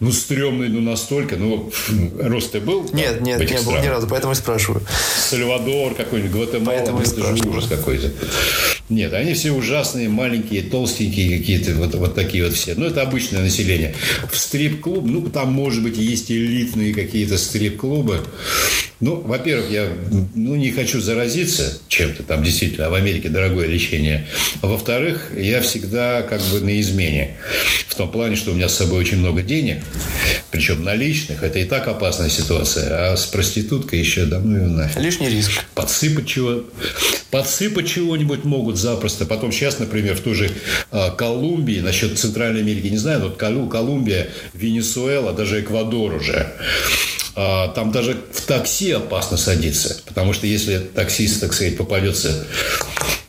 Ну, 0.00 0.12
стрёмные, 0.12 0.70
ну, 0.70 0.80
настолько. 0.80 1.36
Ну, 1.36 1.72
рост 2.20 2.52
ты 2.52 2.60
был? 2.60 2.88
Нет, 2.92 3.16
там, 3.16 3.24
нет, 3.24 3.40
не 3.40 3.60
был 3.62 3.72
ни 3.82 3.86
разу, 3.86 4.06
поэтому 4.06 4.32
и 4.32 4.36
спрашиваю. 4.36 4.82
Сальвадор 5.18 5.94
какой-нибудь, 5.94 6.30
Гватемала. 6.30 6.66
Поэтому 6.66 7.00
это 7.00 7.36
же 7.36 7.48
ужас 7.48 7.66
какой-то. 7.68 8.12
Нет, 8.88 9.12
они 9.12 9.34
все 9.34 9.50
ужасные, 9.50 10.08
маленькие, 10.08 10.62
толстенькие 10.62 11.38
какие-то, 11.38 11.74
вот, 11.74 11.94
вот 11.96 12.14
такие 12.14 12.44
вот 12.44 12.54
все. 12.54 12.74
Ну, 12.76 12.86
это 12.86 13.02
обычное 13.02 13.42
население. 13.42 13.94
В 14.30 14.38
стрип-клуб, 14.38 15.04
ну, 15.04 15.28
там, 15.28 15.52
может 15.52 15.82
быть, 15.82 15.98
есть 15.98 16.30
элитные 16.30 16.94
какие-то 16.94 17.36
стрип-клубы. 17.36 18.20
Ну, 19.00 19.16
во-первых, 19.16 19.70
я 19.70 19.88
ну, 20.34 20.56
не 20.56 20.72
хочу 20.72 21.00
заразиться 21.00 21.78
чем-то 21.86 22.24
там 22.24 22.42
действительно, 22.42 22.86
а 22.86 22.90
в 22.90 22.94
Америке 22.94 23.28
дорогое 23.28 23.68
лечение. 23.68 24.26
А 24.60 24.66
во-вторых, 24.66 25.32
я 25.36 25.60
всегда 25.60 26.22
как 26.22 26.40
бы 26.42 26.60
на 26.60 26.80
измене. 26.80 27.36
В 27.86 27.94
том 27.94 28.10
плане, 28.10 28.34
что 28.34 28.50
у 28.50 28.54
меня 28.54 28.68
с 28.68 28.74
собой 28.74 28.98
очень 28.98 29.18
много 29.18 29.42
денег, 29.42 29.78
причем 30.50 30.82
наличных. 30.84 31.42
Это 31.42 31.58
и 31.58 31.64
так 31.64 31.88
опасная 31.88 32.28
ситуация. 32.28 33.12
А 33.12 33.16
с 33.16 33.26
проституткой 33.26 33.98
еще 33.98 34.24
да 34.24 34.38
ну 34.40 34.56
и 34.56 34.68
нафиг. 34.68 34.98
Лишний 35.00 35.28
риск. 35.28 35.50
Подсыпать 35.74 36.26
чего 36.26 36.64
подсыпать 37.30 37.88
чего-нибудь 37.88 38.44
могут 38.44 38.78
запросто. 38.78 39.26
Потом 39.26 39.52
сейчас, 39.52 39.78
например, 39.78 40.16
в 40.16 40.20
той 40.20 40.34
же 40.34 40.50
а, 40.90 41.10
Колумбии, 41.10 41.80
насчет 41.80 42.18
Центральной 42.18 42.60
Америки, 42.60 42.86
не 42.86 42.96
знаю, 42.96 43.20
но 43.20 43.68
Колумбия, 43.68 44.28
Венесуэла, 44.54 45.32
даже 45.32 45.60
Эквадор 45.60 46.14
уже 46.14 46.52
а, 47.40 47.68
там 47.68 47.92
даже 47.92 48.20
в 48.32 48.40
такси 48.42 48.90
опасно 48.90 49.36
садиться, 49.36 50.00
потому 50.06 50.32
что 50.32 50.48
если 50.48 50.78
таксист, 50.78 51.40
так 51.40 51.52
сказать, 51.52 51.76
попадется 51.76 52.46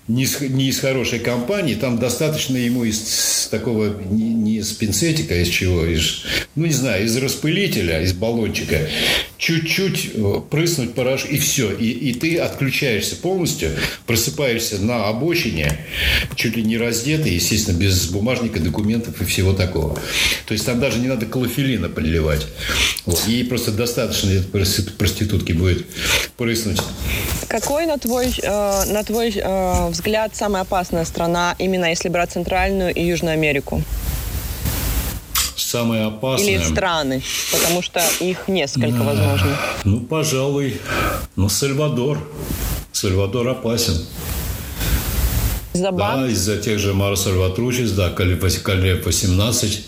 не 0.09 0.23
из, 0.23 0.41
не 0.41 0.67
из 0.67 0.79
хорошей 0.79 1.19
компании, 1.19 1.75
там 1.75 1.99
достаточно 1.99 2.57
ему 2.57 2.83
из 2.83 3.47
такого, 3.51 3.95
не, 4.09 4.33
не 4.33 4.57
из 4.57 4.71
пинцетика, 4.73 5.39
из 5.39 5.47
чего, 5.47 5.85
из, 5.85 6.23
ну, 6.55 6.65
не 6.65 6.73
знаю, 6.73 7.05
из 7.05 7.15
распылителя, 7.15 8.01
из 8.01 8.13
баллончика, 8.13 8.89
чуть-чуть 9.39 10.11
э, 10.13 10.41
прыснуть 10.49 10.93
порошок, 10.93 11.31
и 11.31 11.39
все. 11.39 11.71
И, 11.71 11.89
и 11.89 12.13
ты 12.13 12.37
отключаешься 12.37 13.15
полностью, 13.15 13.71
просыпаешься 14.05 14.79
на 14.79 15.07
обочине, 15.07 15.79
чуть 16.35 16.57
ли 16.57 16.63
не 16.63 16.77
раздетый, 16.77 17.33
естественно, 17.33 17.77
без 17.77 18.09
бумажника, 18.09 18.59
документов 18.59 19.19
и 19.21 19.25
всего 19.25 19.53
такого. 19.53 19.95
То 20.45 20.53
есть, 20.53 20.65
там 20.65 20.79
даже 20.79 20.99
не 20.99 21.07
надо 21.07 21.25
клофелина 21.25 21.87
подливать. 21.87 22.45
Вот. 23.05 23.23
Ей 23.27 23.45
просто 23.45 23.71
достаточно 23.71 24.29
проститутки 24.51 25.53
будет 25.53 25.85
прыснуть. 26.35 26.81
Какой, 27.47 27.85
на 27.85 27.97
твой, 27.97 28.27
э, 28.43 28.83
на 28.91 29.03
твой 29.05 29.31
э, 29.33 29.89
взгляд, 29.89 30.35
самая 30.35 30.63
опасная 30.63 31.05
страна, 31.05 31.55
именно 31.59 31.85
если 31.85 32.09
брать 32.09 32.33
Центральную 32.33 32.93
и 32.93 33.01
Южную 33.01 33.33
Америку? 33.33 33.81
Самая 35.69 36.07
опасная? 36.07 36.55
Или 36.55 36.63
страны, 36.63 37.21
потому 37.51 37.83
что 37.83 38.01
их 38.19 38.47
несколько, 38.47 39.03
возможно. 39.03 39.55
Ну, 39.83 39.99
пожалуй, 39.99 40.81
ну, 41.35 41.47
Сальвадор. 41.47 42.17
Сальвадор 42.91 43.47
опасен. 43.49 44.03
Из-за 45.73 45.91
Да, 45.91 46.27
из-за 46.27 46.57
тех 46.57 46.79
же 46.79 46.95
Марс 46.95 47.21
Сальватручис, 47.21 47.91
да, 47.91 48.09
Калеб 48.09 49.05
18. 49.05 49.85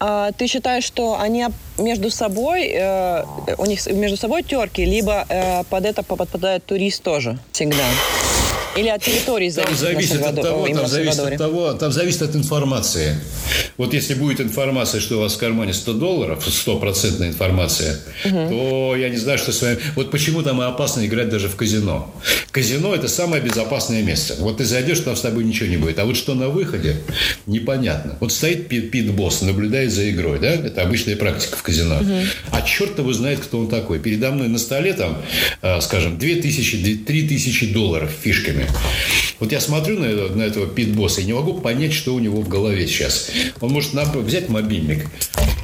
А, 0.00 0.32
ты 0.32 0.46
считаешь, 0.46 0.84
что 0.84 1.20
они 1.20 1.46
между 1.76 2.10
собой, 2.10 2.70
э, 2.72 3.24
у 3.58 3.66
них 3.66 3.84
между 3.88 4.16
собой 4.16 4.42
терки, 4.42 4.86
либо 4.86 5.26
э, 5.28 5.64
под 5.64 5.84
это 5.84 6.02
попадает 6.02 6.64
турист 6.64 7.02
тоже 7.02 7.38
всегда? 7.52 7.84
Или 8.78 8.88
от 8.88 9.02
территории 9.02 9.50
там 9.50 9.74
зависит 9.74 10.22
от 10.22 10.36
того, 10.40 10.68
там 10.68 10.86
зависит 10.86 11.18
от 11.18 11.36
того, 11.36 11.72
там 11.72 11.92
зависит 11.92 12.22
от 12.22 12.36
информации. 12.36 13.16
Вот 13.76 13.94
если 13.94 14.14
будет 14.14 14.40
информация, 14.40 15.00
что 15.00 15.16
у 15.16 15.20
вас 15.20 15.34
в 15.34 15.38
кармане 15.38 15.72
100 15.72 15.92
долларов, 15.94 16.44
стопроцентная 16.46 17.28
информация, 17.28 17.98
угу. 18.24 18.48
то 18.48 18.96
я 18.96 19.08
не 19.08 19.16
знаю, 19.16 19.38
что 19.38 19.52
с 19.52 19.62
вами... 19.62 19.78
Вот 19.96 20.10
почему 20.10 20.42
там 20.42 20.62
и 20.62 20.64
опасно 20.64 21.04
играть 21.06 21.28
даже 21.28 21.48
в 21.48 21.56
казино. 21.56 22.14
Казино– 22.50 22.94
это 22.96 23.08
самое 23.08 23.42
безопасное 23.42 24.02
место. 24.02 24.36
Вот 24.38 24.58
ты 24.58 24.64
зайдешь, 24.64 25.00
там 25.00 25.16
с 25.16 25.20
тобой 25.20 25.44
ничего 25.44 25.68
не 25.68 25.76
будет. 25.76 25.98
А 25.98 26.04
вот 26.04 26.16
что 26.16 26.34
на 26.34 26.48
выходе, 26.48 26.96
непонятно. 27.46 28.16
Вот 28.20 28.32
стоит 28.32 28.68
пит-босс, 28.68 29.42
наблюдает 29.42 29.92
за 29.92 30.08
игрой, 30.10 30.38
да? 30.38 30.50
Это 30.50 30.82
обычная 30.82 31.16
практика 31.16 31.56
в 31.56 31.62
казино. 31.62 31.96
Угу. 31.96 32.12
А 32.52 32.62
черт 32.62 32.98
его 32.98 33.12
знает, 33.12 33.40
кто 33.40 33.58
он 33.58 33.68
такой. 33.68 33.98
Передо 33.98 34.30
мной 34.30 34.48
на 34.48 34.58
столе 34.58 34.92
там, 34.92 35.22
э, 35.62 35.80
скажем, 35.80 36.18
2000, 36.18 36.96
3000 37.06 37.72
долларов 37.72 38.10
фишками. 38.22 38.67
Вот 39.40 39.52
я 39.52 39.60
смотрю 39.60 40.00
на, 40.00 40.04
этого, 40.06 40.34
на 40.34 40.42
этого 40.42 40.66
питбосса 40.66 41.20
и 41.20 41.24
не 41.24 41.32
могу 41.32 41.54
понять, 41.54 41.92
что 41.92 42.14
у 42.14 42.18
него 42.18 42.40
в 42.40 42.48
голове 42.48 42.86
сейчас. 42.86 43.30
Он 43.60 43.70
может 43.70 43.92
взять 43.92 44.48
мобильник, 44.48 45.06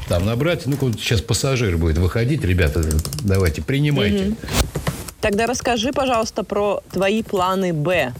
там 0.09 0.27
набрать, 0.27 0.67
ну 0.67 0.77
вот 0.81 1.01
сейчас 1.01 1.21
пассажир 1.21 1.77
будет 1.77 1.99
выходить, 1.99 2.45
ребята, 2.45 2.85
давайте, 3.23 3.63
принимайте. 3.63 4.35
Тогда 5.21 5.47
расскажи, 5.47 5.93
пожалуйста, 5.93 6.45
про 6.45 6.83
твои 6.93 7.23
планы 7.23 7.73
«Б» 7.73 8.13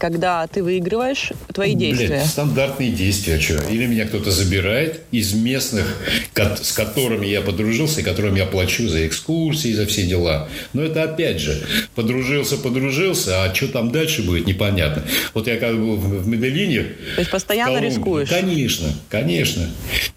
когда 0.00 0.46
ты 0.46 0.62
выигрываешь, 0.62 1.30
твои 1.52 1.74
действия? 1.74 2.08
Блин, 2.08 2.24
стандартные 2.24 2.90
действия. 2.90 3.38
Что? 3.38 3.62
Или 3.70 3.84
меня 3.84 4.06
кто-то 4.06 4.30
забирает 4.30 5.00
из 5.10 5.34
местных, 5.34 5.94
с 6.34 6.72
которыми 6.72 7.26
я 7.26 7.42
подружился, 7.42 8.00
и 8.00 8.02
которым 8.02 8.34
я 8.34 8.46
плачу 8.46 8.88
за 8.88 9.06
экскурсии, 9.06 9.74
за 9.74 9.84
все 9.84 10.06
дела. 10.06 10.48
Но 10.72 10.82
это 10.82 11.02
опять 11.02 11.38
же, 11.38 11.62
подружился, 11.94 12.56
подружился, 12.56 13.44
а 13.44 13.54
что 13.54 13.68
там 13.68 13.92
дальше 13.92 14.22
будет, 14.22 14.46
непонятно. 14.46 15.04
Вот 15.34 15.46
я 15.46 15.58
как 15.58 15.76
бы 15.76 15.96
в 15.96 16.26
Медellине... 16.26 16.86
То 17.16 17.20
есть 17.20 17.30
постоянно 17.30 17.74
Колумбии, 17.74 17.94
рискуешь? 17.94 18.28
Конечно, 18.30 18.88
конечно. 19.10 19.68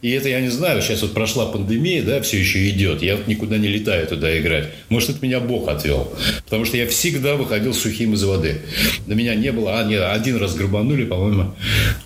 И 0.02 0.12
это 0.12 0.30
я 0.30 0.40
не 0.40 0.50
знаю, 0.50 0.82
сейчас 0.82 1.02
вот 1.02 1.14
прошла 1.14 1.46
пандемия, 1.46 2.04
да, 2.04 2.22
все 2.22 2.40
еще 2.40 2.70
идет. 2.70 3.04
Я 3.04 3.18
вот 3.18 3.28
никуда 3.28 3.58
не 3.58 3.68
летаю 3.68 4.08
туда 4.08 4.38
играть. 4.40 4.70
Может, 4.88 5.10
это 5.10 5.20
меня 5.26 5.42
Бог 5.42 5.68
отвел. 5.68 6.14
Потому 6.46 6.64
что 6.64 6.78
я 6.78 6.88
всегда 6.88 7.36
выходил 7.36 7.74
сухим 7.74 8.14
из 8.14 8.24
воды. 8.24 8.62
На 9.08 9.14
меня 9.14 9.36
не 9.36 9.52
было 9.52 9.73
а, 9.74 9.84
нет, 9.84 10.04
один 10.04 10.38
раз 10.38 10.56
грабанули, 10.56 11.06
по-моему. 11.06 11.54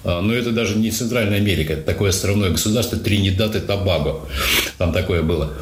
А, 0.03 0.21
но 0.21 0.33
это 0.33 0.51
даже 0.51 0.77
не 0.77 0.91
Центральная 0.91 1.37
Америка. 1.37 1.73
Это 1.73 1.83
такое 1.83 2.09
островное 2.09 2.49
государство 2.49 2.97
Тринидад 2.97 3.55
и 3.55 3.59
Тобаго. 3.59 4.21
Там 4.77 4.93
такое 4.93 5.21
было. 5.21 5.53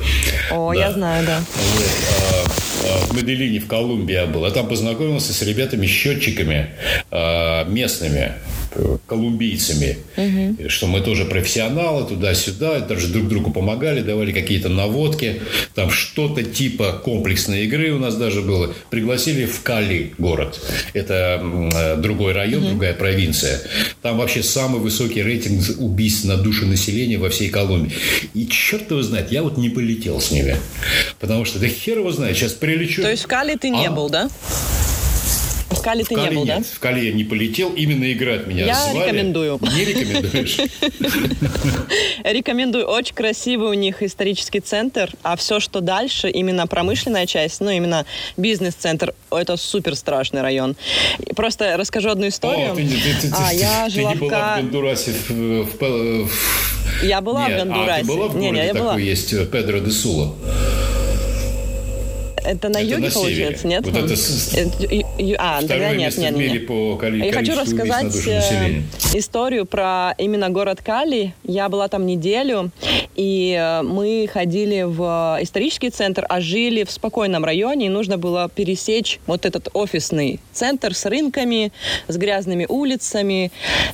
О, 0.51 0.73
да. 0.73 0.79
я 0.79 0.91
знаю, 0.91 1.25
да. 1.25 1.39
Вот, 1.39 1.83
а, 2.11 3.03
а, 3.03 3.05
в 3.07 3.15
Медellине, 3.15 3.59
в 3.59 3.67
Колумбии 3.67 4.13
я 4.13 4.25
был. 4.25 4.45
А 4.45 4.51
там 4.51 4.67
познакомился 4.67 5.33
с 5.33 5.41
ребятами-счетчиками 5.41 6.69
местными 7.67 8.33
колумбийцами, 9.07 9.97
угу. 10.17 10.69
что 10.69 10.87
мы 10.87 11.01
тоже 11.01 11.25
профессионалы 11.25 12.07
туда-сюда, 12.07 12.79
даже 12.79 13.07
друг 13.07 13.27
другу 13.27 13.51
помогали, 13.51 14.01
давали 14.01 14.31
какие-то 14.31 14.69
наводки, 14.69 15.41
там 15.73 15.89
что-то 15.89 16.43
типа 16.43 17.01
комплексной 17.03 17.65
игры 17.65 17.91
у 17.91 17.99
нас 17.99 18.15
даже 18.15 18.41
было. 18.41 18.73
Пригласили 18.89 19.45
в 19.45 19.61
Кали 19.61 20.13
город, 20.17 20.61
это 20.93 21.41
э, 21.41 21.95
другой 21.97 22.33
район, 22.33 22.63
угу. 22.63 22.69
другая 22.71 22.93
провинция. 22.93 23.61
Там 24.01 24.17
вообще 24.17 24.43
самый 24.43 24.79
высокий 24.79 25.21
рейтинг 25.21 25.63
убийств 25.79 26.25
на 26.25 26.37
душу 26.37 26.65
населения 26.65 27.17
во 27.17 27.29
всей 27.29 27.49
Колумбии. 27.49 27.93
И 28.33 28.47
черт 28.47 28.91
его 28.91 29.01
знает, 29.01 29.31
я 29.31 29.43
вот 29.43 29.57
не 29.57 29.69
полетел 29.69 30.19
с 30.19 30.31
ними, 30.31 30.57
потому 31.19 31.45
что 31.45 31.59
да 31.59 31.67
хер 31.67 31.99
его 31.99 32.11
знает, 32.11 32.37
сейчас 32.37 32.53
прилечу. 32.53 33.01
То 33.01 33.11
есть 33.11 33.23
в 33.23 33.27
Кали 33.27 33.55
ты 33.55 33.69
не 33.69 33.87
а? 33.87 33.91
был, 33.91 34.09
да? 34.09 34.29
В 35.69 35.81
Кали 35.81 36.03
ты 36.03 36.15
Кали 36.15 36.29
не 36.29 36.35
был, 36.35 36.45
нет. 36.45 36.57
да? 36.59 36.63
В 36.63 36.79
Кали 36.79 37.05
я 37.05 37.11
не 37.11 37.23
полетел. 37.23 37.71
Именно 37.73 38.11
играть 38.11 38.47
меня 38.47 38.65
я 38.65 38.75
звали. 38.75 39.07
рекомендую. 39.07 39.59
Не 39.61 39.85
рекомендуешь? 39.85 40.57
Рекомендую. 42.23 42.87
Очень 42.87 43.15
красивый 43.15 43.69
у 43.69 43.73
них 43.73 44.03
исторический 44.03 44.59
центр. 44.59 45.11
А 45.23 45.35
все, 45.35 45.59
что 45.59 45.81
дальше, 45.81 46.29
именно 46.29 46.67
промышленная 46.67 47.25
часть, 47.25 47.61
ну, 47.61 47.69
именно 47.71 48.05
бизнес-центр, 48.37 49.13
это 49.31 49.57
супер 49.57 49.95
страшный 49.95 50.41
район. 50.41 50.75
Просто 51.35 51.77
расскажу 51.77 52.09
одну 52.09 52.27
историю. 52.27 52.73
О, 52.73 52.75
ты, 52.75 52.87
ты, 52.87 53.27
ты, 53.27 53.33
а, 53.35 53.51
я 53.51 53.87
ты 53.89 54.05
не 54.05 54.15
была 54.15 54.57
в 54.57 54.61
Гондурасе 54.61 55.11
в, 55.11 55.31
в, 55.31 56.27
в 56.27 57.03
Я 57.03 57.21
была 57.21 57.47
не, 57.47 57.55
в 57.55 57.57
Гондурасе. 57.57 57.91
А, 57.91 57.99
ты 58.01 58.05
была 58.05 58.27
в 58.27 58.33
городе? 58.33 58.39
Не, 58.39 58.51
не, 58.51 58.65
я 58.65 58.73
такой 58.73 58.81
была. 58.81 58.99
есть 58.99 59.33
э, 59.33 59.45
Педро 59.45 59.79
де 59.79 59.91
Сула. 59.91 60.35
Это 62.45 62.69
на 62.69 62.77
Это 62.77 62.87
юге, 62.87 63.07
на 63.07 63.11
получается, 63.11 63.61
севере. 63.63 63.75
нет? 63.75 63.85
Вот 63.87 63.95
это 63.95 64.15
Э, 64.55 65.35
А, 65.37 65.61
тогда 65.61 65.95
нет, 65.95 66.17
нет, 66.17 66.35
нет. 66.35 66.67
по 66.67 66.99
Я 67.03 67.33
хочу 67.33 67.55
рассказать 67.55 68.15
э, 68.27 68.81
историю 69.13 69.65
про 69.65 70.13
именно 70.17 70.49
город 70.49 70.81
Кали. 70.83 71.33
Я 71.43 71.69
была 71.69 71.87
там 71.87 72.05
неделю, 72.05 72.71
и 73.15 73.55
э, 73.59 73.81
мы 73.81 74.29
ходили 74.31 74.83
в 74.83 75.37
исторический 75.41 75.89
центр, 75.89 76.25
а 76.29 76.41
жили 76.41 76.83
в 76.83 76.91
спокойном 76.91 77.45
районе, 77.45 77.87
и 77.87 77.89
нужно 77.89 78.17
было 78.17 78.49
пересечь 78.53 79.19
вот 79.27 79.45
этот 79.45 79.69
офисный 79.73 80.39
центр 80.53 80.93
с 80.93 81.05
рынками, 81.05 81.71
с 82.07 82.17
грязными 82.17 82.65
улицами, 82.69 83.51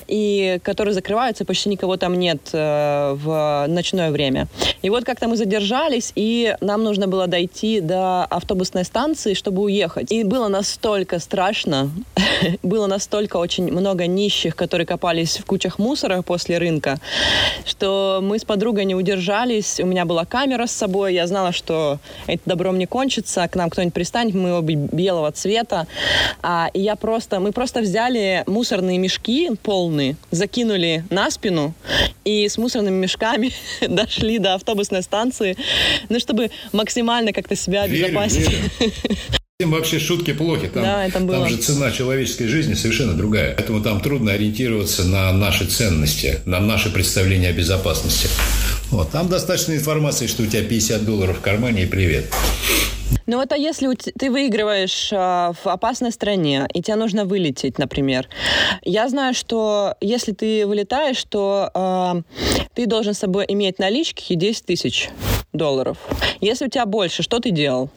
и 0.08 0.60
которые 0.64 0.94
закрываются, 0.94 1.46
почти 1.46 1.70
никого 1.70 1.98
там 1.98 2.18
нет 2.20 2.50
в 2.52 3.66
ночное 3.68 4.12
время. 4.12 4.48
И 4.82 4.90
вот 4.90 5.06
как-то 5.06 5.28
мы 5.28 5.38
задержались, 5.38 6.12
и 6.16 6.56
нам 6.62 6.84
нужно 6.84 7.08
было 7.08 7.28
дойти 7.28 7.80
до 7.82 8.26
автобусной 8.42 8.84
станции, 8.84 9.36
чтобы 9.36 9.62
уехать. 9.62 10.12
И 10.12 10.24
было 10.24 10.48
настолько 10.48 11.20
страшно, 11.20 11.92
было 12.64 12.88
настолько 12.88 13.38
очень 13.38 13.72
много 13.72 14.08
нищих, 14.08 14.56
которые 14.56 14.88
копались 14.88 15.38
в 15.38 15.46
кучах 15.46 15.78
мусора 15.78 16.24
после 16.24 16.58
рынка, 16.58 17.00
что 17.66 18.20
мы 18.22 18.40
с 18.40 18.44
подругой 18.44 18.86
не 18.86 18.96
удержались. 18.96 19.80
У 19.80 19.86
меня 19.86 20.06
была 20.06 20.26
камера 20.26 20.66
с 20.66 20.72
собой, 20.72 21.14
я 21.14 21.28
знала, 21.28 21.52
что 21.52 22.00
это 22.28 22.42
добром 22.46 22.80
не 22.80 22.88
кончится, 22.88 23.48
к 23.48 23.56
нам 23.56 23.70
кто-нибудь 23.70 23.94
пристанет, 23.94 24.34
мы 24.34 24.58
обе 24.58 24.76
белого 24.76 25.32
цвета. 25.32 25.86
А, 26.42 26.70
и 26.74 26.82
я 26.82 26.96
просто, 26.96 27.40
мы 27.40 27.52
просто 27.52 27.82
взяли 27.82 28.44
мусорные 28.48 28.98
мешки 28.98 29.52
полные, 29.62 30.16
закинули 30.32 31.06
на 31.12 31.30
спину 31.30 31.74
и 32.26 32.48
с 32.48 32.58
мусорными 32.58 32.96
мешками 32.96 33.52
дошли 33.88 34.40
до 34.40 34.56
автобусной 34.56 35.04
станции, 35.04 35.56
ну, 36.10 36.20
чтобы 36.20 36.50
максимально 36.72 37.34
как-то 37.34 37.56
себя 37.56 37.84
обезопасить. 37.84 38.31
Верю. 38.40 38.92
Им 39.60 39.72
вообще 39.72 40.00
шутки 40.00 40.34
плохи. 40.34 40.68
Там, 40.68 40.84
Да, 40.84 41.06
это 41.06 41.20
было. 41.20 41.38
там 41.38 41.50
же 41.50 41.58
цена 41.58 41.92
человеческой 41.92 42.48
жизни 42.48 42.74
совершенно 42.74 43.14
другая. 43.14 43.54
Поэтому 43.56 43.82
там 43.82 44.02
трудно 44.02 44.32
ориентироваться 44.32 45.04
на 45.04 45.32
наши 45.32 45.66
ценности, 45.66 46.40
на 46.46 46.60
наши 46.60 46.90
представления 46.92 47.50
о 47.50 47.54
безопасности. 47.54 48.28
Вот. 48.90 49.12
Там 49.12 49.30
достаточно 49.30 49.74
информации, 49.74 50.26
что 50.26 50.42
у 50.44 50.48
тебя 50.48 50.64
50 50.64 51.06
долларов 51.06 51.38
в 51.38 51.42
кармане 51.42 51.84
и 51.84 51.86
привет. 51.86 52.26
Ну 53.28 53.40
а 53.40 53.56
если 53.56 53.94
ты 53.94 54.32
выигрываешь 54.32 55.10
а, 55.14 55.54
в 55.54 55.68
опасной 55.68 56.12
стране, 56.12 56.68
и 56.74 56.82
тебе 56.82 56.96
нужно 56.96 57.26
вылететь, 57.26 57.78
например, 57.78 58.28
я 58.82 59.08
знаю, 59.10 59.34
что 59.34 59.96
если 60.02 60.32
ты 60.32 60.66
вылетаешь, 60.66 61.24
то 61.30 61.70
а, 61.74 62.22
ты 62.74 62.88
должен 62.88 63.14
с 63.14 63.20
собой 63.20 63.46
иметь 63.48 63.80
налички 63.80 64.34
10 64.34 64.66
тысяч 64.66 65.10
долларов. 65.54 65.98
Если 66.40 66.66
у 66.66 66.70
тебя 66.70 66.86
больше, 66.86 67.22
что 67.22 67.40
ты 67.40 67.52
делал? 67.52 67.90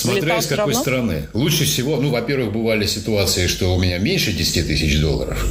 Смотря 0.00 0.38
из 0.38 0.46
какой 0.46 0.72
равно? 0.74 0.80
страны. 0.80 1.28
Лучше 1.32 1.64
всего, 1.64 1.96
ну, 1.96 2.10
во-первых, 2.10 2.52
бывали 2.52 2.86
ситуации, 2.86 3.46
что 3.46 3.74
у 3.74 3.80
меня 3.80 3.98
меньше 3.98 4.32
10 4.32 4.66
тысяч 4.66 5.00
долларов. 5.00 5.46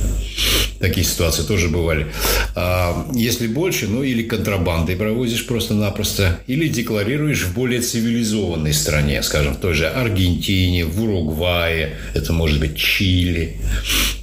Такие 0.80 1.05
ситуации 1.05 1.43
тоже 1.43 1.67
бывали. 1.67 2.07
А, 2.55 3.05
если 3.13 3.47
больше, 3.47 3.88
ну, 3.88 4.03
или 4.03 4.23
контрабандой 4.23 4.95
провозишь 4.95 5.45
просто-напросто, 5.45 6.39
или 6.47 6.67
декларируешь 6.67 7.43
в 7.43 7.53
более 7.53 7.82
цивилизованной 7.82 8.73
стране, 8.73 9.21
скажем, 9.23 9.55
в 9.55 9.59
той 9.59 9.73
же 9.73 9.88
Аргентине, 9.88 10.86
в 10.86 11.01
Уругвае, 11.03 11.97
это 12.13 12.32
может 12.34 12.59
быть 12.59 12.77
Чили. 12.77 13.57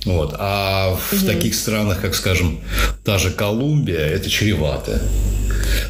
Вот. 0.06 0.36
А 0.38 0.96
в 1.10 1.26
таких 1.26 1.54
странах, 1.54 2.00
как, 2.00 2.14
скажем, 2.14 2.60
та 3.04 3.18
же 3.18 3.30
Колумбия, 3.30 3.98
это 3.98 4.30
чревато. 4.30 5.02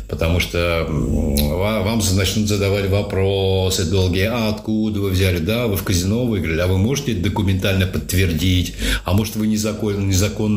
Потому 0.09 0.41
что 0.41 0.87
вам 0.89 2.01
начнут 2.15 2.49
задавать 2.49 2.89
вопросы 2.89 3.85
долгие. 3.85 4.25
А 4.25 4.49
откуда 4.49 5.01
вы 5.01 5.11
взяли? 5.11 5.39
Да, 5.39 5.67
вы 5.67 5.77
в 5.77 5.83
казино 5.83 6.25
выиграли. 6.25 6.61
А 6.61 6.67
вы 6.67 6.79
можете 6.79 7.15
документально 7.15 7.87
подтвердить? 7.87 8.75
А 9.05 9.13
может, 9.13 9.37
вы 9.37 9.47
незаконно, 9.47 10.07
незаконно 10.07 10.56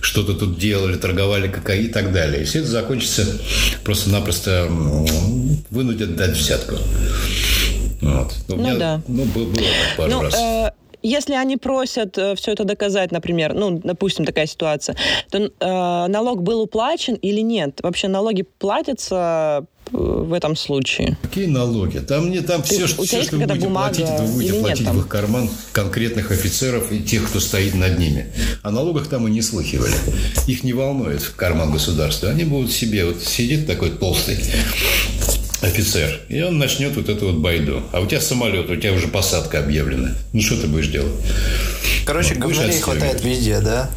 что-то 0.00 0.34
тут 0.34 0.58
делали, 0.58 0.96
торговали 0.96 1.48
кокаин 1.48 1.86
и 1.86 1.88
так 1.88 2.12
далее. 2.12 2.42
И 2.42 2.44
все 2.44 2.60
это 2.60 2.68
закончится 2.68 3.24
просто-напросто 3.84 4.68
вынудят 5.70 6.16
дать 6.16 6.36
взятку. 6.36 6.76
Вот. 8.02 8.32
У 8.48 8.54
Ну 8.56 8.78
да. 8.78 9.02
Ну, 9.08 9.24
бы- 9.24 9.44
было 9.46 9.54
так 9.54 9.96
пару 9.96 10.10
Ну, 10.10 10.22
раз. 10.22 10.34
э, 10.34 10.70
если 11.02 11.34
они 11.34 11.56
просят 11.56 12.12
все 12.36 12.52
это 12.52 12.64
доказать, 12.64 13.12
например, 13.12 13.54
ну, 13.54 13.80
допустим, 13.82 14.24
такая 14.24 14.46
ситуация, 14.46 14.96
то 15.30 15.38
э, 15.38 15.50
налог 16.08 16.42
был 16.42 16.62
уплачен 16.62 17.14
или 17.14 17.40
нет? 17.40 17.80
Вообще 17.82 18.08
налоги 18.08 18.44
платятся 18.58 19.62
э, 19.62 19.66
в 19.92 20.32
этом 20.32 20.56
случае? 20.56 21.16
Какие 21.22 21.46
налоги? 21.46 21.98
Там, 21.98 22.30
не, 22.30 22.40
там 22.40 22.62
все, 22.62 22.86
что, 22.86 23.02
все, 23.04 23.22
что 23.22 23.36
вы 23.36 23.46
будете 23.46 23.66
бумага 23.66 23.94
платить, 23.94 24.14
это 24.14 24.22
вы 24.22 24.32
будете 24.32 24.52
нет 24.52 24.62
платить 24.62 24.86
там? 24.86 24.96
в 24.96 25.00
их 25.00 25.08
карман 25.08 25.50
конкретных 25.72 26.30
офицеров 26.30 26.92
и 26.92 27.00
тех, 27.00 27.28
кто 27.28 27.40
стоит 27.40 27.74
над 27.74 27.98
ними. 27.98 28.26
О 28.62 28.70
налогах 28.70 29.08
там 29.08 29.26
и 29.28 29.30
не 29.30 29.42
слыхивали. 29.42 29.94
Их 30.46 30.64
не 30.64 30.72
волнует 30.72 31.22
в 31.22 31.34
карман 31.34 31.72
государства. 31.72 32.30
Они 32.30 32.44
будут 32.44 32.72
себе, 32.72 33.04
вот 33.04 33.22
сидит 33.22 33.66
такой 33.66 33.90
толстый 33.90 34.38
офицер, 35.62 36.20
и 36.28 36.40
он 36.42 36.58
начнет 36.58 36.96
вот 36.96 37.08
эту 37.08 37.26
вот 37.26 37.36
байду. 37.36 37.82
А 37.92 38.00
у 38.00 38.06
тебя 38.06 38.20
самолет, 38.20 38.70
у 38.70 38.76
тебя 38.76 38.92
уже 38.92 39.08
посадка 39.08 39.58
объявлена. 39.58 40.14
Ну, 40.32 40.40
что 40.40 40.60
ты 40.60 40.66
будешь 40.66 40.88
делать? 40.88 41.12
Короче, 42.06 42.34
Ну, 42.34 42.46
будешь 42.46 42.56
говнолей 42.56 42.80
хватает 42.80 43.22
везде, 43.22 43.60
да? 43.60 43.90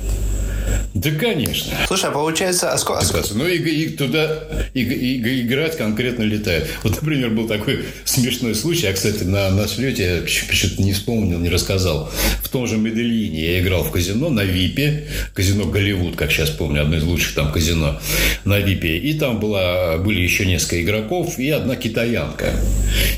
Да, 0.94 1.10
конечно. 1.12 1.74
Слушай, 1.88 2.10
а 2.10 2.14
получается, 2.14 2.72
а 2.72 2.78
сколько... 2.78 3.04
Ну 3.34 3.48
и, 3.48 3.58
и 3.58 3.90
туда 3.90 4.44
и, 4.74 4.82
и- 4.82 5.42
играть 5.42 5.78
конкретно 5.78 6.24
летает. 6.24 6.68
Вот, 6.84 7.02
например, 7.02 7.32
был 7.32 7.48
такой 7.48 7.86
смешной 8.06 8.56
случай. 8.56 8.86
Я, 8.86 8.94
кстати, 8.94 9.24
на, 9.24 9.50
на 9.50 9.68
слете 9.68 10.26
что-то 10.28 10.82
не 10.82 10.94
вспомнил, 10.94 11.40
не 11.40 11.50
рассказал. 11.50 12.12
В 12.44 12.50
том 12.50 12.68
же 12.68 12.78
Медельине 12.78 13.54
я 13.54 13.60
играл 13.60 13.84
в 13.84 13.92
казино 13.92 14.30
на 14.30 14.44
ВИПе. 14.44 15.08
Казино 15.34 15.66
Голливуд, 15.66 16.16
как 16.16 16.32
сейчас 16.32 16.50
помню, 16.50 16.82
одно 16.84 16.98
из 16.98 17.04
лучших 17.04 17.34
там 17.34 17.52
казино 17.52 18.00
на 18.46 18.60
ВИПе. 18.60 18.98
И 18.98 19.14
там 19.16 19.40
была, 19.40 19.98
были 19.98 20.22
еще 20.22 20.46
несколько 20.46 20.82
игроков 20.82 21.40
и 21.40 21.50
одна 21.50 21.76
китаянка. 21.76 22.54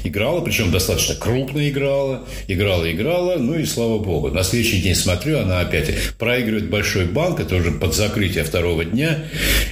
Играла, 0.04 0.42
причем 0.42 0.72
достаточно 0.72 1.16
крупно 1.16 1.70
играла. 1.70 2.24
Играла, 2.48 2.92
играла. 2.92 3.36
Ну 3.38 3.60
и 3.60 3.66
слава 3.66 4.00
богу. 4.00 4.30
На 4.30 4.44
следующий 4.44 4.82
день 4.82 4.96
смотрю, 4.96 5.40
она 5.40 5.60
опять 5.60 5.90
проигрывает 6.18 6.70
большой 6.70 7.06
банк. 7.06 7.35
Это 7.40 7.56
уже 7.56 7.72
под 7.72 7.96
закрытие 7.96 8.44
второго 8.44 8.86
дня. 8.86 9.26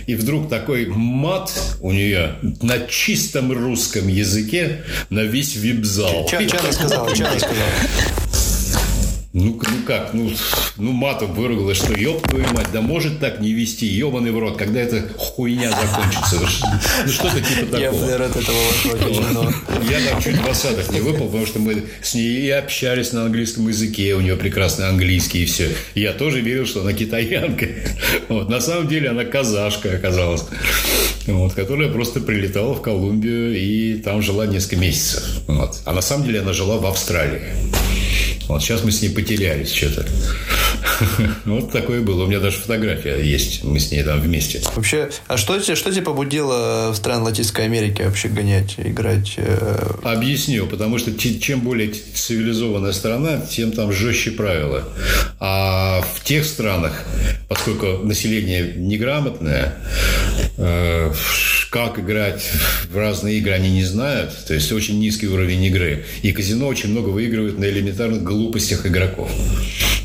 И 0.07 0.15
вдруг 0.15 0.49
такой 0.49 0.85
мат 0.87 1.51
у 1.81 1.91
нее 1.91 2.35
на 2.61 2.79
чистом 2.87 3.51
русском 3.51 4.07
языке 4.07 4.83
на 5.09 5.21
весь 5.21 5.55
вип-зал. 5.55 6.27
Сказала? 6.27 7.15
Что 7.15 7.27
она 7.27 7.39
сказала? 7.39 7.69
Ну, 9.33 9.59
ну 9.59 9.83
как, 9.87 10.13
ну, 10.13 10.31
ну 10.77 10.91
матом 10.91 11.33
выругалась, 11.33 11.77
что 11.77 11.91
ёб 11.93 12.21
твою 12.27 12.45
мать, 12.53 12.67
да 12.71 12.81
может 12.81 13.19
так 13.19 13.39
не 13.39 13.51
вести, 13.51 13.87
ебаный 13.87 14.29
в 14.29 14.37
рот, 14.37 14.57
когда 14.57 14.79
эта 14.79 15.11
хуйня 15.17 15.71
закончится. 15.71 16.39
Ну 17.03 17.11
что-то 17.11 17.41
типа 17.41 17.65
такого. 17.65 18.05
флер 18.05 18.21
от 18.21 18.35
этого. 18.35 18.57
Я 19.89 20.07
там 20.07 20.21
чуть 20.21 20.37
в 20.37 20.47
осадок 20.47 20.91
не 20.91 20.99
выпал, 20.99 21.25
потому 21.25 21.47
что 21.47 21.57
мы 21.57 21.83
с 22.03 22.13
ней 22.13 22.41
и 22.41 22.49
общались 22.51 23.11
на 23.11 23.23
английском 23.23 23.67
языке, 23.67 24.13
у 24.13 24.21
нее 24.21 24.35
прекрасный 24.35 24.87
английский 24.87 25.41
и 25.41 25.45
все. 25.45 25.69
Я 25.95 26.13
тоже 26.13 26.39
верил, 26.39 26.67
что 26.67 26.81
она 26.81 26.93
китаянка. 26.93 27.65
Вот. 28.29 28.49
На 28.49 28.61
самом 28.61 28.87
деле 28.87 29.09
она 29.09 29.25
казашка 29.25 29.95
оказалась, 29.95 30.45
вот, 31.25 31.53
которая 31.53 31.89
просто 31.89 32.19
прилетала 32.19 32.75
в 32.75 32.83
Колумбию 32.83 33.57
и 33.59 33.95
там 33.95 34.21
жила 34.21 34.45
несколько 34.45 34.75
месяцев. 34.75 35.23
Вот. 35.47 35.79
А 35.85 35.93
на 35.93 36.01
самом 36.01 36.25
деле 36.27 36.41
она 36.41 36.53
жила 36.53 36.77
в 36.77 36.85
Австралии. 36.85 37.41
Вот 38.47 38.61
сейчас 38.61 38.83
мы 38.83 38.91
с 38.91 39.01
ней 39.01 39.09
потерялись 39.09 39.71
что-то. 39.73 40.05
Вот 41.45 41.71
такое 41.71 42.01
было. 42.01 42.23
У 42.23 42.27
меня 42.27 42.39
даже 42.39 42.57
фотография 42.57 43.21
есть. 43.21 43.63
Мы 43.63 43.79
с 43.79 43.91
ней 43.91 44.03
там 44.03 44.19
вместе. 44.19 44.61
Вообще, 44.75 45.09
а 45.27 45.37
что, 45.37 45.59
что 45.59 45.91
тебя 45.91 46.03
побудило 46.03 46.91
в 46.91 46.95
стран 46.95 47.23
Латинской 47.23 47.65
Америки 47.65 48.01
вообще 48.01 48.27
гонять, 48.29 48.75
играть? 48.77 49.33
э, 49.37 49.91
Объясню, 50.03 50.67
потому 50.67 50.97
что 50.97 51.11
чем 51.17 51.61
более 51.61 51.89
цивилизованная 51.91 52.91
страна, 52.93 53.39
тем 53.39 53.71
там 53.71 53.91
жестче 53.91 54.31
правила. 54.31 54.83
А 55.39 56.01
в 56.01 56.23
тех 56.23 56.45
странах, 56.45 57.03
поскольку 57.47 58.05
население 58.05 58.73
неграмотное, 58.75 59.75
э, 60.57 61.11
как 61.73 61.97
играть 61.97 62.47
в 62.91 62.95
разные 62.95 63.39
игры 63.39 63.53
они 63.53 63.71
не 63.71 63.83
знают, 63.83 64.45
то 64.45 64.53
есть 64.53 64.71
очень 64.71 64.99
низкий 64.99 65.27
уровень 65.27 65.63
игры. 65.63 66.05
И 66.21 66.31
казино 66.31 66.67
очень 66.67 66.91
много 66.91 67.09
выигрывает 67.09 67.57
на 67.57 67.65
элементарных 67.65 68.21
глупостях 68.21 68.85
игроков. 68.85 69.31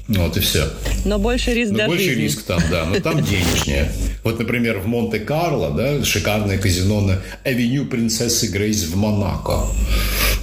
Вот 0.08 0.34
и 0.38 0.40
все. 0.40 0.64
Но 1.04 1.18
больше 1.18 1.52
риск 1.52 1.72
Но 1.72 1.84
больше 1.84 2.04
жизни. 2.04 2.22
риск 2.22 2.44
там, 2.44 2.62
да, 2.70 2.86
но 2.86 2.98
там 3.00 3.22
денежнее. 3.22 3.92
Вот, 4.24 4.38
например, 4.38 4.78
в 4.78 4.86
Монте-Карло, 4.86 5.72
да, 5.72 6.02
шикарное 6.02 6.56
казино 6.56 7.02
на 7.02 7.20
авеню 7.44 7.84
принцессы 7.84 8.46
Грейс 8.46 8.84
в 8.84 8.96
Монако. 8.96 9.66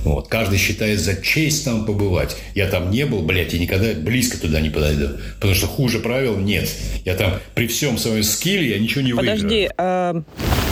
Вот. 0.04 0.28
Каждый 0.28 0.60
считает 0.60 1.00
за 1.00 1.20
честь 1.20 1.66
там 1.66 1.86
побывать. 1.86 2.38
Я 2.54 2.68
там 2.68 2.92
не 2.92 3.08
был, 3.08 3.24
блядь, 3.24 3.56
и 3.56 3.60
никогда 3.60 3.94
близко 3.94 4.40
туда 4.40 4.62
не 4.62 4.70
подойду. 4.70 5.18
Потому 5.38 5.56
что 5.56 5.66
хуже 5.66 5.98
правил 5.98 6.38
нет. 6.38 6.70
Я 7.04 7.16
там 7.16 7.34
при 7.56 7.66
всем 7.66 7.98
своем 7.98 8.22
скилле 8.22 8.70
я 8.70 8.78
ничего 8.78 9.02
не 9.02 9.14
Подожди, 9.14 9.44
выиграю. 9.44 10.24
Подожди, 10.24 10.65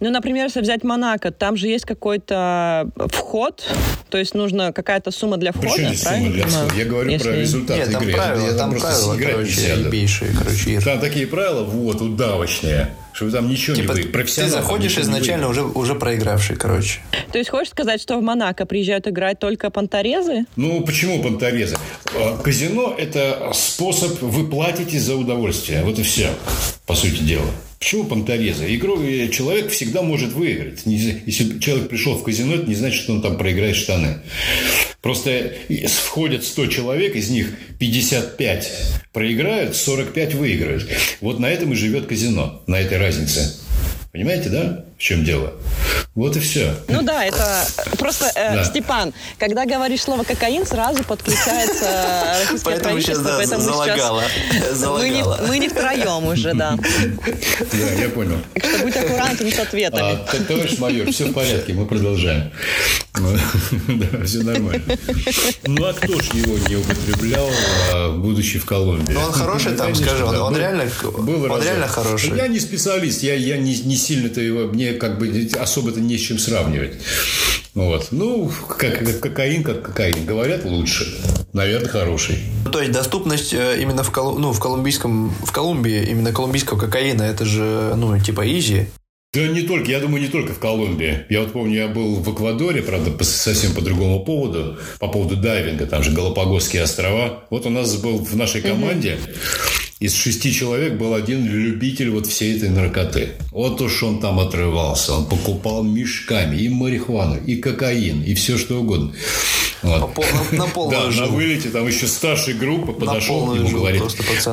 ну, 0.00 0.10
например, 0.10 0.46
если 0.46 0.60
взять 0.60 0.84
Монако, 0.84 1.30
там 1.30 1.56
же 1.56 1.68
есть 1.68 1.84
какой-то 1.84 2.90
вход, 3.12 3.64
то 4.10 4.18
есть 4.18 4.34
нужно 4.34 4.72
какая-то 4.72 5.10
сумма 5.10 5.36
для 5.36 5.52
входа, 5.52 5.68
Причем 5.74 5.88
здесь 5.88 6.02
сумма 6.02 6.30
для 6.30 6.46
входа? 6.46 6.74
Я 6.74 6.84
говорю 6.84 7.10
если... 7.10 7.28
про 7.28 7.36
результат 7.36 7.76
Нет, 7.76 7.88
игры. 7.88 8.12
Там 8.12 8.12
правила, 8.12 8.46
я, 8.46 8.52
там, 8.54 8.70
там 8.70 8.80
правила, 8.80 9.16
короче, 9.16 9.60
ебейшие, 9.78 10.30
короче, 10.36 10.80
Там 10.80 11.00
такие 11.00 11.26
правила, 11.26 11.64
вот, 11.64 12.00
удавочные 12.00 12.90
что 13.16 13.24
вы 13.24 13.30
там 13.30 13.48
ничего 13.48 13.74
типа, 13.74 13.92
не 13.92 14.02
вы. 14.02 14.24
Ты 14.24 14.48
заходишь 14.48 14.98
изначально 14.98 15.48
уже, 15.48 15.62
уже 15.62 15.94
проигравший, 15.94 16.56
короче. 16.56 17.00
То 17.32 17.38
есть 17.38 17.48
хочешь 17.48 17.70
сказать, 17.70 18.00
что 18.00 18.18
в 18.18 18.22
Монако 18.22 18.66
приезжают 18.66 19.08
играть 19.08 19.38
только 19.38 19.70
понторезы? 19.70 20.44
Ну, 20.56 20.82
почему 20.82 21.22
понторезы? 21.22 21.76
А, 22.14 22.36
казино– 22.36 22.94
это 22.98 23.52
способ, 23.54 24.20
вы 24.20 24.46
платите 24.46 25.00
за 25.00 25.16
удовольствие. 25.16 25.82
Вот 25.82 25.98
и 25.98 26.02
все, 26.02 26.28
по 26.84 26.94
сути 26.94 27.22
дела. 27.22 27.46
Почему 27.78 28.04
понторезы? 28.04 28.74
Игру 28.74 29.02
э, 29.02 29.28
человек 29.28 29.70
всегда 29.70 30.02
может 30.02 30.32
выиграть. 30.32 30.82
Если 30.84 31.58
человек 31.58 31.88
пришел 31.88 32.16
в 32.16 32.22
казино, 32.22 32.54
это 32.54 32.66
не 32.66 32.74
значит, 32.74 33.02
что 33.02 33.12
он 33.12 33.22
там 33.22 33.36
проиграет 33.36 33.76
штаны. 33.76 34.18
Просто 35.02 35.52
входят 35.88 36.42
100 36.42 36.66
человек, 36.66 37.14
из 37.14 37.30
них 37.30 37.48
55 37.78 38.72
проиграют, 39.12 39.76
45 39.76 40.34
выиграют. 40.34 40.88
Вот 41.20 41.38
на 41.38 41.46
этом 41.46 41.72
и 41.72 41.76
живет 41.76 42.06
казино, 42.06 42.62
на 42.66 42.80
этой 42.80 42.98
разнице. 42.98 43.56
Понимаете, 44.10 44.48
да, 44.48 44.84
в 44.96 45.02
чем 45.02 45.24
дело? 45.24 45.52
Вот 46.14 46.34
и 46.36 46.40
все. 46.40 46.74
Ну 46.88 47.02
да, 47.02 47.24
это 47.24 47.66
просто, 47.98 48.32
э, 48.34 48.54
да. 48.54 48.64
Степан, 48.64 49.12
когда 49.38 49.66
говоришь 49.66 50.00
слово 50.00 50.24
кокаин, 50.24 50.64
сразу 50.66 51.04
подключается 51.04 52.32
российское 52.40 52.64
поэтому 52.64 52.82
правительство, 52.84 53.22
сейчас, 53.22 53.36
поэтому 53.36 53.60
залагало. 53.60 54.22
сейчас 54.50 54.76
залагало. 54.78 55.02
Мы, 55.02 55.08
не, 55.10 55.48
мы 55.48 55.58
не 55.58 55.68
втроем 55.68 56.26
уже, 56.26 56.54
да. 56.54 56.78
Да, 57.72 57.92
я 58.00 58.08
понял. 58.08 58.38
Так 58.54 58.64
что 58.64 58.78
будь 58.78 58.96
аккуратен 58.96 59.52
с 59.52 59.58
ответами. 59.58 60.02
А, 60.02 60.44
товарищ 60.48 60.78
майор, 60.78 61.10
все 61.12 61.26
в 61.26 61.34
порядке, 61.34 61.74
мы 61.74 61.86
продолжаем. 61.86 62.50
Да, 63.88 64.24
все 64.24 64.42
нормально. 64.42 64.82
Ну, 65.66 65.84
а 65.86 65.92
кто 65.94 66.20
ж 66.20 66.26
его 66.34 66.58
не 66.68 66.76
употреблял, 66.76 67.48
а, 67.92 68.12
будучи 68.12 68.58
в 68.58 68.66
Колумбии? 68.66 69.12
Ну, 69.12 69.20
он 69.20 69.32
хороший 69.32 69.74
там, 69.74 69.94
скажи, 69.94 70.24
он, 70.24 70.56
реально, 70.56 70.84
он 71.02 71.62
реально 71.62 71.88
хороший. 71.88 72.36
Я 72.36 72.48
не 72.48 72.60
специалист, 72.60 73.22
я, 73.22 73.34
я 73.34 73.56
не, 73.56 73.74
не 73.82 73.96
сильно-то 73.96 74.40
его, 74.40 74.68
мне 74.68 74.85
как 74.94 75.18
бы 75.18 75.48
особо-то 75.58 76.00
не 76.00 76.16
с 76.16 76.20
чем 76.20 76.38
сравнивать. 76.38 76.94
Вот. 77.74 78.08
Ну, 78.10 78.50
как, 78.68 78.98
как 79.00 79.20
кокаин, 79.20 79.62
как 79.62 79.82
кокаин. 79.82 80.24
Говорят, 80.24 80.64
лучше. 80.64 81.06
Наверное, 81.52 81.88
хороший. 81.88 82.38
Ну, 82.64 82.70
то 82.70 82.80
есть 82.80 82.92
доступность 82.92 83.52
э, 83.52 83.80
именно 83.80 84.02
в, 84.02 84.10
Колу... 84.10 84.38
ну, 84.38 84.52
в 84.52 84.60
колумбийском, 84.60 85.30
в 85.44 85.52
Колумбии, 85.52 86.06
именно 86.10 86.32
колумбийского 86.32 86.78
кокаина, 86.78 87.22
это 87.22 87.44
же, 87.44 87.94
ну, 87.96 88.18
типа 88.18 88.46
изи. 88.46 88.86
Да 89.34 89.46
не 89.48 89.62
только, 89.62 89.90
я 89.90 90.00
думаю, 90.00 90.22
не 90.22 90.28
только 90.28 90.54
в 90.54 90.58
Колумбии. 90.58 91.26
Я 91.28 91.42
вот 91.42 91.52
помню, 91.52 91.74
я 91.74 91.88
был 91.88 92.16
в 92.16 92.32
Эквадоре, 92.32 92.80
правда, 92.80 93.10
по, 93.10 93.24
совсем 93.24 93.74
по 93.74 93.82
другому 93.82 94.24
поводу, 94.24 94.78
по 94.98 95.08
поводу 95.08 95.36
дайвинга, 95.36 95.86
там 95.86 96.02
же 96.02 96.12
Галапагосские 96.12 96.82
острова. 96.82 97.44
Вот 97.50 97.66
у 97.66 97.70
нас 97.70 97.94
был 97.96 98.18
в 98.18 98.34
нашей 98.34 98.62
команде 98.62 99.18
из 99.98 100.14
шести 100.14 100.52
человек 100.52 100.94
был 100.94 101.14
один 101.14 101.46
любитель 101.46 102.10
вот 102.10 102.26
всей 102.26 102.56
этой 102.56 102.68
наркоты. 102.68 103.30
Вот 103.50 103.80
уж 103.80 104.02
он 104.02 104.20
там 104.20 104.38
отрывался. 104.38 105.14
Он 105.14 105.26
покупал 105.26 105.82
мешками 105.82 106.56
и 106.56 106.68
марихуану, 106.68 107.38
и 107.42 107.56
кокаин, 107.56 108.22
и 108.22 108.34
все 108.34 108.58
что 108.58 108.80
угодно. 108.80 109.14
Вот. 109.82 110.00
На, 110.52 110.58
на 110.58 110.66
полную 110.66 111.10
Да, 111.12 111.20
на 111.22 111.26
вылете 111.28 111.70
там 111.70 111.86
еще 111.86 112.06
старшей 112.08 112.54
группы 112.54 112.92
подошел 112.92 113.46
к 113.46 113.54
нему, 113.54 113.70
говорит, 113.70 114.02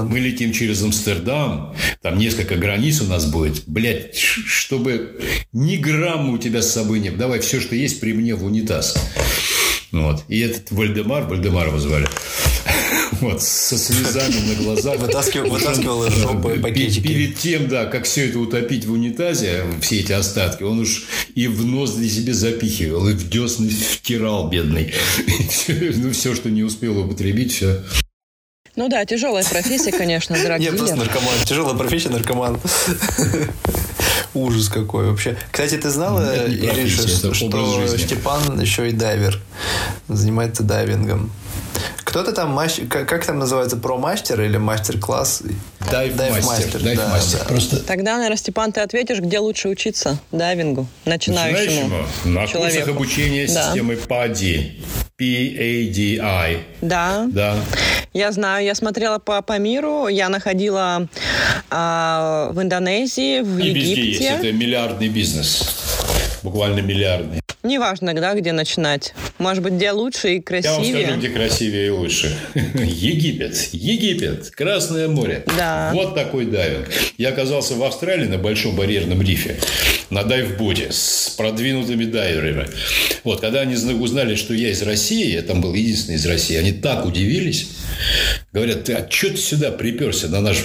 мы 0.03 0.19
летим 0.19 0.53
через 0.53 0.81
Амстердам, 0.81 1.75
там 2.01 2.17
несколько 2.17 2.55
границ 2.55 3.01
у 3.01 3.05
нас 3.05 3.25
будет. 3.25 3.63
Блядь, 3.67 4.15
чтобы 4.15 5.19
ни 5.51 5.75
грамма 5.75 6.31
у 6.33 6.37
тебя 6.37 6.61
с 6.61 6.71
собой 6.71 7.01
не 7.01 7.09
было. 7.09 7.19
Давай 7.19 7.39
все, 7.41 7.59
что 7.59 7.75
есть, 7.75 7.99
при 7.99 8.13
мне 8.13 8.35
в 8.35 8.45
унитаз. 8.45 8.95
Вот. 9.93 10.23
И 10.27 10.39
этот 10.39 10.71
Вальдемар, 10.71 11.25
Вальдемар 11.25 11.67
его 11.67 11.79
звали, 11.79 12.07
вот, 13.21 13.43
со 13.43 13.77
слезами 13.77 14.33
на 14.49 14.63
глазах. 14.63 14.97
Вытаскивал, 14.97 15.49
вытаскивал 15.51 16.05
из 16.07 16.13
жопы 16.13 16.59
пакетики. 16.59 17.07
Перед 17.07 17.37
тем, 17.37 17.67
да, 17.67 17.85
как 17.85 18.05
все 18.05 18.27
это 18.27 18.39
утопить 18.39 18.85
в 18.85 18.91
унитазе, 18.91 19.65
все 19.81 19.99
эти 19.99 20.11
остатки, 20.11 20.63
он 20.63 20.79
уж 20.79 21.05
и 21.35 21.45
в 21.45 21.63
нос 21.63 21.93
для 21.93 22.09
себе 22.09 22.33
запихивал, 22.33 23.07
и 23.07 23.13
в 23.13 23.29
десны 23.29 23.69
втирал, 23.69 24.49
бедный. 24.49 24.93
Ну, 25.67 26.11
все, 26.11 26.35
что 26.35 26.49
не 26.49 26.63
успел 26.63 26.97
употребить, 26.99 27.53
все 27.53 27.83
ну 28.75 28.89
да, 28.89 29.05
тяжелая 29.05 29.43
профессия, 29.43 29.91
конечно, 29.91 30.35
дорогие. 30.41 30.71
Я 30.71 30.75
просто 30.75 30.95
наркоман. 30.95 31.33
Тяжелая 31.45 31.75
профессия 31.75 32.09
наркоман. 32.09 32.59
Ужас 34.33 34.69
какой 34.69 35.09
вообще. 35.09 35.37
Кстати, 35.51 35.75
ты 35.77 35.89
знала, 35.89 36.47
Ириша, 36.47 37.07
что 37.07 37.33
Степан 37.97 38.59
еще 38.59 38.89
и 38.89 38.91
дайвер. 38.91 39.39
Занимается 40.07 40.63
дайвингом. 40.63 41.31
Кто-то 42.03 42.31
там, 42.31 42.51
мастер, 42.51 42.85
как, 42.87 43.09
как 43.09 43.25
там 43.25 43.39
называется, 43.39 43.75
про-мастер 43.75 44.39
или 44.41 44.57
мастер-класс? 44.57 45.41
Дайв-мастер. 45.89 46.79
Дайв 46.83 46.99
да. 46.99 47.19
Да. 47.39 47.45
Просто... 47.45 47.79
Тогда, 47.79 48.17
наверное, 48.17 48.37
Степан, 48.37 48.71
ты 48.71 48.81
ответишь, 48.81 49.19
где 49.19 49.39
лучше 49.39 49.67
учиться 49.69 50.19
дайвингу 50.31 50.85
начинающему, 51.05 51.89
начинающему? 51.89 52.05
На 52.25 52.47
человеку. 52.47 52.75
курсах 52.75 52.95
обучения 52.95 53.47
да. 53.47 53.65
системы 53.65 53.95
PADI. 53.95 54.83
P-A-D-I. 55.17 56.57
Да. 56.81 57.25
Да. 57.29 57.55
Я 58.13 58.31
знаю, 58.31 58.63
я 58.65 58.75
смотрела 58.75 59.17
по, 59.19 59.41
по 59.41 59.57
миру, 59.57 60.07
я 60.07 60.29
находила 60.29 61.07
э, 61.71 62.49
в 62.51 62.61
Индонезии, 62.61 63.41
в 63.41 63.57
И 63.59 63.69
Египте. 63.69 63.89
везде 63.89 64.05
есть, 64.11 64.21
это 64.21 64.51
миллиардный 64.51 65.09
бизнес. 65.09 65.63
Буквально 66.43 66.81
миллиардный. 66.81 67.39
Неважно, 67.63 68.13
да, 68.13 68.33
где 68.33 68.51
начинать. 68.51 69.13
Может 69.37 69.63
быть, 69.63 69.73
где 69.73 69.91
лучше 69.91 70.35
и 70.35 70.41
красивее. 70.41 70.73
Я 70.73 70.93
вам 70.93 71.03
скажу, 71.05 71.19
где 71.19 71.29
красивее 71.29 71.87
и 71.87 71.89
лучше. 71.91 72.37
Египет. 72.53 73.69
Египет. 73.71 74.51
Красное 74.51 75.07
море. 75.07 75.45
Да. 75.57 75.91
Вот 75.93 76.13
такой 76.13 76.45
дайвинг. 76.45 76.89
Я 77.17 77.29
оказался 77.29 77.75
в 77.75 77.83
Австралии 77.83 78.27
на 78.27 78.37
Большом 78.37 78.75
барьерном 78.75 79.21
рифе. 79.21 79.57
На 80.09 80.23
дайвботе 80.23 80.91
с 80.91 81.33
продвинутыми 81.37 82.03
дайверами. 82.03 82.67
Вот, 83.23 83.39
когда 83.39 83.61
они 83.61 83.75
узнали, 83.75 84.35
что 84.35 84.53
я 84.53 84.69
из 84.69 84.81
России, 84.81 85.31
я 85.31 85.41
там 85.41 85.61
был 85.61 85.73
единственный 85.73 86.15
из 86.15 86.25
России, 86.25 86.57
они 86.57 86.73
так 86.73 87.05
удивились. 87.05 87.69
Говорят, 88.51 88.83
ты, 88.83 88.93
а 88.93 89.09
что 89.09 89.29
ты 89.29 89.37
сюда 89.37 89.71
приперся 89.71 90.27
на 90.27 90.41
наш 90.41 90.57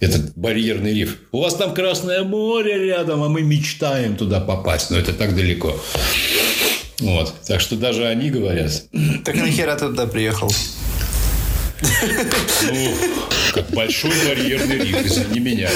этот 0.00 0.36
барьерный 0.36 0.94
риф? 0.94 1.18
У 1.32 1.40
вас 1.40 1.54
там 1.54 1.74
Красное 1.74 2.24
море 2.24 2.86
рядом, 2.86 3.22
а 3.22 3.28
мы 3.28 3.42
мечтаем 3.42 4.16
туда 4.16 4.40
попасть. 4.40 4.90
Но 4.90 4.98
это 4.98 5.12
так 5.12 5.36
далеко. 5.36 5.78
Вот. 7.00 7.34
Так 7.46 7.60
что 7.60 7.76
даже 7.76 8.06
они 8.06 8.30
говорят. 8.30 8.84
Так 9.24 9.36
нахера 9.36 9.74
ты 9.74 9.86
туда 9.86 10.06
приехал? 10.06 10.50
Ну, 11.80 12.94
как 13.54 13.70
большой 13.70 14.12
барьерный 14.26 14.78
риф, 14.78 15.06
извини 15.06 15.40
меня. 15.40 15.70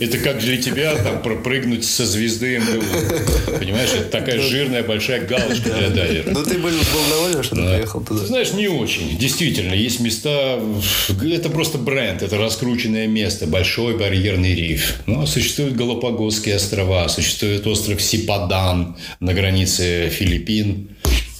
Это 0.00 0.18
как 0.18 0.38
для 0.38 0.56
тебя 0.58 0.94
там 0.96 1.22
пропрыгнуть 1.22 1.84
со 1.84 2.06
звезды 2.06 2.58
МГУ. 2.58 3.58
Понимаешь, 3.58 3.90
это 3.90 4.10
такая 4.10 4.40
жирная 4.40 4.82
большая 4.82 5.26
галочка 5.26 5.70
для 5.70 5.90
дайвера. 5.90 6.30
Ну, 6.30 6.44
ты 6.44 6.58
был, 6.58 6.70
был 6.70 7.08
доволен, 7.10 7.42
что 7.42 7.56
ты 7.56 7.62
да. 7.62 7.74
приехал 7.74 8.00
туда? 8.02 8.26
знаешь, 8.26 8.52
не 8.52 8.68
очень. 8.68 9.18
Действительно, 9.18 9.72
есть 9.72 10.00
места... 10.00 10.60
Это 11.08 11.48
просто 11.48 11.78
бренд, 11.78 12.22
это 12.22 12.36
раскрученное 12.36 13.06
место, 13.06 13.46
большой 13.46 13.96
барьерный 13.96 14.54
риф. 14.54 14.94
Ну, 15.06 15.26
существуют 15.26 15.74
Галапагосские 15.74 16.56
острова, 16.56 17.08
существует 17.08 17.66
остров 17.66 18.02
Сипадан 18.02 18.96
на 19.20 19.34
границе 19.34 20.10
Филиппин, 20.10 20.90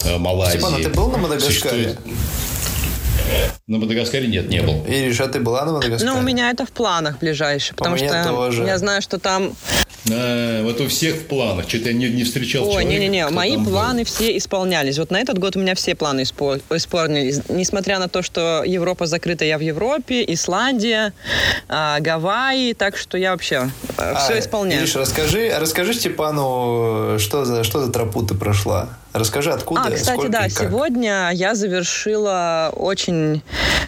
э, 0.05 0.19
Малайзии. 0.19 0.59
Степан, 0.59 0.75
а 0.75 0.83
ты 0.83 0.89
был 0.89 1.11
на 1.11 1.19
Мадагаскаре? 1.19 1.53
Существует... 1.53 1.99
На 3.67 3.79
Мадагаскаре 3.79 4.27
нет, 4.29 4.49
не 4.49 4.63
был. 4.63 4.85
Ириш, 4.87 5.21
а 5.21 5.29
ты 5.29 5.41
была 5.41 5.65
на 5.67 5.73
Мадагаскаре? 5.73 6.11
Ну, 6.11 6.19
у 6.19 6.23
меня 6.23 6.51
это 6.51 6.65
в 6.65 6.73
планах 6.73 7.19
ближайшие, 7.19 7.77
потому 7.77 7.97
у 7.97 7.99
что 7.99 8.25
тоже. 8.25 8.65
я 8.65 8.79
знаю, 8.79 9.03
что 9.03 9.19
там... 9.19 9.55
А, 10.11 10.63
вот 10.63 10.81
у 10.81 10.89
всех 10.89 11.17
в 11.17 11.27
планах. 11.27 11.69
Что-то 11.69 11.89
я 11.89 11.93
не, 11.93 12.09
не 12.09 12.25
встречал 12.25 12.67
Ой, 12.67 12.85
не-не-не, 12.85 13.29
мои 13.29 13.57
планы 13.57 14.01
был. 14.01 14.07
все 14.07 14.37
исполнялись. 14.39 14.99
Вот 14.99 15.11
на 15.11 15.21
этот 15.21 15.39
год 15.39 15.57
у 15.57 15.61
меня 15.61 15.75
все 15.75 15.95
планы 15.95 16.23
исполнились. 16.23 17.43
Несмотря 17.49 17.99
на 17.99 18.09
то, 18.09 18.23
что 18.23 18.63
Европа 18.65 19.07
закрыта, 19.07 19.45
я 19.45 19.59
в 19.59 19.61
Европе, 19.61 20.25
Исландия, 20.27 21.13
а, 21.69 22.01
Гавайи, 22.01 22.73
так 22.73 22.97
что 22.97 23.19
я 23.19 23.33
вообще 23.33 23.71
а, 23.99 24.15
все 24.15 24.39
исполняю. 24.39 24.81
Ириш, 24.83 24.97
расскажи, 24.97 25.53
расскажи 25.59 25.93
Степану, 25.93 27.19
что 27.19 27.45
за, 27.45 27.65
что 27.65 27.85
за 27.85 27.93
тропу 27.93 28.23
ты 28.23 28.35
прошла? 28.35 28.89
Расскажи, 29.19 29.51
откуда, 29.51 29.83
А, 29.83 29.91
кстати, 29.91 30.17
сколько 30.17 30.29
да, 30.33 30.47
и 30.47 30.51
как. 30.51 30.69
сегодня 30.69 31.31
я 31.33 31.55
завершила 31.55 32.71
очень 32.75 33.43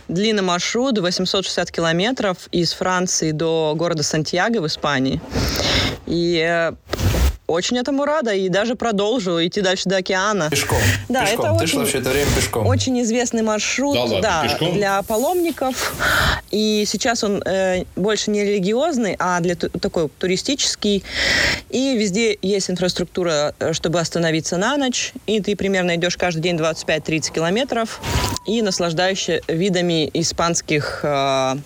длинный 0.09 0.43
маршрут, 0.43 0.99
860 0.99 1.71
километров 1.71 2.37
из 2.51 2.73
Франции 2.73 3.31
до 3.31 3.75
города 3.77 4.03
Сантьяго 4.03 4.59
в 4.61 4.67
Испании. 4.67 5.21
И 6.07 6.37
э, 6.45 6.73
очень 7.51 7.77
этому 7.79 8.05
рада, 8.05 8.33
и 8.33 8.49
даже 8.49 8.75
продолжу 8.75 9.45
идти 9.45 9.61
дальше 9.61 9.89
до 9.89 9.97
океана. 9.99 10.49
Пешком. 10.51 10.79
Да, 11.09 11.23
пешком. 11.27 11.47
это 11.47 11.59
Ты 11.59 11.65
очень- 11.65 11.79
шла 11.79 11.85
все 11.85 11.99
это 11.99 12.11
время 12.11 12.31
пешком. 12.37 12.67
Очень 12.67 13.03
известный 13.03 13.43
маршрут 13.43 13.95
Да 13.95 14.03
ладно, 14.05 14.21
да, 14.23 14.43
пешком? 14.45 14.73
для 14.75 15.03
паломников. 15.03 15.95
И 16.51 16.85
сейчас 16.87 17.25
он 17.25 17.43
э, 17.45 17.85
больше 17.97 18.31
не 18.31 18.43
религиозный, 18.45 19.17
а 19.19 19.41
для 19.41 19.55
такой 19.57 20.09
туристический. 20.19 21.03
И 21.71 21.97
везде 21.97 22.39
есть 22.43 22.71
инфраструктура, 22.71 23.55
э, 23.59 23.73
чтобы 23.73 24.01
остановиться 24.01 24.57
на 24.57 24.77
ночь. 24.77 25.13
И 25.27 25.41
ты 25.41 25.57
примерно 25.57 25.97
идешь 25.97 26.17
каждый 26.17 26.41
день 26.43 26.57
25-30 26.57 27.33
километров 27.33 28.01
и 28.47 28.63
наслаждаешься 28.63 29.41
видами 29.49 30.09
испанских 30.15 31.01
э, 31.03 31.57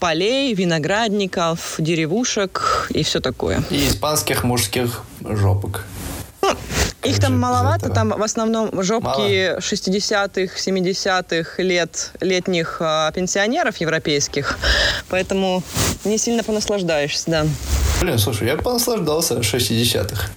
полей, 0.00 0.54
виноградников, 0.54 1.76
деревушек 1.78 2.88
и 2.90 3.02
все 3.02 3.20
такое. 3.20 3.62
И 3.70 3.88
испанских 3.88 4.44
мужских 4.44 5.03
жопок. 5.24 5.84
Их 7.04 7.14
же 7.14 7.20
там 7.20 7.38
маловато, 7.38 7.90
там 7.90 8.08
в 8.10 8.22
основном 8.22 8.82
жопки 8.82 9.50
Мало? 9.50 9.58
60-х, 9.58 10.56
70-х 10.56 11.62
лет 11.62 12.12
летних 12.20 12.78
а, 12.80 13.12
пенсионеров 13.12 13.76
европейских, 13.76 14.58
поэтому 15.10 15.62
не 16.04 16.16
сильно 16.16 16.42
понаслаждаешься, 16.42 17.30
да. 17.30 17.46
Блин, 18.00 18.18
слушай, 18.18 18.48
я 18.48 18.56
понаслаждался 18.56 19.34
60-х. 19.34 20.30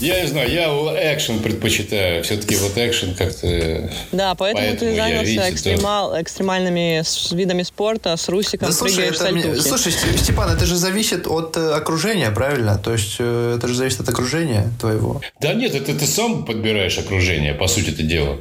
Я 0.00 0.20
не 0.22 0.28
знаю, 0.28 0.50
я 0.50 1.14
экшен 1.14 1.40
предпочитаю. 1.40 2.22
Все-таки 2.22 2.54
вот 2.56 2.72
экшен 2.76 3.14
как-то... 3.14 3.90
Да, 4.12 4.34
поэтому, 4.36 4.66
Поэтому 4.66 4.90
ты 4.92 4.96
я, 4.96 5.04
занялся 5.04 5.24
видите, 5.30 5.50
экстремал, 5.50 6.22
экстремальными 6.22 7.02
с- 7.04 7.32
видами 7.32 7.62
спорта, 7.64 8.16
с 8.16 8.28
Русиком, 8.28 8.68
Да 8.68 8.74
слушай, 8.74 9.06
это, 9.06 9.30
мне- 9.32 9.56
слушай, 9.56 9.90
Ст- 9.92 10.18
Степан, 10.18 10.50
это 10.50 10.66
же 10.66 10.76
зависит 10.76 11.26
от 11.26 11.56
э, 11.56 11.72
окружения, 11.72 12.30
правильно? 12.30 12.78
То 12.78 12.92
есть 12.92 13.16
э, 13.18 13.56
это 13.58 13.66
же 13.66 13.74
зависит 13.74 14.00
от 14.00 14.08
окружения 14.08 14.70
твоего. 14.80 15.20
Да 15.40 15.52
нет, 15.54 15.74
это 15.74 15.92
ты 15.94 16.06
сам 16.06 16.44
подбираешь 16.44 16.96
окружение, 16.98 17.54
по 17.54 17.66
сути 17.66 17.90
это 17.90 18.02
дело. 18.04 18.38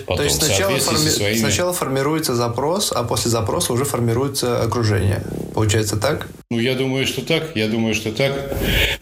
Потом, 0.00 0.16
То 0.16 0.22
есть 0.24 0.36
сначала, 0.42 0.76
форми- 0.78 1.08
своими... 1.08 1.38
сначала 1.38 1.72
формируется 1.72 2.34
запрос, 2.34 2.90
а 2.92 3.04
после 3.04 3.30
запроса 3.30 3.72
уже 3.72 3.84
формируется 3.84 4.60
окружение. 4.62 5.22
Получается 5.54 5.96
так? 5.96 6.26
Ну, 6.50 6.58
я 6.58 6.74
думаю, 6.74 7.06
что 7.06 7.20
так. 7.20 7.54
Я 7.54 7.68
думаю, 7.68 7.94
что 7.94 8.10
так. 8.10 8.32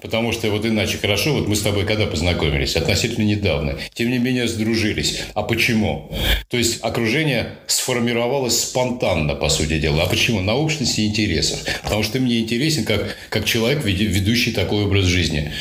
Потому 0.03 0.32
что 0.32 0.51
вот 0.51 0.66
иначе 0.66 0.99
хорошо. 0.99 1.32
Вот 1.32 1.47
мы 1.47 1.55
с 1.55 1.61
тобой 1.62 1.84
когда 1.87 2.07
познакомились? 2.07 2.76
Относительно 2.76 3.24
недавно. 3.24 3.76
Тем 3.95 4.11
не 4.11 4.18
менее, 4.18 4.49
сдружились. 4.49 5.22
А 5.34 5.43
почему? 5.43 6.12
То 6.51 6.57
есть, 6.57 6.78
окружение 6.82 7.55
сформировалось 7.66 8.61
спонтанно, 8.61 9.34
по 9.34 9.49
сути 9.49 9.78
дела. 9.78 10.05
А 10.05 10.07
почему? 10.07 10.41
На 10.41 10.55
общности 10.55 11.01
интересов. 11.01 11.61
Потому 11.82 12.03
что 12.03 12.14
ты 12.14 12.20
мне 12.20 12.41
интересен 12.41 12.84
как, 12.84 13.16
как 13.30 13.45
человек, 13.45 13.84
ведущий 13.84 14.53
такой 14.53 14.84
образ 14.84 15.05
жизни. 15.05 15.53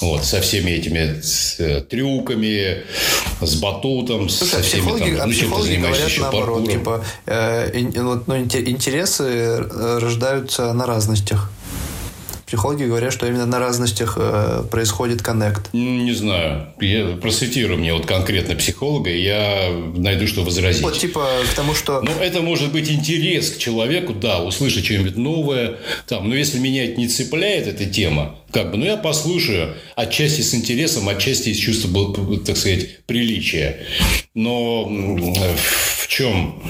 Вот, 0.00 0.24
со 0.24 0.40
всеми 0.40 0.70
этими 0.70 1.20
э, 1.58 1.80
трюками, 1.82 2.82
с 3.40 3.54
батутом, 3.56 4.28
Слушай, 4.28 4.50
со 4.50 4.58
а 4.58 4.62
всеми 4.62 4.80
психологи, 4.80 5.10
там... 5.10 5.20
а 5.20 5.26
ну, 5.26 5.32
чем 5.32 5.40
ты 5.40 5.46
психологи 5.46 5.76
говорят 5.76 6.08
еще 6.08 6.20
наоборот, 6.22 6.46
паркуром. 6.46 6.78
типа, 6.78 7.04
э, 7.26 7.80
ну, 7.94 8.36
инте- 8.36 8.64
интересы 8.64 9.24
э, 9.24 9.98
рождаются 10.00 10.72
на 10.72 10.86
разностях. 10.86 11.50
Психологи 12.50 12.82
говорят, 12.82 13.12
что 13.12 13.28
именно 13.28 13.46
на 13.46 13.60
разностях 13.60 14.14
э, 14.18 14.64
происходит 14.68 15.22
коннект. 15.22 15.68
Ну, 15.72 16.02
Не 16.02 16.12
знаю. 16.12 16.66
Я, 16.80 17.16
просветируй 17.16 17.76
мне 17.76 17.94
вот 17.94 18.06
конкретно 18.06 18.56
психолога, 18.56 19.08
и 19.08 19.22
я 19.22 19.70
найду, 19.94 20.26
что 20.26 20.42
возразить. 20.42 20.82
Вот 20.82 20.98
типа 20.98 21.28
к 21.48 21.54
тому, 21.54 21.76
что 21.76 22.00
Ну, 22.00 22.10
это 22.20 22.42
может 22.42 22.72
быть 22.72 22.90
интерес 22.90 23.52
к 23.52 23.58
человеку, 23.58 24.14
да, 24.14 24.42
услышать 24.42 24.84
что-нибудь 24.84 25.16
новое. 25.16 25.76
Там, 26.08 26.28
но 26.28 26.34
если 26.34 26.58
меня 26.58 26.86
это 26.86 26.98
не 26.98 27.06
цепляет, 27.06 27.68
эта 27.68 27.86
тема, 27.86 28.34
как 28.50 28.72
бы, 28.72 28.78
ну, 28.78 28.84
я 28.84 28.96
послушаю 28.96 29.76
отчасти 29.94 30.40
с 30.40 30.52
интересом, 30.52 31.08
отчасти 31.08 31.50
из 31.50 31.56
чувства, 31.56 32.12
так 32.44 32.56
сказать, 32.56 33.04
приличия. 33.06 33.86
Но 34.34 34.86
м, 34.88 35.22
в 35.22 36.08
чем... 36.08 36.60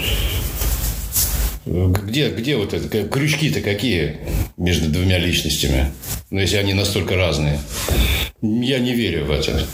Где, 1.66 2.30
где 2.30 2.56
вот 2.56 2.72
это? 2.72 2.88
Крючки-то 3.08 3.60
какие 3.60 4.18
между 4.56 4.88
двумя 4.88 5.18
личностями? 5.18 5.92
Ну, 6.30 6.40
если 6.40 6.56
они 6.56 6.74
настолько 6.74 7.16
разные. 7.16 7.60
Я 8.40 8.78
не 8.78 8.94
верю 8.94 9.26
в 9.26 9.30
это. 9.30 9.66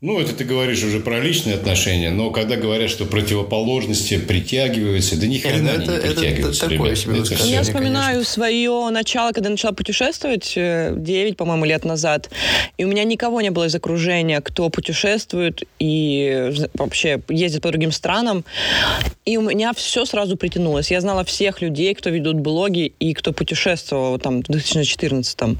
Ну, 0.00 0.20
это 0.20 0.32
ты 0.32 0.44
говоришь 0.44 0.84
уже 0.84 1.00
про 1.00 1.18
личные 1.18 1.56
отношения, 1.56 2.10
но 2.10 2.30
когда 2.30 2.54
говорят, 2.54 2.88
что 2.88 3.04
противоположности 3.04 4.16
притягиваются, 4.16 5.18
да 5.20 5.26
ни 5.26 5.38
хрена 5.38 5.70
это- 5.70 5.90
не 5.90 5.96
это 5.98 6.06
притягиваются, 6.14 6.68
такое 6.68 6.78
ребят. 6.94 6.98
себе 6.98 7.18
Это. 7.18 7.44
Я 7.44 7.62
вспоминаю 7.64 8.22
свое 8.24 8.90
начало, 8.90 9.32
когда 9.32 9.48
я 9.48 9.50
начала 9.54 9.72
путешествовать, 9.72 10.52
э, 10.54 10.94
9, 10.96 11.36
по-моему, 11.36 11.64
лет 11.64 11.84
назад. 11.84 12.30
И 12.76 12.84
у 12.84 12.88
меня 12.88 13.02
никого 13.02 13.40
не 13.40 13.50
было 13.50 13.64
из 13.64 13.74
окружения, 13.74 14.40
кто 14.40 14.68
путешествует 14.70 15.64
и 15.80 16.52
вообще 16.74 17.20
ездит 17.28 17.62
по 17.62 17.70
другим 17.70 17.90
странам. 17.90 18.44
И 19.24 19.36
у 19.36 19.42
меня 19.42 19.72
все 19.72 20.04
сразу 20.04 20.36
притянулось. 20.36 20.92
Я 20.92 21.00
знала 21.00 21.24
всех 21.24 21.60
людей, 21.60 21.92
кто 21.94 22.08
ведут 22.10 22.36
блоги 22.36 22.92
и 23.00 23.14
кто 23.14 23.32
путешествовал 23.32 24.18
там 24.20 24.42
в 24.42 24.46
2014 24.48 25.58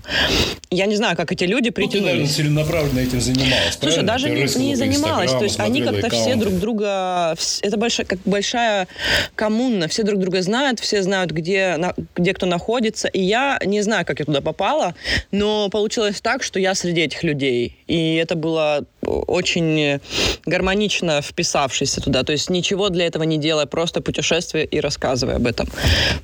Я 0.71 0.87
не 0.87 0.95
знаю, 0.95 1.17
как 1.17 1.33
эти 1.33 1.43
люди 1.43 1.69
Ну, 1.69 1.73
ты, 1.73 1.81
наверное, 1.83 2.03
притянулись. 2.13 2.35
целенаправленно 2.37 3.01
этим 3.01 3.21
занималась, 3.21 3.73
Слушай, 3.73 3.81
правильно? 3.81 4.03
даже 4.13 4.28
Ты 4.29 4.59
не, 4.59 4.75
занималась. 4.77 5.33
То 5.33 5.45
есть 5.45 5.59
они 5.61 5.83
как-то 5.83 6.11
все 6.11 6.37
друг 6.37 6.55
друга... 6.55 7.35
Это 7.63 7.77
большая, 7.77 8.07
как 8.07 8.19
большая 8.25 8.89
коммуна. 9.35 9.89
Все 9.89 10.03
друг 10.03 10.21
друга 10.21 10.43
знают, 10.43 10.81
все 10.81 11.03
знают, 11.03 11.31
где, 11.31 11.77
на- 11.77 11.95
где 12.17 12.35
кто 12.35 12.47
находится. 12.47 13.09
И 13.09 13.21
я 13.21 13.59
не 13.65 13.83
знаю, 13.83 14.05
как 14.07 14.21
я 14.21 14.25
туда 14.25 14.41
попала, 14.41 14.95
но 15.31 15.69
получилось 15.69 16.21
так, 16.21 16.43
что 16.43 16.59
я 16.59 16.75
среди 16.75 17.03
этих 17.03 17.23
людей. 17.23 17.77
И 17.87 18.15
это 18.17 18.37
было 18.37 18.85
очень 19.03 20.01
гармонично 20.47 21.23
вписавшись 21.23 21.93
туда. 21.93 22.23
То 22.25 22.33
есть 22.33 22.51
ничего 22.51 22.89
для 22.89 23.07
этого 23.07 23.23
не 23.23 23.39
делая, 23.39 23.67
просто 23.67 24.01
путешествие 24.01 24.65
и 24.65 24.81
рассказывая 24.81 25.37
об 25.37 25.47
этом. 25.47 25.69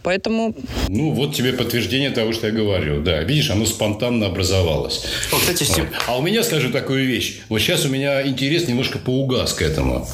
Поэтому 0.02 0.54
Ну, 0.88 1.12
вот 1.12 1.34
тебе 1.34 1.52
подтверждение 1.52 2.10
того, 2.10 2.32
что 2.32 2.48
я 2.48 2.52
говорю. 2.52 3.02
Да, 3.02 3.22
видишь, 3.22 3.50
оно 3.50 3.66
спонтанно 3.66 4.26
образовалось. 4.26 5.04
О, 5.32 5.36
кстати, 5.36 5.64
Вот. 5.78 5.88
А 6.06 6.18
у 6.18 6.22
меня, 6.22 6.42
скажу 6.42 6.70
такую 6.70 7.06
вещь. 7.06 7.40
Вот 7.48 7.60
сейчас 7.60 7.84
у 7.84 7.88
меня 7.94 8.26
интерес 8.26 8.68
немножко 8.68 8.98
поугас 8.98 9.54
к 9.54 9.62
этому. 9.62 10.06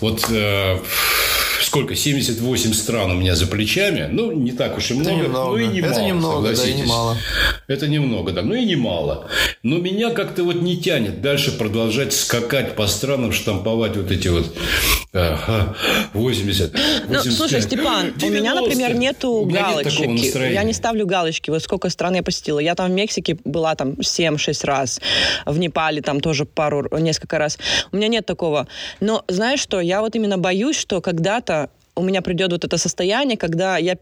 Вот 0.00 0.24
э, 0.30 0.78
сколько? 1.72 1.94
78 1.94 2.74
стран 2.74 3.12
у 3.12 3.14
меня 3.14 3.34
за 3.34 3.46
плечами. 3.46 4.06
Ну, 4.12 4.30
не 4.30 4.52
так 4.52 4.76
уж 4.76 4.90
и 4.90 4.94
много. 4.94 5.16
немного. 5.22 5.48
Ну, 5.52 5.56
и 5.56 5.66
не 5.68 5.78
Это 5.80 5.88
мало, 5.88 6.06
немного, 6.06 6.54
да, 6.54 6.64
и 6.68 6.74
немало. 6.74 7.16
Это 7.66 7.88
немного, 7.88 8.32
да. 8.32 8.42
Ну, 8.42 8.54
и 8.54 8.64
немало. 8.66 9.26
Но 9.62 9.78
меня 9.78 10.10
как-то 10.10 10.44
вот 10.44 10.56
не 10.56 10.76
тянет 10.76 11.22
дальше 11.22 11.50
продолжать 11.56 12.12
скакать 12.12 12.76
по 12.76 12.86
странам, 12.86 13.32
штамповать 13.32 13.96
вот 13.96 14.10
эти 14.10 14.28
вот 14.28 14.54
э, 15.14 15.34
ха, 15.36 15.74
80, 16.12 16.74
Ну, 16.74 17.14
85, 17.14 17.32
слушай, 17.34 17.62
Степан, 17.62 18.12
у 18.22 18.26
меня, 18.26 18.52
90. 18.52 18.60
например, 18.60 18.94
нету 18.94 19.30
У 19.30 19.46
меня 19.46 19.60
нет 19.60 19.68
галочек. 19.70 19.92
такого 19.92 20.12
настроения. 20.12 20.54
я 20.54 20.62
не 20.64 20.74
ставлю 20.74 21.06
галочки. 21.06 21.48
Вот 21.48 21.62
сколько 21.62 21.88
стран 21.88 22.16
я 22.16 22.22
посетила. 22.22 22.58
Я 22.58 22.74
там 22.74 22.90
в 22.90 22.94
Мексике 22.94 23.38
была 23.44 23.74
там 23.76 23.92
7-6 23.92 24.66
раз. 24.66 25.00
В 25.46 25.58
Непале 25.58 26.02
там 26.02 26.20
тоже 26.20 26.44
пару, 26.44 26.86
несколько 26.98 27.38
раз. 27.38 27.58
У 27.92 27.96
меня 27.96 28.08
нет 28.08 28.26
такого. 28.26 28.68
Но 29.00 29.24
знаешь 29.28 29.60
что? 29.60 29.80
Я 29.80 30.02
вот 30.02 30.14
именно 30.16 30.36
боюсь, 30.36 30.76
что 30.76 31.00
когда-то 31.00 31.61
у 31.94 32.02
меня 32.02 32.22
придет 32.22 32.52
вот 32.52 32.64
это 32.64 32.78
состояние, 32.78 33.36
когда 33.36 33.76
я 33.76 33.96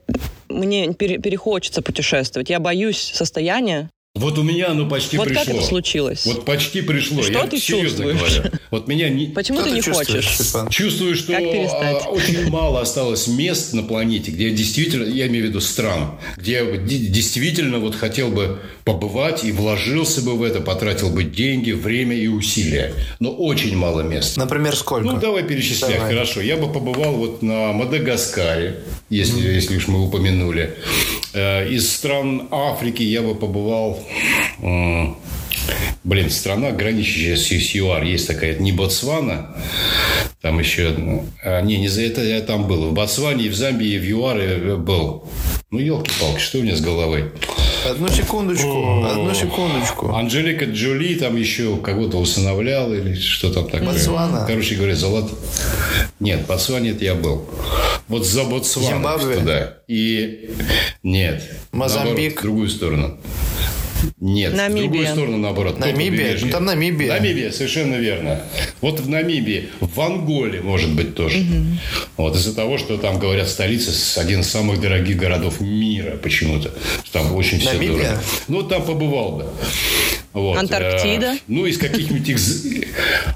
мне 0.49 0.93
пере- 0.95 1.19
перехочется 1.19 1.83
путешествовать. 1.83 2.51
Я 2.51 2.61
боюсь 2.61 3.13
состояния. 3.15 3.89
Вот 4.17 4.39
у 4.39 4.43
меня 4.43 4.71
оно 4.71 4.89
почти 4.89 5.17
Вот 5.17 5.29
пришло. 5.29 5.45
как 5.45 5.55
это 5.55 5.65
случилось? 5.65 6.27
Вот 6.27 6.45
почти 6.45 6.83
пришло. 6.83 7.23
Что 7.23 7.31
Я 7.31 7.47
ты 7.47 7.61
серьезно 7.61 8.05
чувствуешь? 8.13 8.39
говорю. 8.39 8.59
Вот 8.73 8.89
меня 8.89 9.09
не... 9.09 9.27
Почему 9.27 9.61
Что 9.61 9.69
ты 9.69 9.75
не 9.77 9.83
чувствуешь, 9.83 10.27
хочешь? 10.27 10.39
Степан? 10.47 10.69
Чувствую, 10.69 11.15
что 11.15 11.33
а, 11.37 12.09
очень 12.09 12.51
мало 12.51 12.81
осталось 12.81 13.29
мест 13.29 13.73
на 13.73 13.85
планете, 13.85 14.33
где 14.33 14.49
я 14.49 14.55
действительно, 14.57 15.05
я 15.05 15.29
имею 15.29 15.45
в 15.47 15.49
виду 15.51 15.61
стран, 15.61 16.19
где 16.37 16.53
я 16.55 16.77
действительно 16.77 17.79
вот 17.79 17.95
хотел 17.95 18.31
бы 18.31 18.59
побывать 18.85 19.45
и 19.45 19.53
вложился 19.53 20.23
бы 20.23 20.37
в 20.37 20.43
это, 20.43 20.61
потратил 20.61 21.11
бы 21.11 21.23
деньги, 21.23 21.71
время 21.71 22.17
и 22.17 22.27
усилия. 22.27 22.93
Но 23.21 23.31
очень 23.33 23.77
мало 23.77 24.01
мест. 24.01 24.37
Например, 24.37 24.75
сколько? 24.75 25.07
Ну, 25.07 25.21
давай 25.21 25.45
перечислять. 25.45 25.95
Давай. 25.95 26.15
Хорошо. 26.15 26.41
Я 26.41 26.57
бы 26.57 26.73
побывал 26.73 27.13
вот 27.15 27.43
на 27.43 27.73
Мадагаскаре, 27.73 28.81
если, 29.09 29.41
если 29.41 29.77
уж 29.77 29.87
мы 29.87 30.05
упомянули. 30.05 30.75
Э, 31.33 31.69
Из 31.69 31.93
стран 31.93 32.49
Африки 32.51 33.05
я 33.05 33.23
бы 33.23 33.37
побывал... 33.37 34.00
Блин, 36.03 36.31
страна, 36.31 36.71
граничащая 36.71 37.37
с 37.37 37.49
с 37.51 37.75
ЮАР, 37.75 38.05
есть 38.05 38.27
такая, 38.27 38.53
это 38.53 38.63
не 38.63 38.73
Ботсвана, 38.73 39.55
там 40.41 40.59
еще... 40.59 40.95
а, 41.45 41.61
не, 41.61 41.77
не 41.77 41.89
за 41.89 42.03
это 42.03 42.23
я 42.23 42.41
там 42.41 42.67
был. 42.67 42.89
В 42.89 42.95
Ботсване, 42.95 43.45
и 43.45 43.49
в 43.51 43.55
Замбии, 43.55 43.95
и 43.95 43.99
в 43.99 44.05
ЮАР 44.05 44.41
я 44.41 44.77
был. 44.77 45.29
Ну, 45.71 45.79
елки-палки, 45.79 46.41
что 46.41 46.59
у 46.59 46.63
меня 46.63 46.75
с 46.75 46.81
головой? 46.81 47.31
Одну 47.89 48.09
секундочку, 48.09 49.05
одну 49.05 49.33
секундочку. 49.35 50.13
Анжелика 50.15 50.65
Джоли 50.65 51.15
там 51.15 51.37
еще 51.37 51.77
кого-то 51.77 52.19
усыновлял 52.19 52.93
или 52.93 53.15
что 53.15 53.53
там 53.53 53.67
такое. 53.67 53.93
Ботсвана. 53.93 54.45
Короче 54.47 54.75
говоря, 54.75 54.97
золото. 54.97 55.35
Нет, 56.19 56.47
Ботсване 56.47 56.91
это 56.91 57.05
я 57.05 57.15
был. 57.15 57.49
Вот 58.09 58.27
за 58.27 58.45
Ботсвану 58.45 58.89
Зимбабве? 58.89 59.37
туда. 59.37 59.75
И 59.87 60.51
нет. 61.03 61.43
Мозамбик? 61.73 62.07
Наоборот, 62.15 62.39
в 62.39 62.43
другую 62.43 62.69
сторону. 62.69 63.19
Нет, 64.21 64.53
в 64.53 64.57
Намибия. 64.57 64.83
другую 64.89 65.07
сторону, 65.07 65.37
наоборот. 65.39 65.79
Намибия? 65.79 66.37
Ну, 66.41 66.49
там 66.51 66.65
Намибия. 66.65 67.09
Намибия, 67.09 67.51
совершенно 67.53 67.97
верно. 67.97 68.41
Вот 68.81 69.01
в 69.01 69.09
Намибии, 69.09 69.69
в 69.81 70.01
Анголе, 70.01 70.61
может 70.61 70.91
быть, 70.95 71.15
тоже. 71.15 71.45
Вот 72.17 72.37
из-за 72.37 72.55
того, 72.55 72.79
что 72.79 72.97
там, 72.99 73.19
говорят, 73.19 73.49
столица 73.49 73.93
с- 73.93 74.19
один 74.19 74.41
из 74.41 74.49
самых 74.51 74.81
дорогих 74.81 75.17
городов 75.17 75.61
мира 75.61 76.17
почему-то. 76.17 76.73
Там 77.13 77.35
очень 77.35 77.59
все 77.61 77.73
Намибия? 77.73 77.93
дорого. 77.97 78.23
Ну, 78.49 78.63
там 78.63 78.83
побывал 78.85 79.33
бы. 79.33 79.47
Вот, 80.33 80.57
Антарктида? 80.59 81.27
э, 81.35 81.39
ну, 81.49 81.67
из 81.67 81.77
каких-нибудь... 81.77 82.29
экз- 82.29 82.87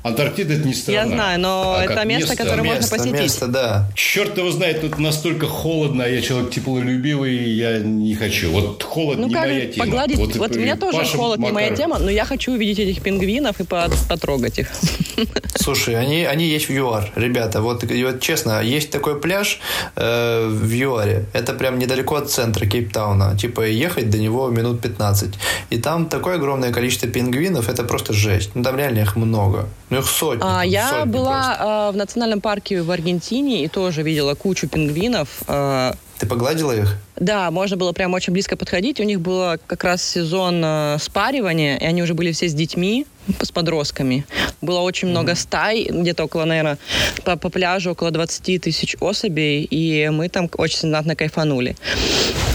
Антарктида– 0.05 0.55
это 0.55 0.68
не 0.68 0.74
страна. 0.74 1.01
Я 1.03 1.09
знаю, 1.09 1.40
но 1.40 1.74
а 1.76 1.84
это 1.84 1.95
как 1.95 2.07
место, 2.07 2.36
которое 2.36 2.62
можно 2.62 2.74
Место, 2.80 2.97
посетить. 2.97 3.20
место, 3.20 3.49
да. 3.49 3.90
Черт 3.97 4.38
его 4.38 4.51
знает, 4.53 4.80
тут 4.80 4.99
настолько 4.99 5.47
холодно, 5.47 6.05
а 6.05 6.09
я 6.09 6.20
человек 6.22 6.51
теплолюбивый, 6.53 7.34
я 7.51 7.78
не 7.78 8.14
хочу. 8.14 8.53
Вот 8.53 8.82
холод 8.84 9.18
Ну 9.18 9.26
не 9.26 9.34
как 9.34 9.47
моя 9.47 9.66
тема. 9.66 9.84
погладить? 9.86 10.18
Вот, 10.18 10.36
Вот, 10.36 10.57
у 10.57 10.59
меня 10.61 10.76
тоже 10.76 10.99
Паша 10.99 11.16
холод 11.16 11.40
не 11.40 11.51
моя 11.51 11.74
тема, 11.74 11.99
но 11.99 12.11
я 12.12 12.24
хочу 12.24 12.53
увидеть 12.53 12.78
этих 12.78 13.03
пингвинов 13.03 13.59
и 13.61 13.64
по- 13.64 13.90
потрогать 14.09 14.61
их. 14.61 14.68
Слушай, 15.57 15.97
они, 15.97 16.24
они 16.24 16.47
есть 16.47 16.68
в 16.68 16.72
ЮАР, 16.72 17.11
ребята. 17.16 17.61
Вот, 17.61 17.82
вот 17.82 18.20
честно, 18.20 18.62
есть 18.62 18.90
такой 18.90 19.20
пляж 19.20 19.59
э, 19.97 20.47
в 20.49 20.72
ЮАРе. 20.72 21.24
Это 21.32 21.55
прям 21.55 21.78
недалеко 21.80 22.16
от 22.16 22.30
центра 22.30 22.66
Кейптауна. 22.66 23.36
Типа 23.36 23.62
ехать 23.66 24.11
до 24.11 24.18
него 24.18 24.49
минут 24.49 24.80
15. 24.80 25.30
И 25.70 25.78
там 25.78 26.07
такое 26.07 26.36
огромное 26.36 26.70
количество 26.70 26.84
пингвинов, 27.09 27.68
это 27.68 27.85
просто 27.85 28.12
жесть. 28.12 28.51
Ну 28.55 28.62
там 28.62 28.76
реально 28.76 29.01
их 29.01 29.16
много. 29.16 29.68
Ну 29.91 29.99
их 29.99 30.07
сотни. 30.09 30.43
А, 30.43 30.61
там, 30.61 30.68
я 30.68 30.89
сотни 30.89 31.11
была 31.11 31.47
просто. 31.47 31.57
а, 31.61 31.93
в 31.93 31.97
национальном 31.97 32.41
парке 32.41 32.82
в 32.82 32.91
Аргентине 32.91 33.64
и 33.64 33.68
тоже 33.68 34.03
видела 34.03 34.35
кучу 34.35 34.68
пингвинов. 34.68 35.28
А, 35.47 35.95
Ты 36.25 36.31
погладила 36.31 36.72
их? 36.72 36.97
Да, 37.16 37.51
можно 37.51 37.77
было 37.77 37.93
прям 37.93 38.14
очень 38.14 38.33
близко 38.33 38.57
подходить. 38.57 38.99
У 38.99 39.03
них 39.03 39.20
был 39.20 39.59
как 39.66 39.85
раз 39.85 40.03
сезон 40.03 40.62
э, 40.64 40.97
спаривания, 40.99 41.77
и 41.77 41.85
они 41.85 42.03
уже 42.03 42.14
были 42.14 42.33
все 42.33 42.49
с 42.49 42.55
детьми, 42.55 43.07
с 43.43 43.53
подростками. 43.53 44.25
Было 44.62 44.81
очень 44.81 45.09
много 45.09 45.35
стай, 45.35 45.85
где-то 45.85 46.25
около, 46.25 46.47
наверное, 46.47 46.79
по, 47.25 47.37
по 47.37 47.51
пляжу 47.51 47.91
около 47.91 48.11
20 48.11 48.62
тысяч 48.62 48.97
особей, 49.01 49.64
и 49.64 50.09
мы 50.09 50.31
там 50.31 50.49
очень 50.57 50.79
знатно 50.79 51.14
кайфанули. 51.14 51.77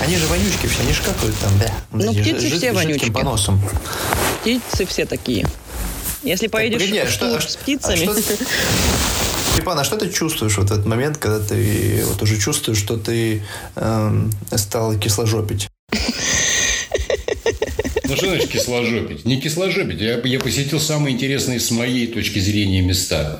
Они 0.01 0.17
же 0.17 0.26
вонючки 0.26 0.65
все, 0.65 0.82
они 0.82 0.93
шкакают 0.93 1.36
там, 1.38 1.51
да. 1.59 1.72
Ну, 1.91 2.11
птицы 2.11 2.47
жид- 2.47 2.57
все 2.57 2.72
вонючки. 2.74 3.11
поносом. 3.11 3.61
Птицы 4.41 4.88
все 4.88 5.05
такие. 5.05 5.45
Если 6.24 6.47
поедешь 6.47 6.82
погоди, 6.82 6.97
а 6.97 7.05
в 7.05 7.09
что- 7.11 7.36
а 7.36 7.39
с 7.39 7.43
что- 7.51 7.59
птицами... 7.59 8.09
а 8.09 8.20
что- 8.20 8.43
Степан, 9.60 9.78
а 9.78 9.84
что 9.84 9.97
ты 9.97 10.10
чувствуешь 10.10 10.57
вот 10.57 10.70
в 10.70 10.72
этот 10.72 10.86
момент, 10.86 11.18
когда 11.18 11.39
ты 11.39 12.05
вот 12.07 12.22
уже 12.22 12.38
чувствуешь, 12.38 12.78
что 12.78 12.95
ты 12.95 13.43
эм, 13.76 14.32
стал 14.55 14.97
кисложопить? 14.97 15.68
Ну, 18.10 18.16
что 18.16 18.28
значит 18.28 18.49
кисложопить? 18.49 19.26
Не 19.26 19.39
кисложопить. 19.39 20.01
Я, 20.01 20.20
я 20.24 20.39
посетил 20.39 20.80
самые 20.80 21.14
интересные 21.14 21.60
с 21.60 21.70
моей 21.72 22.07
точки 22.07 22.39
зрения 22.39 22.82
места. 22.82 23.39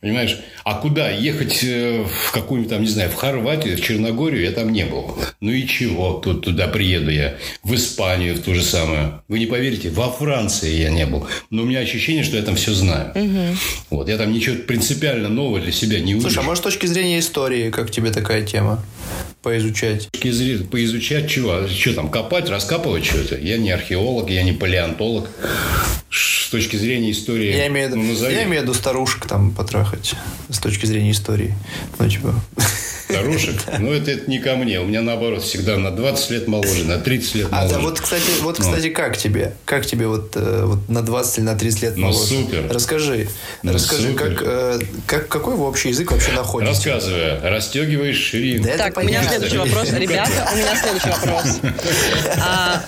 Понимаешь? 0.00 0.38
А 0.64 0.74
куда? 0.74 1.10
Ехать 1.10 1.60
э, 1.62 2.04
в 2.04 2.32
какую-нибудь 2.32 2.70
там, 2.70 2.82
не 2.82 2.88
знаю, 2.88 3.10
в 3.10 3.14
Хорватию, 3.14 3.76
в 3.76 3.80
Черногорию 3.80 4.42
я 4.42 4.50
там 4.50 4.72
не 4.72 4.84
был. 4.84 5.16
Ну 5.40 5.50
и 5.52 5.66
чего? 5.66 6.14
Тут 6.14 6.44
туда 6.44 6.66
приеду 6.68 7.10
я. 7.10 7.36
В 7.62 7.74
Испанию 7.74 8.34
в 8.34 8.40
ту 8.40 8.54
же 8.54 8.62
самую. 8.62 9.22
Вы 9.28 9.38
не 9.38 9.46
поверите, 9.46 9.90
во 9.90 10.10
Франции 10.10 10.74
я 10.74 10.90
не 10.90 11.06
был. 11.06 11.26
Но 11.50 11.62
у 11.62 11.64
меня 11.64 11.80
ощущение, 11.80 12.24
что 12.24 12.36
я 12.36 12.42
там 12.42 12.56
все 12.56 12.72
знаю. 12.72 13.12
Вот. 13.90 14.08
Я 14.08 14.16
там 14.16 14.32
ничего 14.32 14.56
принципиально 14.56 15.28
нового 15.28 15.60
для 15.60 15.72
себя 15.72 16.00
не 16.00 16.14
увижу. 16.14 16.28
Слушай, 16.28 16.42
а 16.44 16.46
может 16.46 16.62
с 16.62 16.64
точки 16.64 16.86
зрения 16.86 17.20
истории, 17.20 17.70
как 17.70 17.90
тебе 17.90 18.10
такая 18.10 18.42
тема? 18.44 18.84
Поизучать. 19.42 20.10
Поизучать 20.70 21.30
чего? 21.30 21.66
Что 21.66 21.94
там, 21.94 22.10
копать, 22.10 22.50
раскапывать 22.50 23.06
что-то? 23.06 23.38
Я 23.38 23.56
не 23.56 23.70
археолог, 23.70 24.28
я 24.28 24.42
не 24.42 24.52
палеонтолог. 24.52 25.30
С 26.10 26.48
точки 26.50 26.74
зрения 26.76 27.12
истории... 27.12 27.54
Я 27.54 27.68
имею, 27.68 27.86
в 27.88 27.90
виду- 27.92 28.02
ну, 28.02 28.08
назови. 28.12 28.34
я 28.34 28.42
имею 28.42 28.60
в 28.62 28.64
виду 28.64 28.74
старушек 28.74 29.26
там 29.26 29.52
потрахать 29.52 30.14
с 30.48 30.58
точки 30.58 30.84
зрения 30.86 31.12
истории. 31.12 31.54
Ну, 31.98 32.08
типа... 32.08 32.34
Старушек? 33.08 33.56
Ну, 33.80 33.92
это, 33.92 34.10
это 34.12 34.30
не 34.30 34.38
ко 34.40 34.54
мне. 34.56 34.80
У 34.80 34.84
меня, 34.86 35.02
наоборот, 35.02 35.42
всегда 35.42 35.76
на 35.76 35.90
20 35.90 36.30
лет 36.30 36.48
моложе, 36.48 36.84
на 36.84 36.98
30 36.98 37.34
лет 37.36 37.48
А 37.50 37.56
моложе. 37.56 37.74
да, 37.74 37.80
вот, 37.80 38.00
кстати, 38.00 38.22
вот, 38.40 38.58
кстати, 38.58 38.88
как 38.90 39.16
тебе? 39.16 39.54
Как 39.64 39.84
тебе 39.86 40.06
вот, 40.06 40.32
э, 40.36 40.62
вот 40.64 40.88
на 40.88 41.02
20 41.02 41.38
или 41.38 41.44
на 41.44 41.56
30 41.56 41.82
лет 41.82 41.96
Ну, 41.96 42.06
моложе? 42.06 42.24
супер. 42.26 42.66
Расскажи. 42.68 43.28
Ну, 43.64 43.72
расскажи, 43.72 44.08
супер. 44.12 44.34
как, 44.34 44.42
э, 44.46 44.78
как, 45.06 45.28
какой 45.28 45.54
вы 45.56 45.66
общий 45.66 45.88
язык 45.90 46.10
вообще 46.12 46.32
находите? 46.32 46.72
Расскажи. 46.72 47.40
Расстегиваешь 47.42 48.16
ширинку. 48.18 48.68
Да 48.68 48.76
Так, 48.78 48.96
у 48.96 49.00
меня 49.02 49.22
следующий 49.24 49.58
вопрос. 49.58 49.90
Ребята, 49.92 50.48
у 50.52 50.56
меня 50.56 50.76
следующий 50.76 51.08
вопрос. 51.10 51.44
А, 52.42 52.82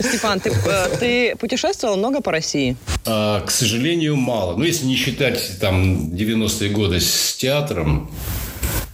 Степан, 0.00 0.40
э, 0.44 0.96
ты 0.98 1.36
путешествовал 1.36 1.96
много 1.96 2.20
по 2.22 2.32
России? 2.32 2.65
А, 3.04 3.40
к 3.40 3.50
сожалению, 3.50 4.16
мало. 4.16 4.56
Ну, 4.56 4.64
если 4.64 4.86
не 4.86 4.96
считать 4.96 5.58
там 5.60 6.10
90-е 6.12 6.70
годы 6.70 7.00
с 7.00 7.36
театром, 7.36 8.10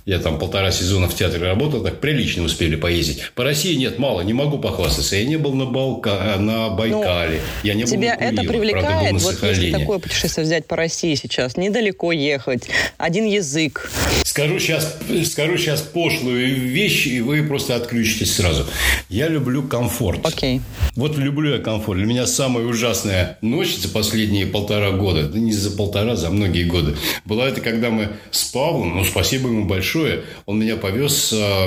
я 0.04 0.18
там 0.18 0.38
полтора 0.38 0.72
сезона 0.72 1.08
в 1.08 1.14
театре 1.14 1.44
работал, 1.44 1.80
так 1.82 2.00
прилично 2.00 2.42
успели 2.42 2.74
поездить. 2.74 3.30
По 3.36 3.44
России 3.44 3.74
нет, 3.76 4.00
мало, 4.00 4.22
не 4.22 4.32
могу 4.32 4.58
похвастаться. 4.58 5.14
Я 5.14 5.24
не 5.24 5.36
был 5.36 5.54
на, 5.54 5.66
Балка... 5.66 6.34
на 6.38 6.70
Байкале, 6.70 7.40
я 7.62 7.74
не 7.74 7.84
был 7.84 7.90
Ну, 7.90 7.96
Тебя 7.96 8.16
на 8.16 8.24
это 8.24 8.44
Курилах, 8.44 8.44
правда, 8.44 8.48
был 8.48 8.60
привлекает? 8.60 9.12
на 9.12 9.18
Вот 9.18 9.42
если 9.42 9.70
такое 9.70 9.98
путешествие 10.00 10.44
взять 10.44 10.66
по 10.66 10.74
России 10.74 11.14
сейчас, 11.14 11.56
недалеко 11.56 12.10
ехать, 12.10 12.64
один 12.98 13.26
язык. 13.26 13.92
Скажу 14.33 14.59
сейчас, 14.61 14.97
скажу 15.30 15.59
сейчас 15.59 15.83
пошлую 15.83 16.59
вещь, 16.59 17.07
и 17.07 17.20
вы 17.20 17.43
просто 17.43 17.76
отключитесь 17.76 18.35
сразу. 18.35 18.66
Я 19.11 19.28
люблю 19.28 19.62
комфорт. 19.62 20.24
Окей. 20.24 20.62
Вот 20.97 21.18
люблю 21.18 21.57
я 21.57 21.59
комфорт. 21.59 21.99
Для 21.99 22.07
меня 22.07 22.26
самая 22.26 22.64
ужасная 22.64 23.37
ночь 23.43 23.76
за 23.76 23.91
последние 23.91 24.47
полтора 24.47 24.93
года, 24.93 25.28
да 25.28 25.39
не 25.39 25.53
за 25.53 25.70
полтора, 25.76 26.16
за 26.16 26.30
многие 26.30 26.64
годы, 26.64 26.97
была 27.26 27.47
это, 27.47 27.61
когда 27.61 27.91
мы 27.91 28.09
с 28.30 28.45
Павлом, 28.45 28.97
ну, 28.97 29.05
спасибо 29.05 29.51
ему 29.51 29.66
большое, 29.66 30.22
он 30.47 30.61
меня 30.61 30.76
повез, 30.76 31.30
э, 31.35 31.66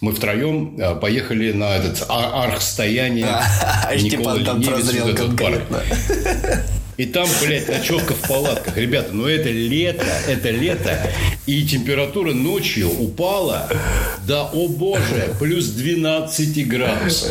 мы 0.00 0.12
втроем 0.12 0.78
э, 0.78 0.94
поехали 0.94 1.52
на 1.52 1.76
этот 1.76 2.06
а- 2.08 2.44
архстояние 2.44 3.26
Никола 3.98 4.36
Степан 4.38 4.44
там 4.46 4.62
прозрел 4.62 5.14
конкретно. 5.14 5.82
И 7.00 7.06
там, 7.06 7.26
блядь, 7.42 7.66
ночевка 7.66 8.12
в 8.12 8.28
палатках. 8.28 8.76
Ребята, 8.76 9.14
ну 9.14 9.26
это 9.26 9.48
лето, 9.48 10.04
это 10.28 10.50
лето. 10.50 11.10
И 11.46 11.66
температура 11.66 12.34
ночью 12.34 12.90
упала 12.90 13.70
до, 14.26 14.44
о 14.52 14.68
боже, 14.68 15.34
плюс 15.40 15.68
12 15.68 16.68
градусов. 16.68 17.30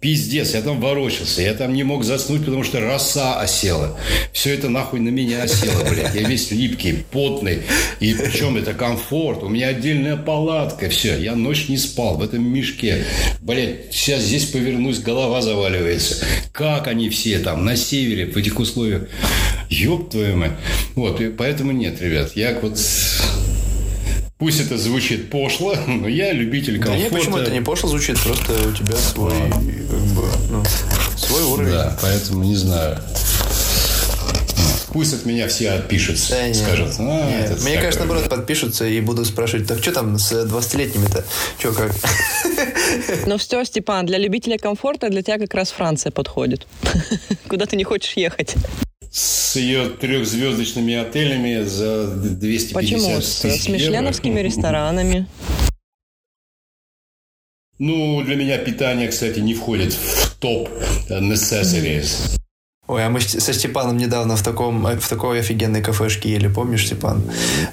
Пиздец, 0.00 0.54
я 0.54 0.62
там 0.62 0.80
ворочался. 0.80 1.42
Я 1.42 1.52
там 1.52 1.74
не 1.74 1.82
мог 1.82 2.04
заснуть, 2.04 2.46
потому 2.46 2.64
что 2.64 2.80
роса 2.80 3.38
осела. 3.38 3.98
Все 4.32 4.54
это 4.54 4.70
нахуй 4.70 5.00
на 5.00 5.10
меня 5.10 5.42
осело, 5.42 5.84
блядь. 5.90 6.14
Я 6.14 6.26
весь 6.26 6.50
липкий, 6.50 7.04
потный. 7.10 7.58
И 8.00 8.14
причем 8.14 8.56
это 8.56 8.72
комфорт. 8.72 9.42
У 9.42 9.50
меня 9.50 9.68
отдельная 9.68 10.16
палатка. 10.16 10.88
Все, 10.88 11.18
я 11.18 11.36
ночь 11.36 11.68
не 11.68 11.76
спал 11.76 12.16
в 12.16 12.22
этом 12.22 12.42
мешке. 12.50 13.04
Блядь, 13.42 13.92
сейчас 13.92 14.22
здесь 14.22 14.46
повернусь, 14.46 15.00
голова 15.00 15.42
заваливается. 15.42 16.24
Как 16.52 16.86
они 16.86 17.10
все 17.10 17.40
там 17.40 17.66
на 17.66 17.76
севере 17.76 18.24
в 18.24 18.38
этих 18.38 18.58
условиях? 18.58 19.01
Ёб 19.68 20.10
твою 20.10 20.36
мать. 20.36 20.52
Вот, 20.94 21.20
и 21.20 21.28
поэтому 21.28 21.72
нет, 21.72 22.00
ребят. 22.00 22.32
Я 22.34 22.58
вот... 22.60 22.78
Пусть 24.38 24.60
это 24.60 24.76
звучит 24.76 25.30
пошло, 25.30 25.76
но 25.86 26.08
я 26.08 26.32
любитель 26.32 26.78
Да 26.78 26.86
комфорта. 26.86 27.02
нет, 27.02 27.12
почему 27.12 27.36
это 27.38 27.50
не 27.52 27.60
пошло 27.60 27.88
звучит, 27.88 28.18
просто 28.18 28.52
у 28.68 28.72
тебя 28.72 28.96
свой, 28.96 29.32
как 29.50 30.00
бы, 30.16 30.28
ну, 30.50 30.64
свой 31.16 31.42
уровень. 31.44 31.70
Да, 31.70 31.96
поэтому 32.02 32.42
не 32.42 32.56
знаю. 32.56 32.98
Пусть 34.92 35.14
от 35.14 35.24
меня 35.24 35.48
все 35.48 35.70
отпишутся. 35.70 36.32
Да, 36.32 36.46
нет. 36.46 36.56
скажут, 36.56 36.90
а, 36.98 37.02
Нет. 37.02 37.44
этот 37.46 37.62
Мне 37.62 37.74
такой». 37.74 37.76
кажется, 37.76 37.98
наоборот, 38.00 38.28
подпишутся 38.28 38.86
и 38.86 39.00
будут 39.00 39.26
спрашивать, 39.26 39.66
так 39.66 39.78
что 39.78 39.92
там 39.92 40.18
с 40.18 40.32
20-летними-то? 40.32 41.24
Че 41.58 41.72
как? 41.72 41.92
Ну 43.26 43.38
все, 43.38 43.64
Степан, 43.64 44.04
для 44.04 44.18
любителя 44.18 44.58
комфорта 44.58 45.08
для 45.08 45.22
тебя 45.22 45.38
как 45.38 45.54
раз 45.54 45.70
Франция 45.70 46.10
подходит. 46.10 46.66
Куда 47.48 47.64
ты 47.64 47.76
не 47.76 47.84
хочешь 47.84 48.12
ехать. 48.16 48.54
С 49.10 49.56
ее 49.56 49.88
трехзвездочными 49.88 50.94
отелями 50.94 51.62
за 51.64 52.08
250 52.08 52.72
Почему? 52.74 53.20
С, 53.20 53.68
мишленовскими 53.68 54.40
ресторанами. 54.40 55.26
Ну, 57.78 58.22
для 58.22 58.36
меня 58.36 58.58
питание, 58.58 59.08
кстати, 59.08 59.40
не 59.40 59.54
входит 59.54 59.94
в 59.94 60.36
топ 60.38 60.68
necessities. 61.08 62.38
Ой, 62.92 63.06
а 63.06 63.08
мы 63.08 63.20
со 63.20 63.54
Степаном 63.54 63.96
недавно 63.96 64.36
в, 64.36 64.42
таком, 64.42 64.84
в 64.84 65.08
такой 65.08 65.40
офигенной 65.40 65.80
кафешке 65.80 66.28
ели, 66.28 66.48
помнишь, 66.48 66.86
Степан? 66.86 67.22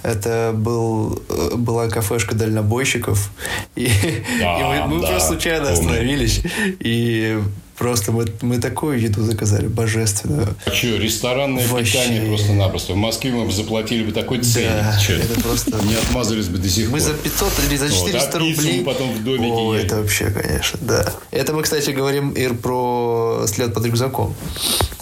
Это 0.01 0.53
был, 0.55 1.21
э, 1.27 1.55
была 1.57 1.89
кафешка 1.89 2.35
дальнобойщиков, 2.35 3.29
и, 3.75 3.91
да, 4.39 4.59
и 4.85 4.87
мы, 4.87 4.95
мы 4.95 5.01
да, 5.01 5.07
просто 5.09 5.27
случайно 5.27 5.65
помню. 5.65 5.79
остановились, 5.79 6.41
и 6.79 7.37
Просто 7.79 8.11
мы, 8.11 8.25
мы 8.41 8.57
такую 8.57 8.99
еду 8.99 9.23
заказали, 9.23 9.67
божественную. 9.67 10.53
А 10.65 10.69
что, 10.69 10.97
ресторанное 10.97 11.65
Вообще... 11.65 11.93
питание 11.93 12.27
просто-напросто. 12.27 12.91
В 12.91 12.97
Москве 12.97 13.31
мы 13.31 13.45
бы 13.45 13.53
заплатили 13.53 14.03
бы 14.03 14.11
такой 14.11 14.39
ценник. 14.39 14.69
Да, 14.69 14.99
что? 14.99 15.13
это 15.13 15.39
просто... 15.39 15.71
Не 15.85 15.95
отмазались 15.95 16.49
бы 16.49 16.57
до 16.57 16.67
сих 16.67 16.89
пор. 16.89 16.95
Мы 16.95 16.99
за 16.99 17.13
500 17.13 17.53
или 17.69 17.77
за 17.77 17.89
400 17.89 18.19
вот, 18.19 18.35
а 18.35 18.39
рублей... 18.39 18.83
потом 18.83 19.13
в 19.13 19.23
домике 19.23 19.53
О, 19.53 19.75
ели. 19.75 19.85
это 19.85 20.01
вообще, 20.01 20.29
конечно, 20.29 20.77
да. 20.81 21.13
Это 21.31 21.53
мы, 21.53 21.63
кстати, 21.63 21.91
говорим, 21.91 22.31
Ир, 22.31 22.53
про 22.53 23.45
слет 23.47 23.73
под 23.73 23.85
рюкзаком. 23.85 24.35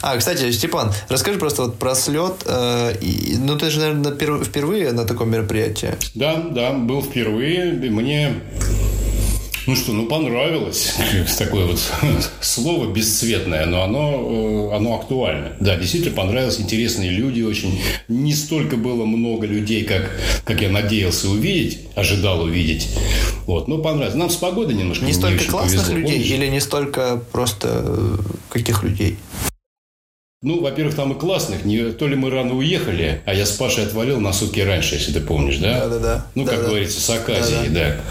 А, 0.03 0.15
кстати, 0.15 0.51
Степан, 0.51 0.93
расскажи 1.09 1.39
просто 1.39 1.63
вот 1.63 1.79
про 1.79 1.95
слет. 1.95 2.43
Э, 2.45 2.93
и, 3.01 3.37
ну, 3.39 3.57
ты 3.57 3.71
же, 3.71 3.79
наверное, 3.79 4.43
впервые 4.43 4.91
на 4.91 5.05
таком 5.05 5.31
мероприятии. 5.31 5.95
Да, 6.13 6.35
да, 6.35 6.73
был 6.73 7.01
впервые. 7.01 7.71
Мне 7.89 8.35
ну 9.67 9.75
что, 9.75 9.91
ну 9.91 10.05
понравилось. 10.07 10.95
Такое 11.37 11.65
вот 11.65 11.79
слово 12.41 12.91
бесцветное, 12.91 13.65
но 13.65 13.83
оно, 13.83 14.71
э, 14.71 14.75
оно 14.75 14.95
актуально. 14.95 15.57
Да, 15.59 15.75
действительно 15.75 16.15
понравилось. 16.15 16.59
Интересные 16.59 17.11
люди 17.11 17.41
очень. 17.41 17.79
Не 18.07 18.33
столько 18.33 18.77
было 18.77 19.05
много 19.05 19.45
людей, 19.45 19.83
как, 19.83 20.09
как 20.45 20.61
я 20.61 20.69
надеялся 20.69 21.29
увидеть, 21.29 21.79
ожидал 21.95 22.43
увидеть. 22.43 22.87
Вот, 23.45 23.67
но 23.67 23.77
понравилось. 23.77 24.15
Нам 24.15 24.29
с 24.29 24.37
погодой 24.37 24.75
немножко 24.75 25.05
не 25.05 25.13
столько 25.13 25.43
классных 25.45 25.81
повезло, 25.81 25.97
людей 25.97 26.13
помнишь? 26.13 26.31
или 26.31 26.47
не 26.47 26.61
столько 26.61 27.21
просто 27.31 27.83
э, 27.85 28.17
каких 28.49 28.83
людей? 28.83 29.17
Ну, 30.43 30.61
во-первых, 30.61 30.93
там 30.93 31.13
и 31.13 31.19
классных. 31.19 31.65
Не, 31.65 31.91
то 31.93 32.07
ли 32.07 32.15
мы 32.15 32.29
рано 32.29 32.53
уехали, 32.53 33.23
а 33.25 33.33
я 33.33 33.43
с 33.43 33.53
Пашей 33.53 33.85
отвалил 33.85 34.19
на 34.19 34.31
сутки 34.31 34.59
раньше, 34.59 34.93
если 34.93 35.11
ты 35.11 35.19
помнишь, 35.19 35.57
да? 35.57 35.79
Да, 35.79 35.87
да, 35.87 35.99
да. 35.99 36.27
Ну, 36.35 36.45
да, 36.45 36.51
как 36.51 36.61
да. 36.61 36.67
говорится, 36.67 37.01
с 37.01 37.09
оказией, 37.09 37.69
да, 37.69 37.79
да. 37.79 37.95
да. 37.95 38.01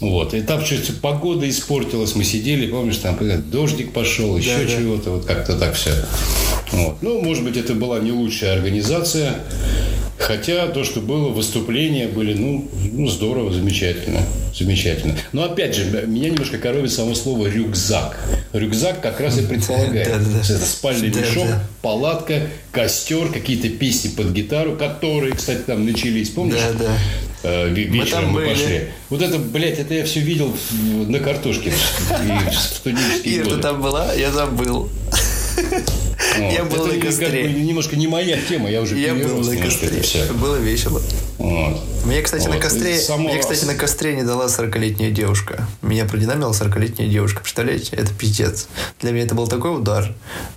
Вот. 0.00 0.34
И 0.34 0.40
там 0.42 0.64
что-то 0.64 0.92
погода 0.94 1.48
испортилась, 1.48 2.16
мы 2.16 2.24
сидели, 2.24 2.66
помнишь, 2.66 2.96
там 2.96 3.16
дождик 3.52 3.92
пошел, 3.92 4.36
еще 4.36 4.64
да, 4.64 4.66
чего-то, 4.66 5.10
вот 5.10 5.26
как-то 5.26 5.56
так 5.56 5.74
все. 5.74 5.92
Вот. 6.72 7.02
Ну, 7.02 7.20
может 7.20 7.44
быть, 7.44 7.56
это 7.56 7.74
была 7.74 8.00
не 8.00 8.10
лучшая 8.10 8.54
организация. 8.54 9.36
Хотя 10.20 10.68
то, 10.68 10.84
что 10.84 11.00
было, 11.00 11.30
выступления 11.30 12.06
были, 12.06 12.34
ну, 12.34 12.68
ну 12.92 13.08
здорово, 13.08 13.52
замечательно. 13.52 14.20
Замечательно. 14.54 15.16
Но 15.32 15.44
опять 15.44 15.74
же, 15.74 15.84
меня 16.06 16.28
немножко 16.28 16.58
коробит 16.58 16.92
само 16.92 17.14
слово 17.14 17.46
рюкзак. 17.46 18.18
Рюкзак 18.52 19.00
как 19.00 19.18
раз 19.20 19.38
и 19.38 19.46
предполагает. 19.46 20.08
Это 20.08 20.66
спальный 20.66 21.08
мешок, 21.08 21.46
палатка, 21.80 22.48
костер, 22.70 23.32
какие-то 23.32 23.70
песни 23.70 24.08
под 24.08 24.32
гитару, 24.32 24.76
которые, 24.76 25.34
кстати, 25.34 25.60
там 25.60 25.86
начались, 25.86 26.28
помнишь? 26.28 26.60
Да, 26.78 26.84
да. 26.84 26.98
Э, 27.42 27.68
вечером 27.70 28.32
мы, 28.32 28.42
мы 28.42 28.48
пошли. 28.50 28.88
Вот 29.08 29.22
это, 29.22 29.38
блядь, 29.38 29.78
это 29.78 29.94
я 29.94 30.04
все 30.04 30.20
видел 30.20 30.54
на 31.08 31.18
картошке 31.20 31.70
в 31.70 32.54
студенческие 32.54 33.36
Ир, 33.36 33.48
ты 33.48 33.56
там 33.56 33.80
была? 33.80 34.12
Я 34.12 34.30
забыл. 34.30 34.90
Я 36.40 36.64
был 36.64 36.86
на 36.86 37.00
костре. 37.00 37.52
Немножко 37.52 37.96
не 37.96 38.06
моя 38.06 38.40
тема, 38.40 38.70
я 38.70 38.80
уже 38.80 38.98
Я 38.98 39.14
был 39.14 39.40
на 39.40 39.56
костре. 39.56 40.02
Было 40.34 40.56
весело. 40.56 41.00
Мне, 42.04 42.22
кстати, 42.22 42.48
на 42.48 42.58
костре, 42.58 42.98
мне, 43.18 43.38
кстати, 43.38 43.64
на 43.64 43.74
костре 43.74 44.16
не 44.16 44.22
дала 44.22 44.46
40-летняя 44.46 45.10
девушка. 45.10 45.66
Меня 45.82 46.06
продинамила 46.06 46.52
40-летняя 46.52 47.08
девушка. 47.08 47.40
Представляете? 47.40 47.96
Это 47.96 48.12
пиздец. 48.12 48.68
Для 49.00 49.12
меня 49.12 49.24
это 49.24 49.34
был 49.34 49.46
такой 49.46 49.76
удар. 49.76 50.12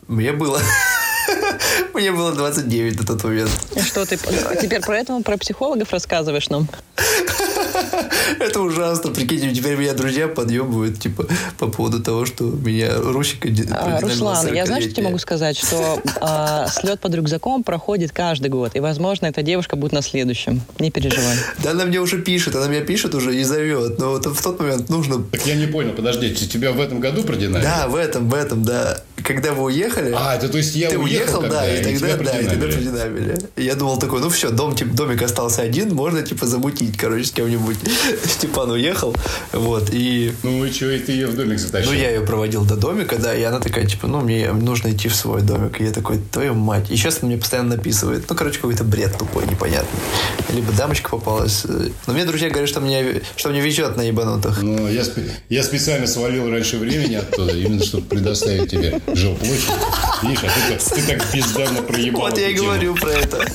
Мне 0.08 0.32
было... 0.32 0.60
Мне 1.94 2.12
было 2.12 2.32
29 2.34 3.00
на 3.00 3.06
тот 3.06 3.24
момент. 3.24 3.52
Что 3.86 4.06
ты 4.06 4.18
теперь 4.62 4.82
про 4.82 4.98
этого, 4.98 5.22
про 5.22 5.38
психологов 5.38 5.92
рассказываешь 5.92 6.50
нам? 6.50 6.68
Это 8.40 8.62
ужасно. 8.62 9.12
Прикиньте, 9.12 9.54
теперь 9.54 9.76
меня 9.78 9.94
друзья 9.94 10.28
подъебывают, 10.28 11.00
типа, 11.00 11.28
по 11.58 11.68
поводу 11.68 12.02
того, 12.02 12.26
что 12.26 12.46
меня 12.46 12.96
Русика 12.98 13.50
а, 13.72 14.00
Руслан, 14.00 14.54
я 14.54 14.66
знаю, 14.66 14.82
что 14.82 14.92
тебе 14.92 15.04
могу 15.04 15.18
сказать, 15.18 15.58
что 15.58 16.02
а, 16.22 16.68
слет 16.68 17.00
под 17.00 17.16
рюкзаком 17.16 17.64
проходит 17.64 18.12
каждый 18.12 18.50
год. 18.50 18.76
И, 18.76 18.80
возможно, 18.80 19.26
эта 19.26 19.42
девушка 19.42 19.76
будет 19.76 19.92
на 19.92 20.02
следующем. 20.02 20.62
Не 20.80 20.92
переживай. 20.92 21.36
Да 21.64 21.72
она 21.72 21.86
мне 21.86 22.00
уже 22.00 22.22
пишет, 22.22 22.56
она 22.56 22.68
меня 22.68 22.82
пишет 22.82 23.16
уже 23.16 23.36
и 23.36 23.44
зовет. 23.44 24.00
Но 24.00 24.12
вот 24.12 24.26
в 24.26 24.42
тот 24.42 24.60
момент 24.60 24.90
нужно... 24.90 25.24
Так 25.24 25.46
я 25.46 25.56
не 25.56 25.68
понял, 25.68 25.94
подожди, 25.94 26.34
тебя 26.54 26.72
в 26.72 26.80
этом 26.80 27.00
году 27.00 27.24
продинамили? 27.24 27.64
Да, 27.64 27.88
в 27.88 27.96
этом, 27.96 28.30
в 28.30 28.34
этом, 28.34 28.64
да. 28.64 29.02
Когда 29.24 29.54
вы 29.54 29.64
уехали... 29.64 30.14
А, 30.16 30.36
это 30.36 30.50
то 30.50 30.58
есть 30.58 30.76
я 30.76 30.90
ты 30.90 30.98
уехал, 30.98 31.40
уехал 31.40 31.50
да, 31.50 31.70
и, 31.70 31.80
и 31.80 31.84
тогда, 31.84 32.18
да, 32.18 32.40
и 32.40 32.46
тогда 32.46 32.68
продинамили. 32.68 33.38
Я 33.56 33.76
думал 33.76 33.98
такой, 33.98 34.22
ну 34.22 34.30
все, 34.30 34.50
дом, 34.50 34.76
типа, 34.76 34.96
домик 34.96 35.22
остался 35.22 35.62
один, 35.62 35.94
можно, 35.94 36.22
типа, 36.22 36.46
замутить, 36.46 36.98
короче, 36.98 37.26
с 37.26 37.32
кем-нибудь. 37.32 37.78
Степан 38.26 38.72
уехал, 38.72 39.16
вот, 39.52 39.90
и... 39.92 40.34
Ну 40.44 40.66
и 40.66 40.72
что, 40.72 40.92
и 40.92 41.00
ты 41.00 41.14
ее 41.14 41.28
в 41.28 41.36
домик 41.36 41.60
затащил? 41.60 41.92
Ну, 41.92 41.98
я 41.98 42.10
ее 42.10 42.22
проводил 42.22 42.66
до 42.66 42.76
домика, 42.76 43.18
да, 43.18 43.34
и 43.34 43.44
она 43.44 43.60
такая, 43.60 43.86
типа, 43.86 44.08
ну, 44.08 44.22
мне 44.22 44.52
нужно 44.52 44.92
идти 44.92 45.08
в 45.08 45.16
свой 45.16 45.42
домик. 45.42 45.80
И 45.80 45.86
я 45.86 45.92
такой, 45.92 46.20
твою 46.32 46.54
мать. 46.54 46.90
И 46.90 46.96
сейчас 46.96 47.20
она 47.22 47.30
мне 47.30 47.38
постоянно 47.38 47.76
написывает. 47.76 48.26
Ну, 48.30 48.36
короче, 48.36 48.58
какой-то 48.58 48.84
бред 48.84 49.18
тупой, 49.18 49.46
непонятный. 49.46 50.00
Либо 50.54 50.72
дамочка 50.74 51.10
попалась. 51.10 51.64
Но 52.08 52.14
мне 52.14 52.26
друзья 52.26 52.50
говорят, 52.50 52.70
что 52.70 52.82
мне, 52.82 53.22
что 53.36 53.50
мне 53.50 53.62
везет 53.62 53.96
на 53.98 54.02
ебанутых. 54.02 54.62
Ну, 54.62 54.88
я, 54.90 55.04
я 55.50 55.64
специально 55.64 56.08
свалил 56.08 56.50
раньше 56.50 56.78
времени 56.78 57.16
оттуда, 57.16 57.54
именно 57.54 57.84
чтобы 57.84 58.08
предоставить 58.08 58.70
тебе 58.70 59.00
жилплощадь. 59.16 59.70
Видишь, 60.24 60.44
а 60.44 60.78
ты, 60.78 60.96
ты 60.96 61.08
так 61.08 61.34
бездарно 61.34 61.82
проебал 61.82 62.22
Вот 62.22 62.38
я 62.38 62.50
и 62.50 62.54
говорю 62.54 62.96
про 62.96 63.12
это. 63.12 63.46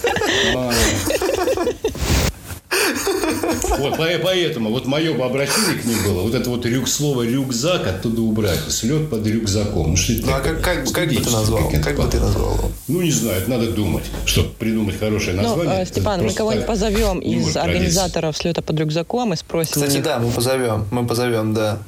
Вот, 3.79 3.97
поэтому 3.97 4.71
вот 4.71 4.87
мое 4.87 5.15
бы 5.15 5.25
обращение 5.25 5.75
к 5.75 5.85
ним 5.85 6.03
было, 6.05 6.23
вот 6.23 6.35
это 6.35 6.51
вот 6.51 6.67
рюк, 6.67 6.89
слово 6.89 7.23
рюкзак 7.23 7.87
оттуда 7.87 8.23
убрать, 8.23 8.59
слет 8.69 9.09
под 9.09 9.27
рюкзаком. 9.27 9.91
Ну, 9.91 9.97
что 9.97 10.13
это 10.13 10.27
ну, 10.27 10.33
а 10.35 10.41
как, 10.41 10.61
как, 10.61 10.91
как 10.91 11.09
бы 11.09 11.15
ты 11.15 11.31
назвал? 11.31 11.71
Как, 11.71 11.83
как 11.83 11.97
бы 11.97 12.09
ты 12.09 12.21
назвал? 12.21 12.71
Ну, 12.89 13.03
не 13.03 13.11
знаю, 13.11 13.39
это 13.39 13.51
надо 13.51 13.71
думать, 13.71 14.05
чтобы 14.27 14.51
придумать 14.51 14.99
хорошее 14.99 15.37
ну, 15.37 15.43
название. 15.43 15.79
Ну, 15.79 15.87
Степан, 15.87 16.25
мы 16.25 16.33
кого-нибудь 16.33 16.67
позовем 16.67 17.21
из 17.21 17.57
организаторов 17.57 18.37
слета 18.37 18.63
под 18.63 18.79
рюкзаком 18.81 19.33
и 19.33 19.37
спросим. 19.37 19.75
Кстати, 19.75 19.99
да, 19.99 20.19
мы 20.19 20.31
позовем, 20.31 20.87
мы 20.91 21.07
позовем, 21.07 21.55
да. 21.55 21.79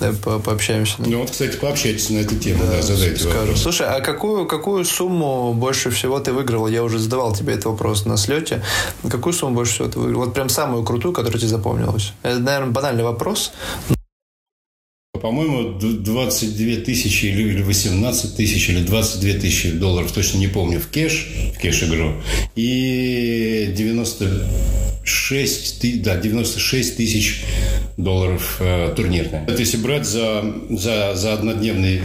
Да, 0.00 0.12
по 0.12 0.38
пообщаемся. 0.38 0.96
Ну 0.98 1.20
вот, 1.20 1.30
кстати, 1.30 1.56
пообщайтесь 1.56 2.10
на 2.10 2.18
эту 2.18 2.36
тему, 2.36 2.64
да, 2.64 2.76
да 2.76 2.82
задайте 2.82 3.18
скажу. 3.18 3.38
вопрос. 3.38 3.62
Слушай, 3.62 3.86
а 3.88 4.00
какую, 4.00 4.46
какую 4.46 4.84
сумму 4.84 5.52
больше 5.54 5.90
всего 5.90 6.18
ты 6.20 6.32
выиграл? 6.32 6.66
Я 6.68 6.82
уже 6.82 6.98
задавал 6.98 7.34
тебе 7.34 7.54
этот 7.54 7.66
вопрос 7.66 8.04
на 8.04 8.16
слете. 8.16 8.62
Какую 9.08 9.32
сумму 9.32 9.56
больше 9.56 9.74
всего 9.74 9.88
ты 9.88 9.98
выиграл? 9.98 10.24
Вот 10.24 10.34
прям 10.34 10.48
самую 10.48 10.82
крутую, 10.84 11.14
которая 11.14 11.38
тебе 11.38 11.48
запомнилась. 11.48 12.12
Это, 12.22 12.38
наверное, 12.38 12.72
банальный 12.72 13.04
вопрос. 13.04 13.52
По-моему, 15.20 15.78
22 15.78 16.84
тысячи 16.84 17.26
или 17.26 17.62
18 17.62 18.36
тысяч, 18.36 18.68
или 18.68 18.82
22 18.84 19.40
тысячи 19.40 19.70
долларов, 19.70 20.12
точно 20.12 20.38
не 20.38 20.48
помню, 20.48 20.80
в 20.80 20.88
кэш, 20.88 21.28
в 21.56 21.60
кэш-игру. 21.60 22.14
И 22.56 23.72
96, 25.04 26.02
да, 26.02 26.16
96 26.16 26.96
тысяч 26.96 27.44
долларов 27.96 28.56
э, 28.60 28.92
турнирная. 28.96 29.44
Это 29.46 29.60
если 29.60 29.76
брать 29.76 30.06
за, 30.06 30.44
за, 30.70 31.14
за 31.14 31.34
однодневный 31.34 32.00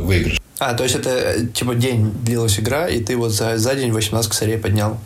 выигрыш. 0.00 0.40
А, 0.58 0.74
то 0.74 0.84
есть 0.84 0.94
это 0.94 1.46
типа 1.46 1.74
день 1.74 2.12
длилась 2.24 2.58
игра, 2.58 2.88
и 2.88 3.02
ты 3.02 3.16
вот 3.16 3.32
за, 3.32 3.58
за 3.58 3.74
день 3.74 3.90
18 3.92 4.30
косарей 4.30 4.58
поднял? 4.58 4.98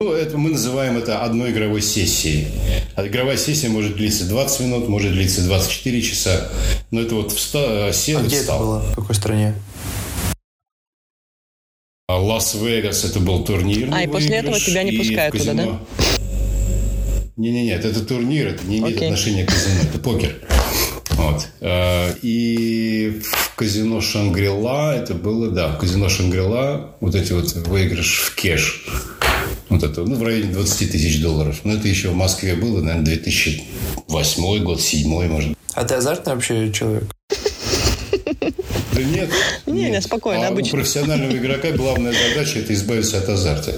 Ну, 0.00 0.12
это, 0.12 0.38
мы 0.38 0.50
называем 0.50 0.96
это 0.96 1.22
одной 1.22 1.50
игровой 1.50 1.82
сессией. 1.82 2.48
А 2.94 3.06
игровая 3.06 3.36
сессия 3.36 3.68
может 3.68 3.96
длиться 3.96 4.26
20 4.26 4.60
минут, 4.60 4.88
может 4.88 5.12
длиться 5.12 5.42
24 5.42 6.02
часа. 6.02 6.48
Но 6.90 7.02
это 7.02 7.14
вот 7.16 7.32
вста- 7.32 7.92
сел 7.92 8.20
а 8.20 8.22
где 8.22 8.40
встал. 8.40 8.56
это 8.56 8.64
было? 8.64 8.78
В 8.80 8.94
какой 8.94 9.14
стране? 9.14 9.54
А 12.08 12.18
Лас-Вегас 12.18 13.04
это 13.04 13.20
был 13.20 13.44
турнир. 13.44 13.88
А, 13.92 14.02
и 14.02 14.06
после 14.06 14.36
этого 14.36 14.58
тебя 14.58 14.82
не 14.82 14.92
пускают 14.92 15.36
туда, 15.36 15.54
да? 15.54 15.80
Не-не-не, 17.40 17.72
это 17.72 18.04
турнир, 18.04 18.48
это 18.48 18.66
не 18.66 18.80
имеет 18.80 19.00
okay. 19.00 19.06
отношения 19.06 19.46
к 19.46 19.48
казино, 19.48 19.80
это 19.88 19.98
покер. 19.98 20.36
Вот. 21.12 21.46
А, 21.62 22.14
и 22.20 23.22
в 23.24 23.54
казино 23.54 24.02
Шангрила 24.02 24.94
это 24.94 25.14
было, 25.14 25.50
да, 25.50 25.68
в 25.68 25.78
казино 25.78 26.10
Шангрила 26.10 26.96
вот 27.00 27.14
эти 27.14 27.32
вот 27.32 27.50
выигрыш 27.54 28.20
в 28.20 28.34
кеш 28.34 28.84
вот 29.70 29.82
это, 29.82 30.02
ну, 30.02 30.16
в 30.16 30.22
районе 30.22 30.52
20 30.52 30.92
тысяч 30.92 31.22
долларов. 31.22 31.60
Но 31.64 31.72
это 31.72 31.88
еще 31.88 32.10
в 32.10 32.14
Москве 32.14 32.56
было, 32.56 32.82
наверное, 32.82 33.06
2008 33.06 34.62
год, 34.62 34.76
2007, 34.76 35.28
может. 35.28 35.56
А 35.72 35.84
ты 35.84 35.94
азартный 35.94 36.34
вообще 36.34 36.70
человек? 36.70 37.04
Да 38.92 39.02
нет. 39.02 39.30
Не, 39.66 39.88
не, 39.88 40.00
спокойно, 40.02 40.48
а 40.48 40.48
обычно. 40.48 40.76
У 40.76 40.80
профессионального 40.80 41.32
игрока 41.32 41.70
главная 41.70 42.12
задача– 42.12 42.58
это 42.60 42.74
избавиться 42.74 43.18
от 43.18 43.28
азарта. 43.28 43.74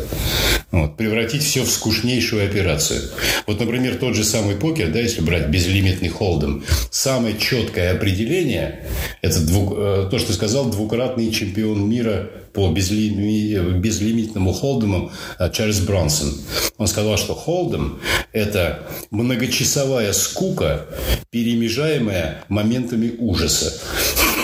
Вот, 0.73 0.97
превратить 0.97 1.43
все 1.43 1.65
в 1.65 1.71
скучнейшую 1.71 2.47
операцию. 2.47 3.03
Вот, 3.47 3.61
например, 3.61 3.97
тот 3.97 4.17
же 4.17 4.25
самый 4.25 4.57
покер, 4.57 4.91
да, 4.91 5.01
если 5.01 5.21
брать 5.21 5.49
безлимитный 5.49 6.09
холдом, 6.09 6.65
самое 6.91 7.37
четкое 7.39 7.93
определение– 7.95 8.87
это 9.21 9.41
двух, 9.41 9.75
э, 9.77 10.09
то, 10.11 10.19
что 10.19 10.33
сказал, 10.33 10.71
двукратный 10.71 11.31
чемпион 11.31 11.87
мира 11.91 12.31
по 12.55 12.71
безлими, 12.71 13.79
безлимитному 13.81 14.55
холдему 14.55 15.13
э, 15.39 15.51
Чарльз 15.53 15.81
Бронсон. 15.81 16.33
Он 16.79 16.87
сказал, 16.87 17.19
что 17.19 17.35
холдем– 17.35 18.01
это 18.33 18.87
многочасовая 19.11 20.15
скука, 20.15 20.87
перемежаемая 21.29 22.45
моментами 22.49 23.15
ужаса. 23.19 23.79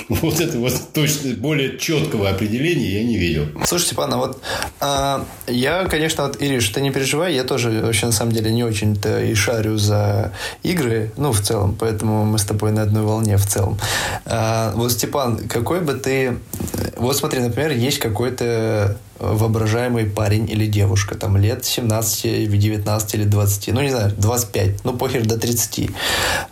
Вот 0.23 0.41
это 0.41 0.59
вот 0.59 0.73
точно 0.95 1.35
более 1.35 1.79
четкого 1.79 2.31
определения 2.31 3.01
я 3.01 3.05
не 3.05 3.19
видел. 3.19 3.47
Слушай, 3.65 3.87
Степан, 3.87 4.13
а 4.15 4.17
вот 4.17 4.41
а, 4.81 5.27
я, 5.47 5.85
конечно, 5.85 6.27
вот, 6.27 6.41
Ириш, 6.43 6.69
ты 6.71 6.81
не 6.81 6.91
переживай, 6.91 7.35
я 7.35 7.45
тоже 7.45 7.71
вообще 7.83 8.07
на 8.07 8.13
самом 8.13 8.33
деле 8.33 8.51
не 8.51 8.65
очень-то 8.65 9.21
и 9.21 9.35
шарю 9.35 9.77
за 9.77 10.33
игры, 10.63 11.13
ну, 11.17 11.33
в 11.33 11.41
целом, 11.41 11.77
поэтому 11.79 12.25
мы 12.25 12.39
с 12.39 12.45
тобой 12.45 12.73
на 12.73 12.83
одной 12.83 13.03
волне 13.03 13.37
в 13.37 13.47
целом. 13.47 13.79
А, 14.25 14.73
вот, 14.75 14.93
Степан, 14.93 15.47
какой 15.49 15.81
бы 15.81 15.95
ты... 15.95 16.39
Вот 16.97 17.17
смотри, 17.17 17.41
например, 17.41 17.73
есть 17.73 17.99
какой-то 17.99 18.97
воображаемый 19.19 20.07
парень 20.07 20.49
или 20.49 20.67
девушка, 20.67 21.15
там 21.15 21.37
лет 21.37 21.65
17, 21.65 22.51
19 22.51 23.15
или 23.15 23.25
20, 23.25 23.69
ну 23.75 23.83
не 23.83 23.91
знаю, 23.91 24.13
25, 24.17 24.85
ну 24.85 24.97
похер 24.97 25.27
до 25.27 25.39
30. 25.39 25.91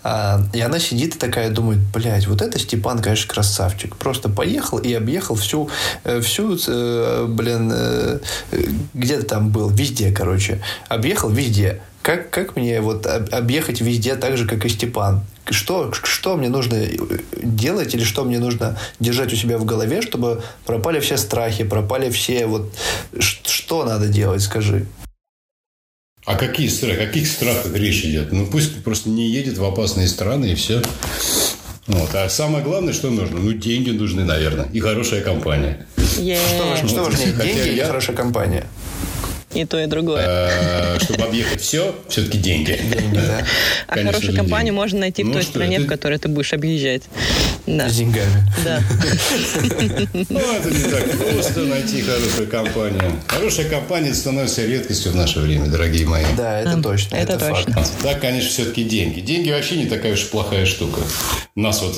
А, 0.02 0.40
и 0.52 0.60
она 0.60 0.78
сидит 0.78 1.16
и 1.16 1.18
такая 1.18 1.50
думает, 1.50 1.78
блядь, 1.94 2.26
вот 2.26 2.42
это 2.42 2.58
Степан, 2.58 3.00
конечно, 3.00 3.32
красавчик. 3.32 3.96
Просто 3.96 4.28
поехал 4.28 4.78
и 4.78 4.92
объехал 4.92 5.34
всю, 5.34 5.70
э, 6.04 6.20
всю, 6.20 6.58
э, 6.66 7.26
блин, 7.28 7.72
э, 7.74 8.18
где 8.94 9.18
то 9.18 9.26
там 9.26 9.50
был, 9.50 9.68
везде, 9.70 10.12
короче. 10.12 10.60
Объехал 10.88 11.30
везде. 11.30 11.80
Как, 12.02 12.30
как 12.30 12.56
мне 12.56 12.80
вот 12.80 13.06
объехать 13.06 13.80
везде 13.80 14.14
так 14.14 14.36
же, 14.36 14.46
как 14.46 14.64
и 14.64 14.68
Степан? 14.68 15.22
Что, 15.50 15.92
что 15.92 16.36
мне 16.36 16.48
нужно 16.48 16.86
делать 17.42 17.94
или 17.94 18.02
что 18.02 18.24
мне 18.24 18.38
нужно 18.38 18.78
держать 18.98 19.32
у 19.32 19.36
себя 19.36 19.58
в 19.58 19.64
голове, 19.64 20.02
чтобы 20.02 20.42
пропали 20.64 21.00
все 21.00 21.16
страхи, 21.16 21.64
пропали 21.64 22.10
все 22.10 22.46
вот... 22.46 22.72
Что 23.18 23.84
надо 23.84 24.08
делать, 24.08 24.42
скажи? 24.42 24.86
А 26.24 26.34
какие 26.34 26.68
страхи? 26.68 26.96
О 26.96 27.06
каких 27.06 27.28
страхах 27.28 27.72
речь 27.74 28.04
идет? 28.04 28.32
Ну, 28.32 28.46
пусть 28.46 28.82
просто 28.82 29.08
не 29.08 29.28
едет 29.28 29.58
в 29.58 29.64
опасные 29.64 30.08
страны 30.08 30.46
и 30.46 30.54
все. 30.56 30.82
Вот. 31.86 32.12
А 32.14 32.28
самое 32.28 32.64
главное, 32.64 32.92
что 32.92 33.10
нужно? 33.10 33.38
Ну, 33.38 33.52
деньги 33.52 33.90
нужны, 33.90 34.24
наверное. 34.24 34.68
И 34.72 34.80
хорошая 34.80 35.20
компания. 35.20 35.86
Yeah. 35.96 36.38
Что, 36.48 36.68
важнее, 36.68 36.88
что 36.88 37.04
важнее, 37.04 37.32
деньги 37.32 37.68
или 37.68 37.80
хорошая 37.82 38.16
компания? 38.16 38.66
И 39.56 39.64
то, 39.64 39.82
и 39.82 39.86
другое. 39.86 40.22
Э, 40.26 40.98
чтобы 41.00 41.22
объехать 41.24 41.62
все, 41.62 41.94
все-таки 42.08 42.36
деньги. 42.38 42.78
А 43.88 43.94
хорошую 44.02 44.36
компанию 44.36 44.74
можно 44.74 45.00
найти 45.00 45.22
в 45.22 45.26
ну 45.28 45.34
той 45.34 45.42
стране, 45.42 45.78
в 45.80 45.86
которой 45.86 46.18
ты 46.18 46.28
будешь 46.28 46.52
объезжать. 46.52 47.02
С 47.66 47.96
деньгами. 47.96 48.46
Да. 48.64 48.80
Ну, 50.28 50.40
это 50.40 50.70
не 50.70 50.90
так 50.90 51.10
просто 51.18 51.60
найти 51.64 52.02
хорошую 52.02 52.48
компанию. 52.48 53.12
Хорошая 53.26 53.68
компания 53.68 54.12
становится 54.14 54.64
редкостью 54.66 55.12
в 55.12 55.16
наше 55.16 55.40
время, 55.40 55.66
дорогие 55.66 56.06
мои. 56.06 56.24
Да, 56.36 56.60
это 56.60 56.82
точно. 56.82 57.16
Это 57.16 57.38
точно. 57.38 57.84
Так, 58.02 58.20
конечно, 58.20 58.50
все-таки 58.50 58.84
деньги. 58.84 59.20
Деньги 59.20 59.50
вообще 59.50 59.76
не 59.76 59.86
такая 59.86 60.14
уж 60.14 60.24
плохая 60.26 60.66
штука. 60.66 61.00
Нас 61.54 61.80
вот, 61.80 61.96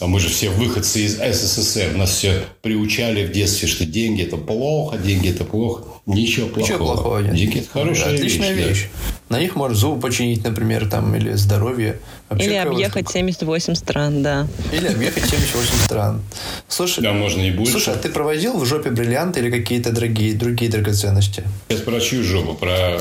а 0.00 0.06
мы 0.06 0.20
же 0.20 0.28
все 0.28 0.50
выходцы 0.50 1.00
из 1.00 1.16
СССР, 1.16 1.94
нас 1.96 2.10
все 2.10 2.44
приучали 2.60 3.26
в 3.26 3.32
детстве, 3.32 3.66
что 3.66 3.86
деньги 3.86 4.22
это 4.22 4.36
плохо, 4.36 4.98
деньги 4.98 5.30
это 5.30 5.44
плохо. 5.44 5.84
Ничего 6.06 6.48
плохого. 6.48 6.97
Плохого 6.98 7.18
нет. 7.20 7.34
Деньги– 7.34 7.58
это 7.60 7.70
хорошая 7.70 8.14
Отличная 8.14 8.52
вещь. 8.52 8.66
вещь. 8.66 8.88
Да. 9.28 9.36
На 9.36 9.40
них 9.40 9.56
можно 9.56 9.76
зубы 9.76 10.00
починить, 10.00 10.42
например, 10.42 10.88
там, 10.88 11.14
или 11.14 11.32
здоровье. 11.32 11.98
Вообще 12.28 12.46
или 12.46 12.54
объехать 12.54 13.04
штука. 13.04 13.12
78 13.12 13.74
стран, 13.74 14.22
да. 14.22 14.46
Или 14.72 14.88
объехать 14.88 15.24
78 15.24 15.84
стран. 15.84 16.22
Слушай, 16.66 17.02
да, 17.04 17.12
можно 17.12 17.42
и 17.42 17.50
больше. 17.50 17.72
Слушай, 17.72 17.94
а 17.94 17.98
ты 17.98 18.08
проводил 18.08 18.58
в 18.58 18.64
жопе 18.64 18.90
бриллианты 18.90 19.40
или 19.40 19.50
какие-то 19.50 19.92
другие, 19.92 20.34
другие 20.34 20.70
драгоценности? 20.70 21.44
Я 21.68 21.76
про 21.78 22.00
чью 22.00 22.24
жопу? 22.24 22.54
Про, 22.54 23.00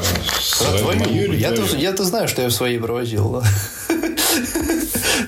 про 0.59 0.77
твою? 0.77 0.99
Мою 0.99 1.23
или 1.25 1.37
я-то, 1.37 1.63
я-то 1.77 2.03
знаю, 2.03 2.27
что 2.27 2.41
я 2.41 2.49
в 2.49 2.53
своей 2.53 2.79
проводил. 2.79 3.41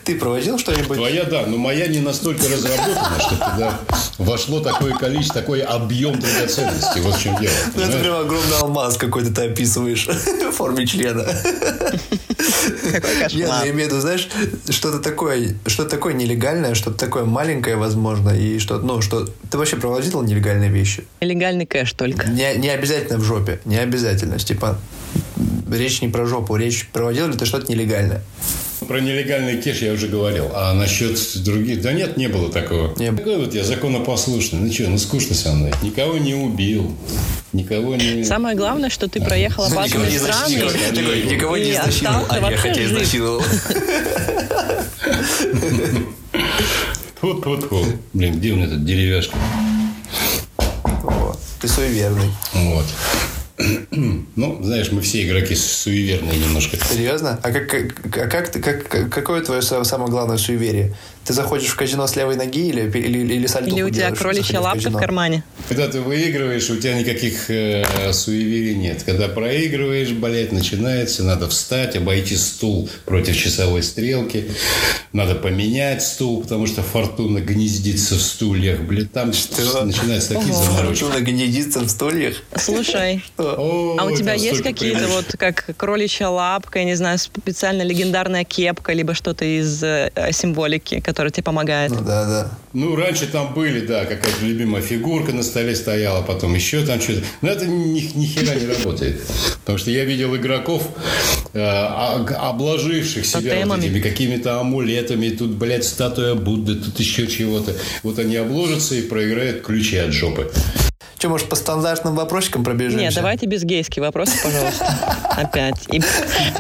Ты 0.04 0.16
проводил 0.16 0.58
что-нибудь? 0.58 0.98
Твоя, 0.98 1.24
да, 1.24 1.46
но 1.46 1.58
моя 1.58 1.88
не 1.88 2.00
настолько 2.00 2.48
разработана, 2.48 3.20
что 3.20 3.36
туда 3.36 3.80
вошло 4.18 4.60
такое 4.60 4.94
количество, 4.94 5.42
такой 5.42 5.62
объем 5.62 6.20
драгоценностей. 6.20 7.02
Вот 7.02 7.16
в 7.16 7.22
чем 7.22 7.40
дело. 7.40 7.54
Ну, 7.76 7.82
это 7.82 8.00
прям 8.00 8.16
огромный 8.20 8.58
алмаз 8.58 8.98
какой-то 8.98 9.34
ты 9.34 9.50
описываешь 9.50 10.08
в 10.52 10.52
форме 10.52 10.86
члена. 10.86 11.26
Какой 12.92 13.16
кошмар. 13.16 13.34
Нет, 13.34 13.50
я 13.50 13.72
имею 13.72 13.90
в 13.90 13.92
виду, 13.92 14.02
знаешь, 14.02 14.28
что-то 14.70 15.00
такое, 15.00 15.56
что-то 15.66 15.90
такое 15.90 16.14
нелегальное, 16.14 16.76
что-то 16.76 16.98
такое 16.98 17.26
маленькое, 17.26 17.76
возможно, 17.76 18.30
и 18.30 18.60
что, 18.60 18.80
ну, 18.80 19.02
что... 19.02 19.28
Ты 19.50 19.58
вообще 19.58 19.78
проводил 19.78 20.22
нелегальные 20.22 20.70
вещи? 20.70 21.06
Нелегальный 21.22 21.66
кэш 21.66 21.94
только. 21.94 22.28
Не, 22.30 22.56
не 22.56 22.70
обязательно 22.70 23.18
в 23.20 23.24
жопе, 23.24 23.60
не 23.66 23.78
обязательно, 23.78 24.40
Степан. 24.40 24.78
Речь 25.72 26.02
не 26.02 26.10
про 26.10 26.26
жопу, 26.26 26.56
речь 26.56 26.88
проводил 26.92 27.28
ли 27.28 27.38
ты 27.38 27.46
что-то 27.46 27.72
нелегальное? 27.72 28.22
Про 28.90 29.02
нелегальный 29.02 29.62
кеш 29.62 29.84
я 29.84 29.94
уже 29.94 30.08
говорил. 30.08 30.50
А 30.52 30.74
насчет 30.74 31.16
других... 31.44 31.80
Да 31.84 31.94
нет, 31.94 32.18
не 32.18 32.28
было 32.28 32.52
такого. 32.52 32.92
Не 32.98 33.12
Такой 33.12 33.38
вот 33.38 33.54
я 33.54 33.64
законопослушный. 33.64 34.62
Ну 34.62 34.74
что, 34.74 34.90
ну 34.90 34.98
скучно 34.98 35.36
со 35.36 35.54
мной. 35.54 35.72
Никого 35.84 36.18
не 36.18 36.34
убил. 36.34 36.98
Никого 37.54 37.96
не... 37.96 38.24
Самое 38.24 38.56
главное, 38.56 38.90
что 38.90 39.08
ты 39.08 39.22
проехал 39.22 39.66
опасные 39.66 40.10
страны. 40.18 40.54
Никого 40.54 41.58
не 41.58 41.74
изнасиловал, 41.74 42.26
а 42.30 42.50
я 42.50 42.58
хотя 42.58 42.84
изнасиловал. 42.84 43.44
Вот-вот-вот. 47.22 47.90
Блин, 48.14 48.40
где 48.40 48.54
у 48.54 48.56
меня 48.56 48.66
этот 48.66 48.86
деревяшка? 48.86 49.38
Ты 51.62 51.68
суеверный. 51.68 52.32
Вот. 52.54 52.86
Ну, 54.36 54.64
знаешь, 54.64 54.92
мы 54.92 55.02
все 55.02 55.28
игроки 55.28 55.54
суеверные 55.54 56.38
немножко. 56.38 56.78
Серьезно? 56.78 57.40
А 57.44 57.52
как, 57.52 57.74
а 57.74 58.28
как, 58.28 58.52
как, 58.52 59.10
какое 59.10 59.42
твое 59.42 59.62
самое 59.62 60.10
главное 60.10 60.38
суеверие? 60.38 60.96
Ты 61.26 61.34
заходишь 61.34 61.70
в 61.70 61.76
казино 61.76 62.08
с 62.08 62.16
левой 62.16 62.38
ноги 62.38 62.70
или, 62.70 62.90
или, 62.90 63.34
или 63.36 63.46
сальтуху 63.46 63.76
Или 63.76 63.84
у 63.84 63.90
тебя 63.90 64.12
кроличья 64.12 64.60
лапка 64.62 64.90
в, 64.90 64.94
в 64.94 64.98
кармане? 64.98 65.44
Когда 65.68 65.88
ты 65.88 66.02
выигрываешь, 66.02 66.68
у 66.72 66.78
тебя 66.78 66.98
никаких 66.98 67.52
э, 67.52 68.14
суеверий 68.14 68.74
нет. 68.74 69.04
Когда 69.04 69.28
проигрываешь, 69.28 70.10
блядь, 70.10 70.52
начинается, 70.52 71.24
надо 71.24 71.48
встать, 71.48 71.96
обойти 71.96 72.36
стул 72.36 72.90
против 73.06 73.38
часовой 73.38 73.84
стрелки. 73.84 74.50
Надо 75.14 75.36
поменять 75.36 76.02
стул, 76.02 76.42
потому 76.42 76.66
что 76.66 76.82
фортуна 76.82 77.42
гнездится 77.42 78.16
в 78.16 78.22
стульях. 78.22 78.80
Блядь, 78.80 79.12
там 79.12 79.34
что? 79.34 79.86
начинаются 79.86 80.34
такие 80.34 80.54
заморочки. 80.54 81.04
Фортуна 81.04 81.22
гнездится 81.24 81.82
в 81.82 81.90
стульях? 81.90 82.38
Слушай, 82.56 83.24
а 83.56 84.06
у 84.06 84.16
тебя 84.16 84.34
есть 84.34 84.62
какие-то 84.62 85.08
вот, 85.08 85.36
как 85.38 85.66
кроличья 85.78 86.28
лапка, 86.28 86.80
я 86.80 86.86
не 86.86 86.96
знаю, 86.96 87.18
специально 87.18 87.82
легендарная 87.82 88.44
кепка, 88.44 88.94
либо 88.94 89.14
что-то 89.14 89.46
из 89.46 89.84
э, 89.84 90.12
символики, 90.32 91.00
который 91.00 91.32
тебе 91.32 91.44
помогает. 91.44 91.92
Ну, 91.92 92.02
да, 92.02 92.26
да. 92.26 92.52
Ну, 92.74 92.96
раньше 92.96 93.28
там 93.28 93.54
были, 93.54 93.86
да, 93.86 94.06
какая-то 94.06 94.46
любимая 94.46 94.82
фигурка 94.82 95.32
на 95.32 95.44
столе 95.44 95.76
стояла, 95.76 96.22
потом 96.22 96.54
еще 96.54 96.86
там 96.86 97.02
что-то. 97.02 97.24
Но 97.42 97.50
это 97.50 97.66
ни, 97.66 98.02
ни 98.16 98.26
хера 98.26 98.56
не 98.56 98.68
работает. 98.68 99.22
Потому 99.62 99.78
что 99.78 99.92
я 99.92 100.06
видел 100.06 100.36
игроков, 100.36 100.88
э, 101.54 101.60
обложивших 101.60 103.26
себя 103.26 103.66
вот 103.66 103.80
этими 103.80 104.00
какими-то 104.00 104.60
амулетами. 104.60 105.30
Тут, 105.30 105.52
блядь, 105.52 105.84
статуя 105.84 106.36
Будды, 106.36 106.76
тут 106.76 107.00
еще 107.00 107.28
чего-то. 107.28 107.76
Вот 108.04 108.20
они 108.20 108.36
обложатся 108.36 108.96
и 108.96 109.02
проиграют 109.02 109.62
ключи 109.62 109.98
от 109.98 110.12
жопы. 110.12 110.52
Что, 111.20 111.28
может, 111.28 111.50
по 111.50 111.58
стандартным 111.58 112.16
вопросикам 112.16 112.64
пробежимся? 112.64 113.04
Нет, 113.04 113.14
давайте 113.14 113.46
без 113.46 113.64
гейские 113.64 114.04
вопросы, 114.04 114.32
пожалуйста. 114.42 114.86
Опять. 115.36 115.76
И 115.92 116.00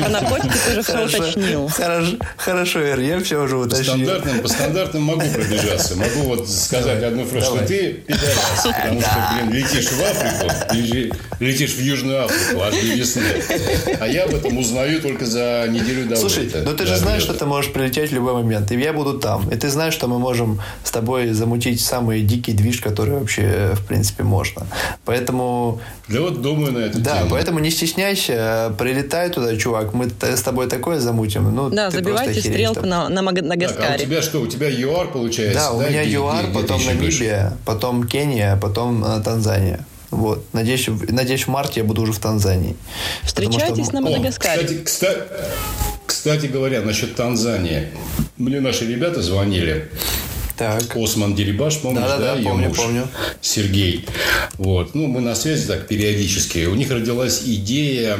по 0.01 0.09
наркотике 0.09 0.53
ты 0.53 0.71
уже 0.71 0.83
все 0.83 1.05
уточнил. 1.05 1.67
Хорошо, 1.69 2.17
хорошо, 2.35 2.79
Эр, 2.81 2.99
я 2.99 3.19
все 3.21 3.41
уже 3.41 3.55
уточнил. 3.55 3.85
По 3.85 4.03
стандартным, 4.03 4.39
по 4.41 4.47
стандартным 4.49 5.03
могу 5.03 5.21
пробежаться. 5.33 5.95
Могу 5.95 6.19
вот 6.23 6.49
сказать 6.49 7.01
одну 7.01 7.23
фразу, 7.23 7.55
что 7.55 7.65
ты 7.65 7.93
пидорас, 8.05 8.65
потому 8.65 8.99
что, 8.99 9.29
блин, 9.33 9.53
летишь 9.53 9.91
в 9.91 10.01
Африку, 10.01 11.15
летишь 11.39 11.75
в 11.75 11.79
Южную 11.79 12.25
Африку 12.25 12.61
аж 12.61 12.73
до 12.73 12.81
весны. 12.81 13.23
А 14.01 14.07
я 14.07 14.25
об 14.25 14.35
этом 14.35 14.57
узнаю 14.57 15.01
только 15.01 15.25
за 15.25 15.67
неделю 15.69 16.05
до 16.05 16.17
Слушай, 16.17 16.51
ну 16.65 16.75
ты 16.75 16.85
же 16.85 16.97
знаешь, 16.97 17.21
что 17.21 17.33
ты 17.33 17.45
можешь 17.45 17.71
прилететь 17.71 18.11
в 18.11 18.13
любой 18.13 18.33
момент. 18.33 18.69
И 18.73 18.77
я 18.77 18.91
буду 18.91 19.19
там. 19.19 19.49
И 19.49 19.55
ты 19.55 19.69
знаешь, 19.69 19.93
что 19.93 20.09
мы 20.09 20.19
можем 20.19 20.61
с 20.83 20.91
тобой 20.91 21.29
замутить 21.29 21.79
самый 21.79 22.23
дикий 22.23 22.51
движ, 22.51 22.81
который 22.81 23.13
вообще, 23.13 23.71
в 23.75 23.85
принципе, 23.85 24.23
можно 24.23 24.48
можно. 24.55 24.75
Поэтому... 25.05 25.81
Да 26.07 26.21
вот 26.21 26.41
думаю 26.41 26.73
на 26.73 26.79
эту 26.79 26.99
Да, 26.99 27.19
тему. 27.19 27.29
поэтому 27.31 27.59
не 27.59 27.71
стесняйся, 27.71 28.73
прилетай 28.77 29.29
туда, 29.29 29.55
чувак, 29.57 29.93
мы 29.93 30.09
с 30.21 30.41
тобой 30.41 30.67
такое 30.67 30.99
замутим. 30.99 31.53
Ну, 31.53 31.69
да, 31.69 31.89
забивайте 31.89 32.39
стрелку 32.39 32.85
на, 32.85 33.09
на 33.09 33.21
Мадагаскаре. 33.21 33.81
Так, 33.81 33.91
а 33.91 33.95
у 33.95 34.05
тебя 34.05 34.21
что, 34.21 34.41
у 34.41 34.47
тебя 34.47 34.69
ЮАР 34.69 35.11
получается? 35.11 35.59
Да, 35.59 35.71
у 35.71 35.79
да? 35.79 35.89
меня 35.89 36.01
ЮАР, 36.03 36.51
потом 36.53 36.85
Намибия, 36.85 37.57
потом 37.65 38.07
Кения, 38.07 38.57
потом 38.57 39.03
э, 39.03 39.21
Танзания. 39.21 39.85
Вот. 40.11 40.43
Надеюсь, 40.53 40.87
надеюсь, 40.87 41.43
в 41.43 41.49
марте 41.49 41.81
я 41.81 41.83
буду 41.83 42.01
уже 42.01 42.13
в 42.13 42.19
Танзании. 42.19 42.75
Встречайтесь 43.23 43.85
что... 43.85 43.95
на 43.95 44.01
Мадагаскаре. 44.01 44.61
О, 44.61 44.63
кстати, 44.63 44.83
кстати, 44.83 45.21
кстати 46.05 46.45
говоря, 46.47 46.81
насчет 46.81 47.15
Танзании. 47.15 47.89
Мне 48.37 48.59
наши 48.59 48.87
ребята 48.87 49.21
звонили. 49.21 49.89
Так. 50.59 50.97
Осман 50.97 51.35
Дерибаш, 51.35 51.77
помнишь, 51.77 52.01
да? 52.01 52.17
Да, 52.17 52.35
да, 52.35 52.43
помню, 52.43 52.67
муж, 52.67 52.77
помню. 52.77 53.07
Сергей. 53.39 54.05
Вот. 54.57 54.93
Ну, 54.93 55.07
мы 55.07 55.21
на 55.21 55.33
связи 55.33 55.65
так 55.65 55.87
периодически. 55.87 56.65
У 56.65 56.75
них 56.75 56.91
родилась 56.91 57.43
идея 57.45 58.17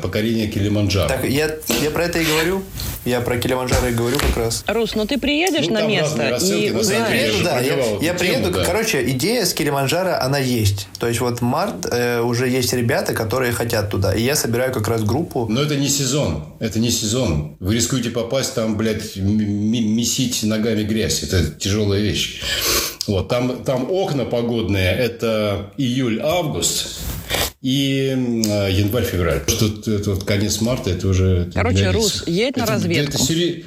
покорения 0.00 0.46
Килиманджаро. 0.46 1.08
Так, 1.08 1.28
я, 1.28 1.50
я 1.82 1.90
про 1.90 2.04
это 2.04 2.20
и 2.20 2.24
говорю. 2.24 2.62
Я 3.04 3.22
про 3.22 3.38
Килиманджаро 3.38 3.88
и 3.88 3.92
говорю 3.92 4.18
как 4.18 4.36
раз. 4.36 4.62
Рус, 4.68 4.94
ну 4.94 5.06
ты 5.06 5.18
приедешь 5.18 5.66
ну, 5.66 5.74
на 5.74 5.86
место 5.86 6.38
и 6.40 6.70
узнаешь. 6.70 6.90
Я 6.92 7.06
приеду, 7.06 7.44
да. 7.44 7.60
Я, 7.60 8.12
я 8.12 8.14
приеду. 8.14 8.50
Да. 8.50 8.64
Короче, 8.64 9.10
идея 9.10 9.44
с 9.44 9.54
Килиманджаро, 9.54 10.18
она 10.20 10.38
есть. 10.38 10.86
То 10.98 11.08
есть 11.08 11.20
вот 11.20 11.40
март 11.40 11.86
э, 11.90 12.20
уже 12.20 12.48
есть 12.48 12.72
ребята, 12.72 13.14
которые 13.14 13.52
хотят 13.52 13.90
туда. 13.90 14.14
И 14.14 14.22
я 14.22 14.36
собираю 14.36 14.72
как 14.72 14.86
раз 14.86 15.02
группу. 15.02 15.46
Но 15.48 15.62
это 15.62 15.76
не 15.76 15.88
сезон. 15.88 16.44
Это 16.60 16.78
не 16.78 16.90
сезон. 16.90 17.56
Вы 17.58 17.74
рискуете 17.74 18.10
попасть 18.10 18.54
там, 18.54 18.76
блядь, 18.76 19.16
месить 19.16 20.42
ногами 20.42 20.82
грязь. 20.82 21.22
Это 21.22 21.58
тяжелая 21.80 22.00
вещь. 22.00 22.40
Вот, 23.06 23.28
там, 23.28 23.64
там 23.64 23.90
окна 23.90 24.24
погодные, 24.24 24.92
это 24.92 25.72
июль-август 25.78 27.00
и 27.62 28.08
э, 28.08 28.70
январь-февраль. 28.70 29.42
Что 29.48 29.66
это 29.90 30.10
вот 30.10 30.24
конец 30.24 30.60
марта, 30.60 30.90
это 30.90 31.08
уже... 31.08 31.50
Короче, 31.52 31.90
Рус, 31.90 32.24
едь 32.26 32.56
на 32.56 32.66
разведку. 32.66 33.14
Это, 33.14 33.18
сери... 33.18 33.64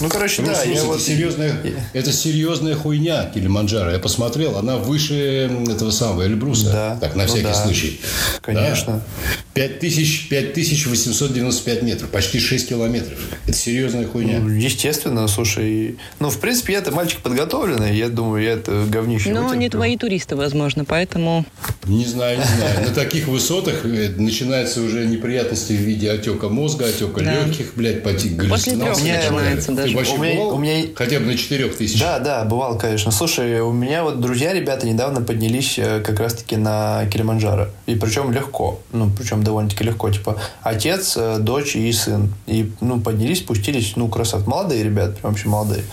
Ну, 0.00 0.08
короче, 0.08 0.42
Рус, 0.42 0.50
да. 0.50 0.62
Я 0.62 0.74
это, 0.74 0.84
вот... 0.84 1.00
серьезная, 1.00 1.56
это 1.92 2.12
серьезная 2.12 2.74
хуйня 2.74 3.30
Килиманджаро. 3.32 3.90
Я 3.90 3.98
посмотрел, 3.98 4.58
она 4.58 4.76
выше 4.76 5.50
этого 5.68 5.90
самого 5.90 6.22
Эльбруса. 6.22 6.70
Да. 6.72 6.98
Так, 7.00 7.16
на 7.16 7.22
ну, 7.22 7.28
всякий 7.28 7.44
да. 7.44 7.54
случай. 7.54 8.00
Конечно. 8.42 9.02
Да. 9.24 9.32
5000, 9.56 10.28
5895 10.28 11.82
метров, 11.82 12.10
почти 12.10 12.38
6 12.38 12.68
километров. 12.68 13.18
Это 13.46 13.56
серьезная 13.56 14.06
хуйня. 14.06 14.38
Ну, 14.38 14.50
естественно, 14.50 15.26
слушай. 15.28 15.96
Ну, 16.20 16.28
в 16.28 16.38
принципе, 16.40 16.74
я-то 16.74 16.92
мальчик 16.92 17.20
подготовленный. 17.20 17.96
Я 17.96 18.10
думаю, 18.10 18.44
я 18.44 18.52
это 18.52 18.84
говнище 18.86 19.30
Ну, 19.30 19.54
не 19.54 19.70
твои 19.70 19.96
туристы, 19.96 20.36
возможно, 20.36 20.84
поэтому... 20.84 21.46
Не 21.86 22.04
знаю, 22.04 22.38
не 22.38 22.44
знаю. 22.44 22.88
На 22.88 22.94
таких 22.94 23.28
высотах 23.28 23.86
э, 23.86 24.10
начинаются 24.18 24.82
уже 24.82 25.06
неприятности 25.06 25.72
в 25.72 25.80
виде 25.80 26.10
отека 26.10 26.50
мозга, 26.50 26.86
отека 26.86 27.22
да. 27.22 27.44
легких, 27.44 27.74
блядь, 27.76 28.02
потик 28.02 28.48
После 28.48 28.76
трех 28.76 29.02
начинается 29.02 29.72
Ты 29.90 29.96
вообще 29.96 30.14
у 30.14 30.22
меня, 30.22 30.34
бывал? 30.34 30.54
У 30.54 30.58
меня... 30.58 30.86
Хотя 30.94 31.20
бы 31.20 31.26
на 31.26 31.36
четырех 31.36 31.76
тысяч? 31.76 32.00
Да, 32.00 32.18
да, 32.18 32.44
бывал, 32.44 32.78
конечно. 32.78 33.10
Слушай, 33.10 33.60
у 33.60 33.72
меня 33.72 34.02
вот 34.02 34.20
друзья, 34.20 34.52
ребята, 34.52 34.86
недавно 34.86 35.20
поднялись 35.20 35.78
э, 35.78 36.00
как 36.00 36.20
раз-таки 36.20 36.56
на 36.56 37.06
Килиманджаро. 37.06 37.68
И 37.86 37.94
причем 37.94 38.32
легко. 38.32 38.80
Ну, 38.92 39.10
причем 39.10 39.42
довольно-таки 39.42 39.84
легко. 39.84 40.10
Типа, 40.10 40.40
отец, 40.62 41.16
э, 41.16 41.38
дочь 41.38 41.76
и 41.76 41.90
сын. 41.92 42.32
И, 42.46 42.70
ну, 42.80 43.00
поднялись, 43.00 43.38
спустились. 43.38 43.94
Ну, 43.96 44.08
красот. 44.08 44.46
Молодые 44.46 44.82
ребята, 44.82 45.12
прям 45.12 45.32
вообще 45.32 45.48
молодые. 45.48 45.84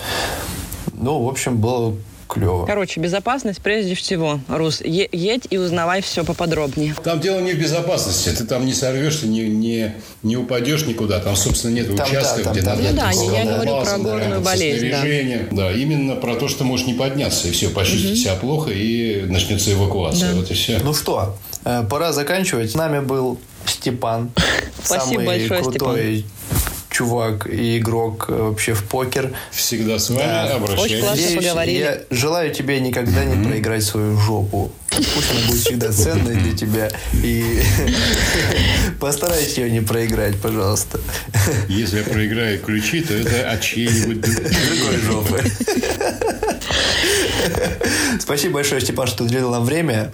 Ну, 0.93 1.23
в 1.23 1.27
общем, 1.27 1.57
было 1.57 1.95
клево. 2.33 2.65
Короче, 2.65 2.99
безопасность 2.99 3.61
прежде 3.61 3.95
всего, 3.95 4.39
Рус. 4.47 4.81
Е- 4.81 5.09
едь 5.11 5.47
и 5.49 5.57
узнавай 5.57 6.01
все 6.01 6.23
поподробнее. 6.23 6.95
Там 7.03 7.19
дело 7.19 7.39
не 7.39 7.53
в 7.53 7.59
безопасности. 7.59 8.29
Ты 8.29 8.45
там 8.45 8.65
не 8.65 8.73
сорвешься, 8.73 9.27
не, 9.27 9.47
не, 9.47 9.95
не 10.23 10.37
упадешь 10.37 10.85
никуда. 10.85 11.19
Там, 11.19 11.35
собственно, 11.35 11.73
нет 11.73 11.95
там, 11.95 12.07
участка, 12.07 12.37
да, 12.37 12.43
там, 12.43 12.53
где 12.53 12.61
там, 12.61 12.77
надо... 12.77 12.89
Ну 12.89 12.95
да, 12.95 13.11
я 13.11 13.45
говорю 13.45 13.85
про 13.85 13.97
горную 13.97 14.41
болезнь. 14.41 14.89
Да. 14.89 15.03
да, 15.55 15.71
именно 15.71 16.15
про 16.15 16.35
то, 16.35 16.47
что 16.47 16.63
можешь 16.63 16.87
не 16.87 16.93
подняться, 16.93 17.47
и 17.47 17.51
все, 17.51 17.69
почувствовать 17.69 18.17
угу. 18.17 18.23
себя 18.23 18.35
плохо, 18.35 18.71
и 18.71 19.25
начнется 19.27 19.71
эвакуация. 19.71 20.31
Да. 20.31 20.35
Вот 20.35 20.51
и 20.51 20.53
все. 20.53 20.79
Ну 20.83 20.93
что, 20.93 21.37
э, 21.65 21.83
пора 21.89 22.11
заканчивать. 22.11 22.71
С 22.71 22.75
нами 22.75 22.99
был 22.99 23.39
Степан. 23.65 24.31
Спасибо 24.83 25.21
самый 25.21 25.25
большое, 25.25 25.61
крутой 25.61 26.17
Степан 26.17 26.72
чувак 26.93 27.47
и 27.47 27.79
игрок 27.79 28.27
э, 28.29 28.33
вообще 28.33 28.73
в 28.73 28.83
покер. 28.83 29.33
Всегда 29.51 29.99
с 29.99 30.09
вами 30.09 30.19
да. 30.19 30.55
обращаюсь. 30.55 30.91
Очень 30.91 31.01
классно 31.01 31.35
поговорили. 31.37 31.79
Я 31.79 32.01
желаю 32.11 32.53
тебе 32.53 32.79
никогда 32.79 33.25
не 33.25 33.43
проиграть 33.43 33.83
свою 33.83 34.17
жопу. 34.17 34.71
Пусть 34.89 35.31
она 35.31 35.39
будет 35.47 35.61
всегда 35.61 35.91
ценной 35.91 36.35
для 36.35 36.55
тебя. 36.55 36.91
И 37.23 37.63
постарайся 38.99 39.61
ее 39.61 39.71
не 39.71 39.81
проиграть, 39.81 40.39
пожалуйста. 40.39 40.99
Если 41.67 41.97
я 41.97 42.03
проиграю 42.03 42.59
ключи, 42.59 43.01
то 43.01 43.15
это 43.15 43.51
от 43.51 43.61
чьей-нибудь 43.61 44.21
другой 44.21 44.97
жопы. 45.01 45.43
Спасибо 48.19 48.55
большое, 48.55 48.81
Степан, 48.81 49.07
что 49.07 49.23
уделил 49.23 49.49
нам 49.49 49.65
время. 49.65 50.11